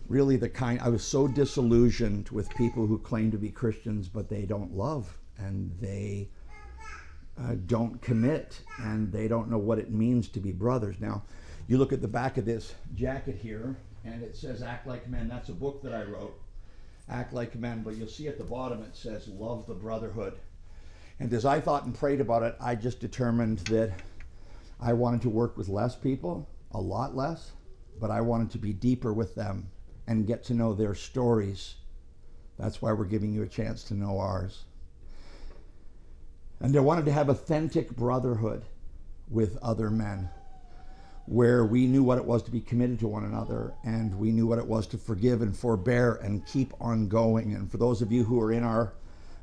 really 0.08 0.38
the 0.38 0.50
kind. 0.50 0.80
I 0.82 0.90
was 0.90 1.04
so 1.04 1.28
disillusioned 1.28 2.30
with 2.30 2.50
people 2.52 2.86
who 2.86 3.00
claim 3.00 3.32
to 3.32 3.38
be 3.38 3.50
Christians 3.50 4.08
but 4.08 4.30
they 4.30 4.46
don't 4.46 4.76
love 4.76 5.18
and 5.38 5.72
they 5.82 6.30
uh, 7.40 7.56
don't 7.66 8.02
commit 8.02 8.62
and 8.78 9.12
they 9.12 9.28
don't 9.28 9.50
know 9.50 9.58
what 9.58 9.80
it 9.80 9.92
means 9.92 10.28
to 10.30 10.40
be 10.40 10.52
brothers. 10.52 10.96
Now, 11.00 11.24
you 11.68 11.78
look 11.78 11.92
at 11.92 12.02
the 12.02 12.08
back 12.08 12.38
of 12.38 12.46
this 12.46 12.76
jacket 12.94 13.38
here, 13.42 13.76
and 14.04 14.22
it 14.22 14.38
says 14.38 14.62
"Act 14.62 14.88
Like 14.88 15.10
Men." 15.10 15.28
That's 15.28 15.50
a 15.50 15.54
book 15.54 15.82
that 15.84 15.94
I 15.94 16.04
wrote. 16.04 16.40
Act 17.10 17.34
like 17.34 17.56
men, 17.56 17.84
but 17.84 17.96
you'll 17.96 18.08
see 18.08 18.28
at 18.28 18.38
the 18.38 18.44
bottom 18.44 18.82
it 18.84 18.96
says 18.96 19.28
"Love 19.28 19.66
the 19.66 19.74
Brotherhood." 19.74 20.34
And 21.20 21.32
as 21.34 21.46
I 21.46 21.62
thought 21.62 21.86
and 21.86 21.96
prayed 21.96 22.22
about 22.22 22.44
it, 22.44 22.56
I 22.60 22.76
just 22.76 23.00
determined 23.00 23.60
that 23.60 23.92
I 24.80 24.94
wanted 24.94 25.22
to 25.22 25.30
work 25.30 25.58
with 25.58 25.70
less 25.70 25.96
people, 25.96 26.48
a 26.72 26.80
lot 26.80 27.16
less, 27.16 27.52
but 28.00 28.12
I 28.12 28.22
wanted 28.22 28.52
to 28.52 28.58
be 28.58 28.74
deeper 28.74 29.14
with 29.14 29.36
them 29.36 29.70
and 30.08 30.28
get 30.28 30.44
to 30.46 30.54
know 30.54 30.74
their 30.74 30.94
stories. 30.94 31.76
That's 32.60 32.82
why 32.82 32.92
we're 32.92 33.06
giving 33.06 33.34
you 33.34 33.44
a 33.44 33.48
chance 33.48 33.84
to 33.86 33.94
know 33.94 34.20
ours. 34.20 34.66
And 36.60 36.76
I 36.76 36.80
wanted 36.80 37.06
to 37.06 37.12
have 37.12 37.30
authentic 37.30 37.96
brotherhood 37.96 38.64
with 39.30 39.58
other 39.62 39.90
men 39.90 40.30
where 41.26 41.66
we 41.66 41.88
knew 41.88 42.04
what 42.04 42.18
it 42.18 42.26
was 42.26 42.44
to 42.44 42.52
be 42.52 42.62
committed 42.62 43.00
to 43.00 43.08
one 43.08 43.24
another 43.24 43.74
and 43.84 44.18
we 44.20 44.32
knew 44.32 44.46
what 44.46 44.60
it 44.60 44.68
was 44.68 44.86
to 44.86 44.98
forgive 44.98 45.42
and 45.42 45.58
forbear 45.58 46.16
and 46.16 46.46
keep 46.46 46.74
on 46.80 47.08
going. 47.08 47.54
And 47.54 47.70
for 47.70 47.78
those 47.78 48.02
of 48.02 48.12
you 48.12 48.24
who 48.24 48.40
are 48.40 48.52
in 48.52 48.64
our 48.64 48.94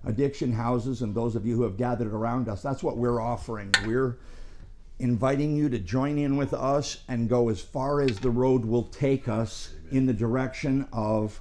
addiction 0.04 0.52
houses 0.52 1.02
and 1.02 1.14
those 1.14 1.36
of 1.36 1.46
you 1.46 1.56
who 1.56 1.62
have 1.62 1.76
gathered 1.76 2.12
around 2.12 2.48
us. 2.48 2.62
That's 2.62 2.82
what 2.82 2.96
we're 2.96 3.20
offering. 3.20 3.72
We're 3.86 4.18
inviting 4.98 5.56
you 5.56 5.68
to 5.68 5.78
join 5.78 6.18
in 6.18 6.36
with 6.36 6.54
us 6.54 7.02
and 7.08 7.28
go 7.28 7.48
as 7.48 7.60
far 7.60 8.00
as 8.00 8.18
the 8.20 8.30
road 8.30 8.64
will 8.64 8.84
take 8.84 9.28
us 9.28 9.72
Amen. 9.72 9.96
in 9.96 10.06
the 10.06 10.12
direction 10.12 10.86
of 10.92 11.40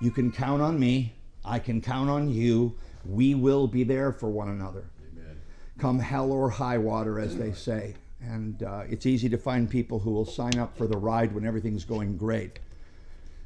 you 0.00 0.10
can 0.10 0.32
count 0.32 0.60
on 0.60 0.78
me, 0.78 1.14
I 1.44 1.58
can 1.58 1.80
count 1.80 2.10
on 2.10 2.28
you. 2.28 2.76
We 3.04 3.34
will 3.34 3.66
be 3.66 3.84
there 3.84 4.12
for 4.12 4.28
one 4.30 4.48
another. 4.48 4.84
Amen. 5.12 5.40
Come 5.78 5.98
hell 5.98 6.32
or 6.32 6.50
high 6.50 6.78
water, 6.78 7.18
as 7.18 7.36
they 7.36 7.52
say. 7.52 7.94
And 8.20 8.62
uh, 8.62 8.84
it's 8.88 9.06
easy 9.06 9.28
to 9.28 9.38
find 9.38 9.68
people 9.68 9.98
who 9.98 10.10
will 10.10 10.24
sign 10.24 10.58
up 10.58 10.76
for 10.76 10.86
the 10.86 10.96
ride 10.96 11.34
when 11.34 11.44
everything's 11.44 11.84
going 11.84 12.16
great. 12.16 12.58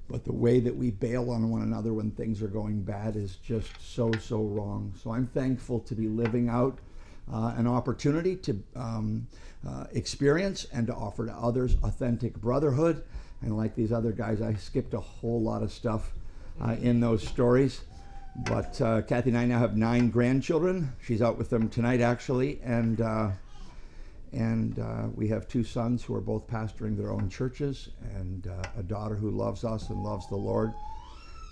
But 0.09 0.25
the 0.25 0.33
way 0.33 0.59
that 0.61 0.75
we 0.75 0.91
bail 0.91 1.31
on 1.31 1.51
one 1.51 1.63
another 1.63 1.93
when 1.93 2.11
things 2.13 2.43
are 2.43 2.49
going 2.49 2.83
bad 2.83 3.15
is 3.15 3.37
just 3.37 3.71
so, 3.79 4.11
so 4.13 4.43
wrong. 4.43 4.95
So 5.03 5.13
I'm 5.13 5.27
thankful 5.27 5.81
to 5.81 5.95
be 5.95 6.09
living 6.09 6.49
out 6.49 6.79
uh, 7.33 7.55
an 7.57 7.67
opportunity 7.67 8.37
to 8.37 8.63
um, 8.75 9.27
uh, 9.67 9.85
experience 9.93 10.67
and 10.73 10.87
to 10.87 10.95
offer 10.95 11.27
to 11.27 11.33
others 11.33 11.77
authentic 11.83 12.35
brotherhood. 12.41 13.03
And 13.43 13.57
like 13.57 13.75
these 13.75 13.93
other 13.93 14.13
guys, 14.13 14.41
I 14.41 14.55
skipped 14.55 14.95
a 14.95 15.01
whole 15.01 15.43
lot 15.43 15.63
of 15.63 15.71
stuff 15.71 16.13
uh, 16.61 16.77
in 16.81 17.01
those 17.01 17.27
stories. 17.27 17.83
But 18.35 18.81
uh, 18.81 19.03
Kathy 19.03 19.31
and 19.31 19.39
I 19.39 19.45
now 19.45 19.59
have 19.59 19.77
nine 19.77 20.11
grandchildren. 20.11 20.93
She's 21.03 21.21
out 21.21 21.39
with 21.39 21.51
them 21.51 21.69
tonight, 21.69 22.01
actually. 22.01 22.61
And 22.65 23.01
uh, 23.01 23.31
and 24.33 24.79
uh, 24.79 25.09
we 25.15 25.29
have 25.29 25.49
two 25.49 25.65
sons 25.65 26.05
who 26.05 26.15
are 26.15 26.21
both 26.21 26.47
pastoring 26.47 26.97
their 26.97 27.11
own 27.11 27.29
churches, 27.29 27.91
and 28.15 28.47
uh, 28.47 28.63
a 28.79 28.83
daughter 28.83 29.15
who 29.15 29.31
loves 29.31 29.65
us 29.65 29.89
and 29.91 30.03
loves 30.03 30.29
the 30.29 30.37
Lord. 30.37 30.73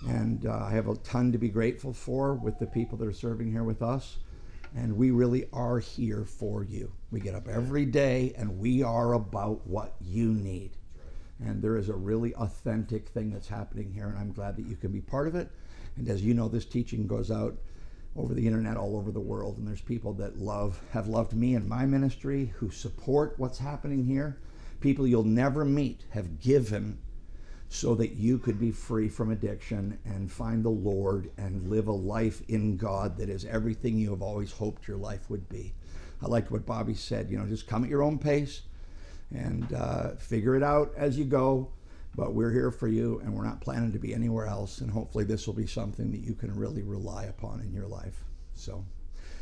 And 0.07 0.45
uh, 0.45 0.65
I 0.65 0.71
have 0.71 0.87
a 0.87 0.95
ton 0.97 1.31
to 1.31 1.37
be 1.37 1.49
grateful 1.49 1.91
for 1.91 2.35
with 2.35 2.59
the 2.59 2.67
people 2.67 2.97
that 2.99 3.07
are 3.07 3.13
serving 3.13 3.51
here 3.51 3.63
with 3.63 3.81
us. 3.81 4.17
And 4.75 4.95
we 4.95 5.11
really 5.11 5.47
are 5.53 5.79
here 5.79 6.23
for 6.23 6.63
you. 6.63 6.91
We 7.09 7.19
get 7.19 7.33
up 7.33 7.47
every 7.47 7.85
day 7.85 8.33
and 8.37 8.59
we 8.59 8.83
are 8.83 9.13
about 9.13 9.65
what 9.65 9.95
you 9.99 10.33
need. 10.33 10.71
And 11.43 11.61
there 11.61 11.77
is 11.77 11.89
a 11.89 11.95
really 11.95 12.35
authentic 12.35 13.09
thing 13.09 13.31
that's 13.31 13.47
happening 13.47 13.91
here, 13.91 14.07
and 14.07 14.17
I'm 14.17 14.31
glad 14.31 14.55
that 14.57 14.65
you 14.65 14.75
can 14.75 14.91
be 14.91 15.01
part 15.01 15.27
of 15.27 15.35
it. 15.35 15.49
And 15.95 16.09
as 16.09 16.23
you 16.23 16.33
know, 16.33 16.47
this 16.47 16.65
teaching 16.65 17.07
goes 17.07 17.31
out 17.31 17.57
over 18.17 18.33
the 18.33 18.45
internet 18.45 18.77
all 18.77 18.97
over 18.97 19.11
the 19.11 19.19
world 19.19 19.57
and 19.57 19.67
there's 19.67 19.81
people 19.81 20.13
that 20.13 20.39
love 20.39 20.81
have 20.91 21.07
loved 21.07 21.33
me 21.33 21.55
and 21.55 21.67
my 21.67 21.85
ministry 21.85 22.53
who 22.57 22.69
support 22.69 23.35
what's 23.37 23.59
happening 23.59 24.03
here 24.03 24.39
people 24.79 25.07
you'll 25.07 25.23
never 25.23 25.63
meet 25.63 26.05
have 26.11 26.39
given 26.39 26.97
so 27.69 27.95
that 27.95 28.13
you 28.13 28.37
could 28.37 28.59
be 28.59 28.71
free 28.71 29.09
from 29.09 29.31
addiction 29.31 29.99
and 30.05 30.31
find 30.31 30.63
the 30.63 30.69
Lord 30.69 31.29
and 31.37 31.67
live 31.67 31.87
a 31.87 31.91
life 31.91 32.41
in 32.47 32.77
God 32.77 33.17
that 33.17 33.29
is 33.29 33.45
everything 33.45 33.97
you 33.97 34.11
have 34.11 34.21
always 34.21 34.51
hoped 34.51 34.87
your 34.87 34.97
life 34.97 35.29
would 35.29 35.49
be. 35.49 35.73
I 36.21 36.27
liked 36.27 36.49
what 36.49 36.65
Bobby 36.65 36.93
said, 36.93 37.29
you 37.29 37.37
know, 37.37 37.45
just 37.45 37.67
come 37.67 37.83
at 37.83 37.89
your 37.89 38.03
own 38.03 38.19
pace 38.19 38.61
and 39.35 39.71
uh, 39.73 40.15
figure 40.15 40.55
it 40.55 40.63
out 40.63 40.93
as 40.95 41.17
you 41.17 41.25
go. 41.25 41.69
But 42.17 42.33
we're 42.33 42.51
here 42.51 42.71
for 42.71 42.87
you 42.87 43.21
and 43.23 43.33
we're 43.33 43.45
not 43.45 43.61
planning 43.61 43.93
to 43.93 43.99
be 43.99 44.13
anywhere 44.13 44.47
else. 44.47 44.81
And 44.81 44.89
hopefully, 44.89 45.23
this 45.23 45.45
will 45.45 45.53
be 45.53 45.67
something 45.67 46.11
that 46.11 46.21
you 46.21 46.33
can 46.33 46.53
really 46.53 46.81
rely 46.81 47.25
upon 47.25 47.61
in 47.61 47.71
your 47.71 47.87
life. 47.87 48.23
So, 48.55 48.83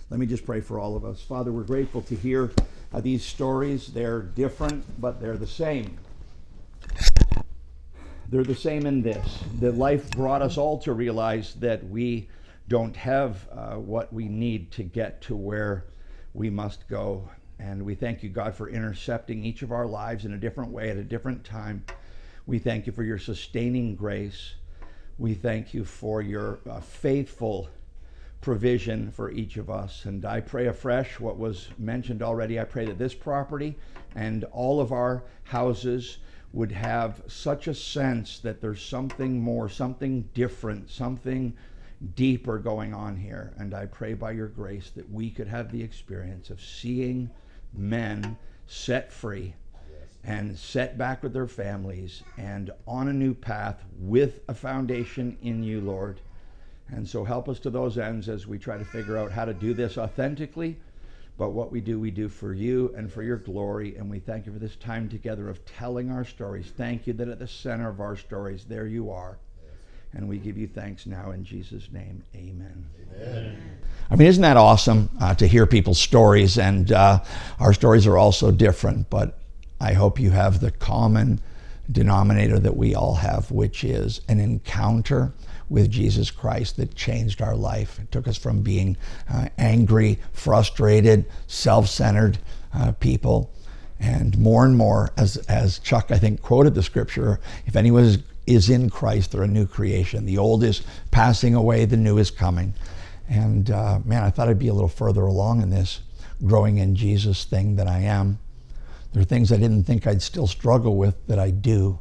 let 0.09 0.19
me 0.19 0.26
just 0.26 0.45
pray 0.45 0.59
for 0.59 0.78
all 0.78 0.95
of 0.97 1.05
us. 1.05 1.21
Father, 1.21 1.51
we're 1.51 1.63
grateful 1.63 2.01
to 2.03 2.15
hear 2.15 2.51
uh, 2.93 2.99
these 2.99 3.23
stories. 3.23 3.88
They're 3.88 4.21
different, 4.21 4.84
but 5.01 5.21
they're 5.21 5.38
the 5.38 5.47
same. 5.47 5.97
They're 8.30 8.43
the 8.43 8.55
same 8.55 8.86
in 8.86 9.01
this 9.01 9.43
that 9.61 9.78
life 9.78 10.11
brought 10.11 10.41
us 10.41 10.57
all 10.57 10.78
to 10.80 10.93
realize 10.93 11.53
that 11.55 11.88
we 11.88 12.28
don't 12.67 12.95
have 12.95 13.47
uh, 13.51 13.76
what 13.76 14.11
we 14.11 14.28
need 14.28 14.71
to 14.71 14.84
get 14.84 15.21
to 15.21 15.36
where 15.36 15.86
we 16.34 16.49
must 16.49 16.88
go. 16.89 17.30
And 17.57 17.84
we 17.84 17.95
thank 17.95 18.21
you, 18.21 18.30
God, 18.30 18.53
for 18.53 18.67
intercepting 18.67 19.45
each 19.45 19.61
of 19.61 19.71
our 19.71 19.86
lives 19.86 20.26
in 20.26 20.34
a 20.34 20.38
different 20.38 20.71
way 20.71 20.89
at 20.89 20.97
a 20.97 21.03
different 21.03 21.45
time. 21.45 21.86
We 22.47 22.59
thank 22.59 22.85
you 22.85 22.93
for 22.93 23.01
your 23.01 23.17
sustaining 23.17 23.95
grace. 23.95 24.53
We 25.17 25.33
thank 25.33 25.73
you 25.73 25.83
for 25.83 26.21
your 26.21 26.59
uh, 26.69 26.79
faithful 26.79 27.69
provision 28.39 29.09
for 29.09 29.31
each 29.31 29.57
of 29.57 29.71
us. 29.71 30.05
And 30.05 30.23
I 30.25 30.41
pray 30.41 30.67
afresh 30.67 31.19
what 31.19 31.39
was 31.39 31.69
mentioned 31.79 32.21
already. 32.21 32.59
I 32.59 32.65
pray 32.65 32.85
that 32.85 32.99
this 32.99 33.15
property 33.15 33.75
and 34.13 34.43
all 34.51 34.79
of 34.79 34.91
our 34.91 35.23
houses 35.45 36.19
would 36.53 36.71
have 36.71 37.23
such 37.25 37.67
a 37.67 37.73
sense 37.73 38.37
that 38.39 38.61
there's 38.61 38.81
something 38.81 39.41
more, 39.41 39.67
something 39.67 40.29
different, 40.35 40.91
something 40.91 41.51
deeper 42.15 42.59
going 42.59 42.93
on 42.93 43.17
here. 43.17 43.53
And 43.57 43.73
I 43.73 43.87
pray 43.87 44.13
by 44.13 44.33
your 44.33 44.49
grace 44.49 44.91
that 44.91 45.09
we 45.09 45.31
could 45.31 45.47
have 45.47 45.71
the 45.71 45.81
experience 45.81 46.51
of 46.51 46.61
seeing 46.61 47.31
men 47.73 48.37
set 48.67 49.11
free 49.11 49.55
and 50.26 50.57
set 50.57 50.97
back 50.97 51.21
with 51.21 51.34
their 51.34 51.47
families 51.47 52.23
and 52.38 52.71
on 52.88 53.07
a 53.07 53.13
new 53.13 53.34
path 53.34 53.84
with 53.99 54.41
a 54.47 54.53
foundation 54.53 55.38
in 55.41 55.63
you, 55.63 55.82
Lord. 55.82 56.19
And 56.89 57.07
so 57.07 57.23
help 57.23 57.47
us 57.49 57.59
to 57.59 57.69
those 57.69 57.97
ends 57.97 58.30
as 58.30 58.47
we 58.47 58.57
try 58.57 58.78
to 58.78 58.86
figure 58.86 59.17
out 59.17 59.32
how 59.32 59.45
to 59.45 59.53
do 59.53 59.73
this 59.73 59.97
authentically 59.97 60.78
but 61.38 61.51
what 61.51 61.71
we 61.71 61.82
do, 61.82 61.99
we 61.99 62.11
do 62.11 62.30
for 62.30 62.53
you 62.53 62.93
and 62.95 63.11
for 63.11 63.21
your 63.21 63.38
glory. 63.38 63.95
And 63.97 64.09
we 64.09 64.19
thank 64.19 64.45
you 64.45 64.53
for 64.53 64.59
this 64.59 64.78
time 64.78 65.09
together 65.09 65.49
of 65.49 65.63
telling 65.65 66.09
our 66.09 66.23
stories. 66.23 66.71
Thank 66.78 67.07
you 67.07 67.13
that 67.13 67.28
at 67.28 67.39
the 67.39 67.47
center 67.47 67.89
of 67.89 67.99
our 67.99 68.15
stories, 68.15 68.65
there 68.65 68.88
you 68.88 69.11
are. 69.11 69.38
And 70.13 70.30
we 70.30 70.38
give 70.38 70.57
you 70.57 70.67
thanks 70.67 71.05
now 71.05 71.32
in 71.32 71.43
Jesus' 71.43 71.89
name. 71.91 72.23
Amen. 72.34 72.86
Amen. 73.17 73.57
I 74.09 74.15
mean, 74.15 74.30
isn't 74.30 74.41
that 74.43 74.55
awesome 74.55 75.09
uh, 75.19 75.36
to 75.36 75.45
hear 75.45 75.65
people's 75.65 75.99
stories? 75.99 76.57
And 76.57 76.93
uh, 76.93 77.21
our 77.59 77.73
stories 77.73 78.07
are 78.07 78.17
all 78.17 78.32
so 78.32 78.49
different, 78.49 79.09
but 79.09 79.38
I 79.86 79.93
hope 79.93 80.19
you 80.19 80.31
have 80.31 80.61
the 80.61 80.71
common 80.71 81.39
denominator 81.91 82.57
that 82.57 82.75
we 82.75 82.95
all 82.95 83.13
have, 83.13 83.51
which 83.51 83.83
is 83.83 84.19
an 84.27 84.39
encounter 84.39 85.31
with 85.69 85.91
Jesus 85.91 86.31
Christ 86.31 86.77
that 86.77 86.95
changed 86.95 87.39
our 87.39 87.55
life. 87.55 87.99
It 87.99 88.11
took 88.11 88.27
us 88.27 88.36
from 88.36 88.63
being 88.63 88.97
uh, 89.31 89.49
angry, 89.59 90.17
frustrated, 90.33 91.25
self 91.45 91.88
centered 91.88 92.39
uh, 92.73 92.93
people. 92.93 93.51
And 93.99 94.36
more 94.39 94.65
and 94.65 94.75
more, 94.75 95.11
as, 95.17 95.38
as 95.47 95.77
Chuck, 95.77 96.07
I 96.09 96.17
think, 96.17 96.41
quoted 96.41 96.73
the 96.73 96.81
scripture, 96.81 97.39
if 97.67 97.75
anyone 97.75 98.05
is, 98.05 98.23
is 98.47 98.71
in 98.71 98.89
Christ, 98.89 99.33
they're 99.33 99.43
a 99.43 99.47
new 99.47 99.67
creation. 99.67 100.25
The 100.25 100.39
old 100.39 100.63
is 100.63 100.81
passing 101.11 101.53
away, 101.53 101.86
the 101.86 101.95
new 101.95 102.17
is 102.17 102.31
coming. 102.31 102.73
And 103.29 103.69
uh, 103.69 103.99
man, 104.03 104.23
I 104.23 104.31
thought 104.31 104.49
I'd 104.49 104.57
be 104.57 104.67
a 104.67 104.73
little 104.73 104.89
further 104.89 105.21
along 105.21 105.61
in 105.61 105.69
this 105.69 106.01
growing 106.43 106.79
in 106.79 106.95
Jesus 106.95 107.43
thing 107.43 107.75
than 107.75 107.88
I 107.88 108.01
am. 108.01 108.39
There 109.16 109.22
are 109.22 109.26
things 109.26 109.51
I 109.51 109.57
didn't 109.57 109.86
think 109.86 110.05
I'd 110.05 110.22
still 110.22 110.45
struggle 110.45 110.97
with 110.97 111.16
that 111.28 111.39
I 111.39 111.49
do 111.49 111.99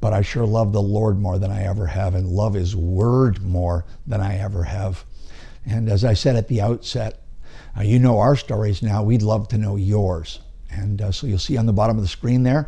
but 0.00 0.14
I 0.14 0.22
sure 0.22 0.46
love 0.46 0.72
the 0.72 0.82
Lord 0.82 1.18
more 1.18 1.38
than 1.38 1.50
I 1.50 1.64
ever 1.64 1.86
have 1.86 2.14
and 2.14 2.26
love 2.26 2.54
His 2.54 2.74
Word 2.74 3.42
more 3.42 3.84
than 4.06 4.20
I 4.20 4.38
ever 4.38 4.64
have. 4.64 5.04
And 5.66 5.90
as 5.90 6.04
I 6.04 6.14
said 6.14 6.36
at 6.36 6.48
the 6.48 6.62
outset, 6.62 7.22
uh, 7.76 7.82
you 7.82 7.98
know 7.98 8.18
our 8.18 8.34
stories 8.34 8.82
now. 8.82 9.02
We'd 9.02 9.22
love 9.22 9.48
to 9.48 9.58
know 9.58 9.76
yours. 9.76 10.40
And 10.70 11.02
uh, 11.02 11.12
so 11.12 11.26
you'll 11.26 11.38
see 11.38 11.58
on 11.58 11.66
the 11.66 11.72
bottom 11.72 11.96
of 11.96 12.02
the 12.02 12.08
screen 12.08 12.42
there 12.42 12.66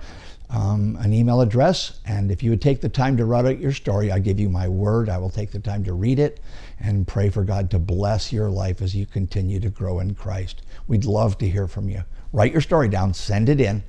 um, 0.51 0.97
an 1.01 1.14
email 1.14 1.41
address. 1.41 2.01
And 2.05 2.31
if 2.31 2.43
you 2.43 2.51
would 2.51 2.61
take 2.61 2.83
the 2.83 2.89
time 2.89 3.16
to 3.16 3.25
write 3.25 3.47
out 3.47 3.59
your 3.59 3.73
story, 3.73 4.12
I 4.12 4.18
give 4.18 4.39
you 4.39 4.51
my 4.51 4.68
word. 4.68 5.09
I 5.09 5.16
will 5.16 5.31
take 5.31 5.51
the 5.51 5.59
time 5.59 5.85
to 5.85 5.95
read 5.95 6.18
it 6.18 6.41
and 6.79 7.09
pray 7.09 7.31
for 7.31 7.45
God 7.45 7.70
to 7.70 7.79
bless 7.79 8.33
your 8.33 8.51
life 8.51 8.83
as 8.83 8.95
you 8.95 9.07
continue 9.07 9.59
to 9.61 9.70
grow 9.70 10.01
in 10.01 10.14
Christ. 10.14 10.62
We'd 10.87 11.07
love 11.07 11.39
to 11.39 11.49
hear 11.49 11.66
from 11.66 11.89
you. 11.89 12.03
Write 12.33 12.53
your 12.53 12.61
story 12.61 12.89
down, 12.89 13.12
send 13.14 13.49
it 13.49 13.61
in. 13.61 13.83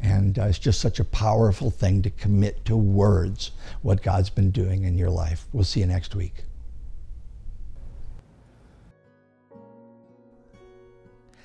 And 0.00 0.38
uh, 0.38 0.44
it's 0.44 0.58
just 0.58 0.80
such 0.80 1.00
a 1.00 1.04
powerful 1.04 1.70
thing 1.70 2.02
to 2.02 2.10
commit 2.10 2.64
to 2.66 2.76
words 2.76 3.50
what 3.82 4.02
God's 4.02 4.30
been 4.30 4.50
doing 4.50 4.84
in 4.84 4.96
your 4.96 5.10
life. 5.10 5.46
We'll 5.52 5.64
see 5.64 5.80
you 5.80 5.86
next 5.86 6.14
week. 6.14 6.44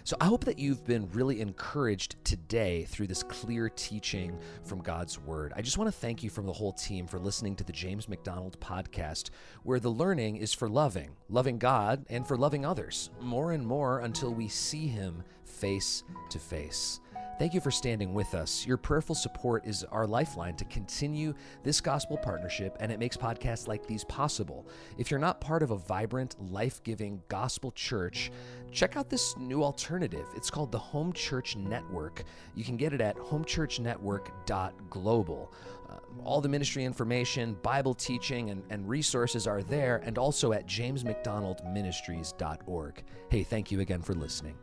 So 0.05 0.17
I 0.19 0.25
hope 0.25 0.43
that 0.43 0.59
you've 0.59 0.85
been 0.85 1.09
really 1.13 1.39
encouraged 1.39 2.23
today 2.25 2.83
through 2.83 3.07
this 3.07 3.23
clear 3.23 3.69
teaching 3.69 4.37
from 4.65 4.81
God's 4.81 5.17
Word. 5.17 5.53
I 5.55 5.61
just 5.61 5.77
want 5.77 5.87
to 5.87 5.97
thank 5.97 6.21
you 6.21 6.29
from 6.29 6.45
the 6.45 6.51
whole 6.51 6.73
team 6.73 7.07
for 7.07 7.19
listening 7.19 7.55
to 7.55 7.63
the 7.63 7.71
James 7.71 8.09
MacDonald 8.09 8.59
podcast, 8.59 9.29
where 9.63 9.79
the 9.79 9.89
learning 9.89 10.35
is 10.35 10.53
for 10.53 10.67
loving, 10.67 11.15
loving 11.29 11.57
God, 11.57 12.05
and 12.09 12.27
for 12.27 12.35
loving 12.35 12.65
others, 12.65 13.11
more 13.21 13.53
and 13.53 13.65
more 13.65 13.99
until 13.99 14.33
we 14.33 14.49
see 14.49 14.87
Him 14.87 15.23
face 15.63 16.03
to 16.29 16.39
face. 16.39 16.99
Thank 17.39 17.53
you 17.53 17.61
for 17.61 17.71
standing 17.71 18.13
with 18.13 18.35
us. 18.35 18.67
Your 18.67 18.75
prayerful 18.75 19.15
support 19.15 19.65
is 19.65 19.85
our 19.85 20.05
lifeline 20.05 20.57
to 20.57 20.65
continue 20.65 21.33
this 21.63 21.79
gospel 21.79 22.17
partnership, 22.17 22.75
and 22.81 22.91
it 22.91 22.99
makes 22.99 23.15
podcasts 23.15 23.65
like 23.65 23.87
these 23.87 24.03
possible. 24.03 24.67
If 24.97 25.09
you're 25.09 25.21
not 25.21 25.39
part 25.39 25.63
of 25.63 25.71
a 25.71 25.77
vibrant, 25.77 26.35
life 26.51 26.83
giving 26.83 27.21
gospel 27.29 27.71
church, 27.71 28.29
check 28.73 28.97
out 28.97 29.09
this 29.09 29.37
new 29.37 29.63
alternative. 29.63 30.27
It's 30.35 30.51
called 30.51 30.73
the 30.73 30.79
Home 30.79 31.13
Church 31.13 31.55
Network. 31.55 32.25
You 32.55 32.65
can 32.65 32.75
get 32.75 32.91
it 32.91 32.99
at 32.99 33.15
homechurchnetwork.global. 33.15 35.53
Uh, 35.89 35.95
all 36.25 36.41
the 36.41 36.49
ministry 36.49 36.83
information, 36.83 37.55
Bible 37.63 37.93
teaching, 37.93 38.49
and, 38.49 38.63
and 38.69 38.85
resources 38.87 39.47
are 39.47 39.63
there, 39.63 40.01
and 40.03 40.17
also 40.17 40.51
at 40.51 40.67
jamesmacdonaldministries.org. 40.67 43.03
Hey, 43.29 43.43
thank 43.43 43.71
you 43.71 43.79
again 43.79 44.01
for 44.01 44.13
listening. 44.13 44.57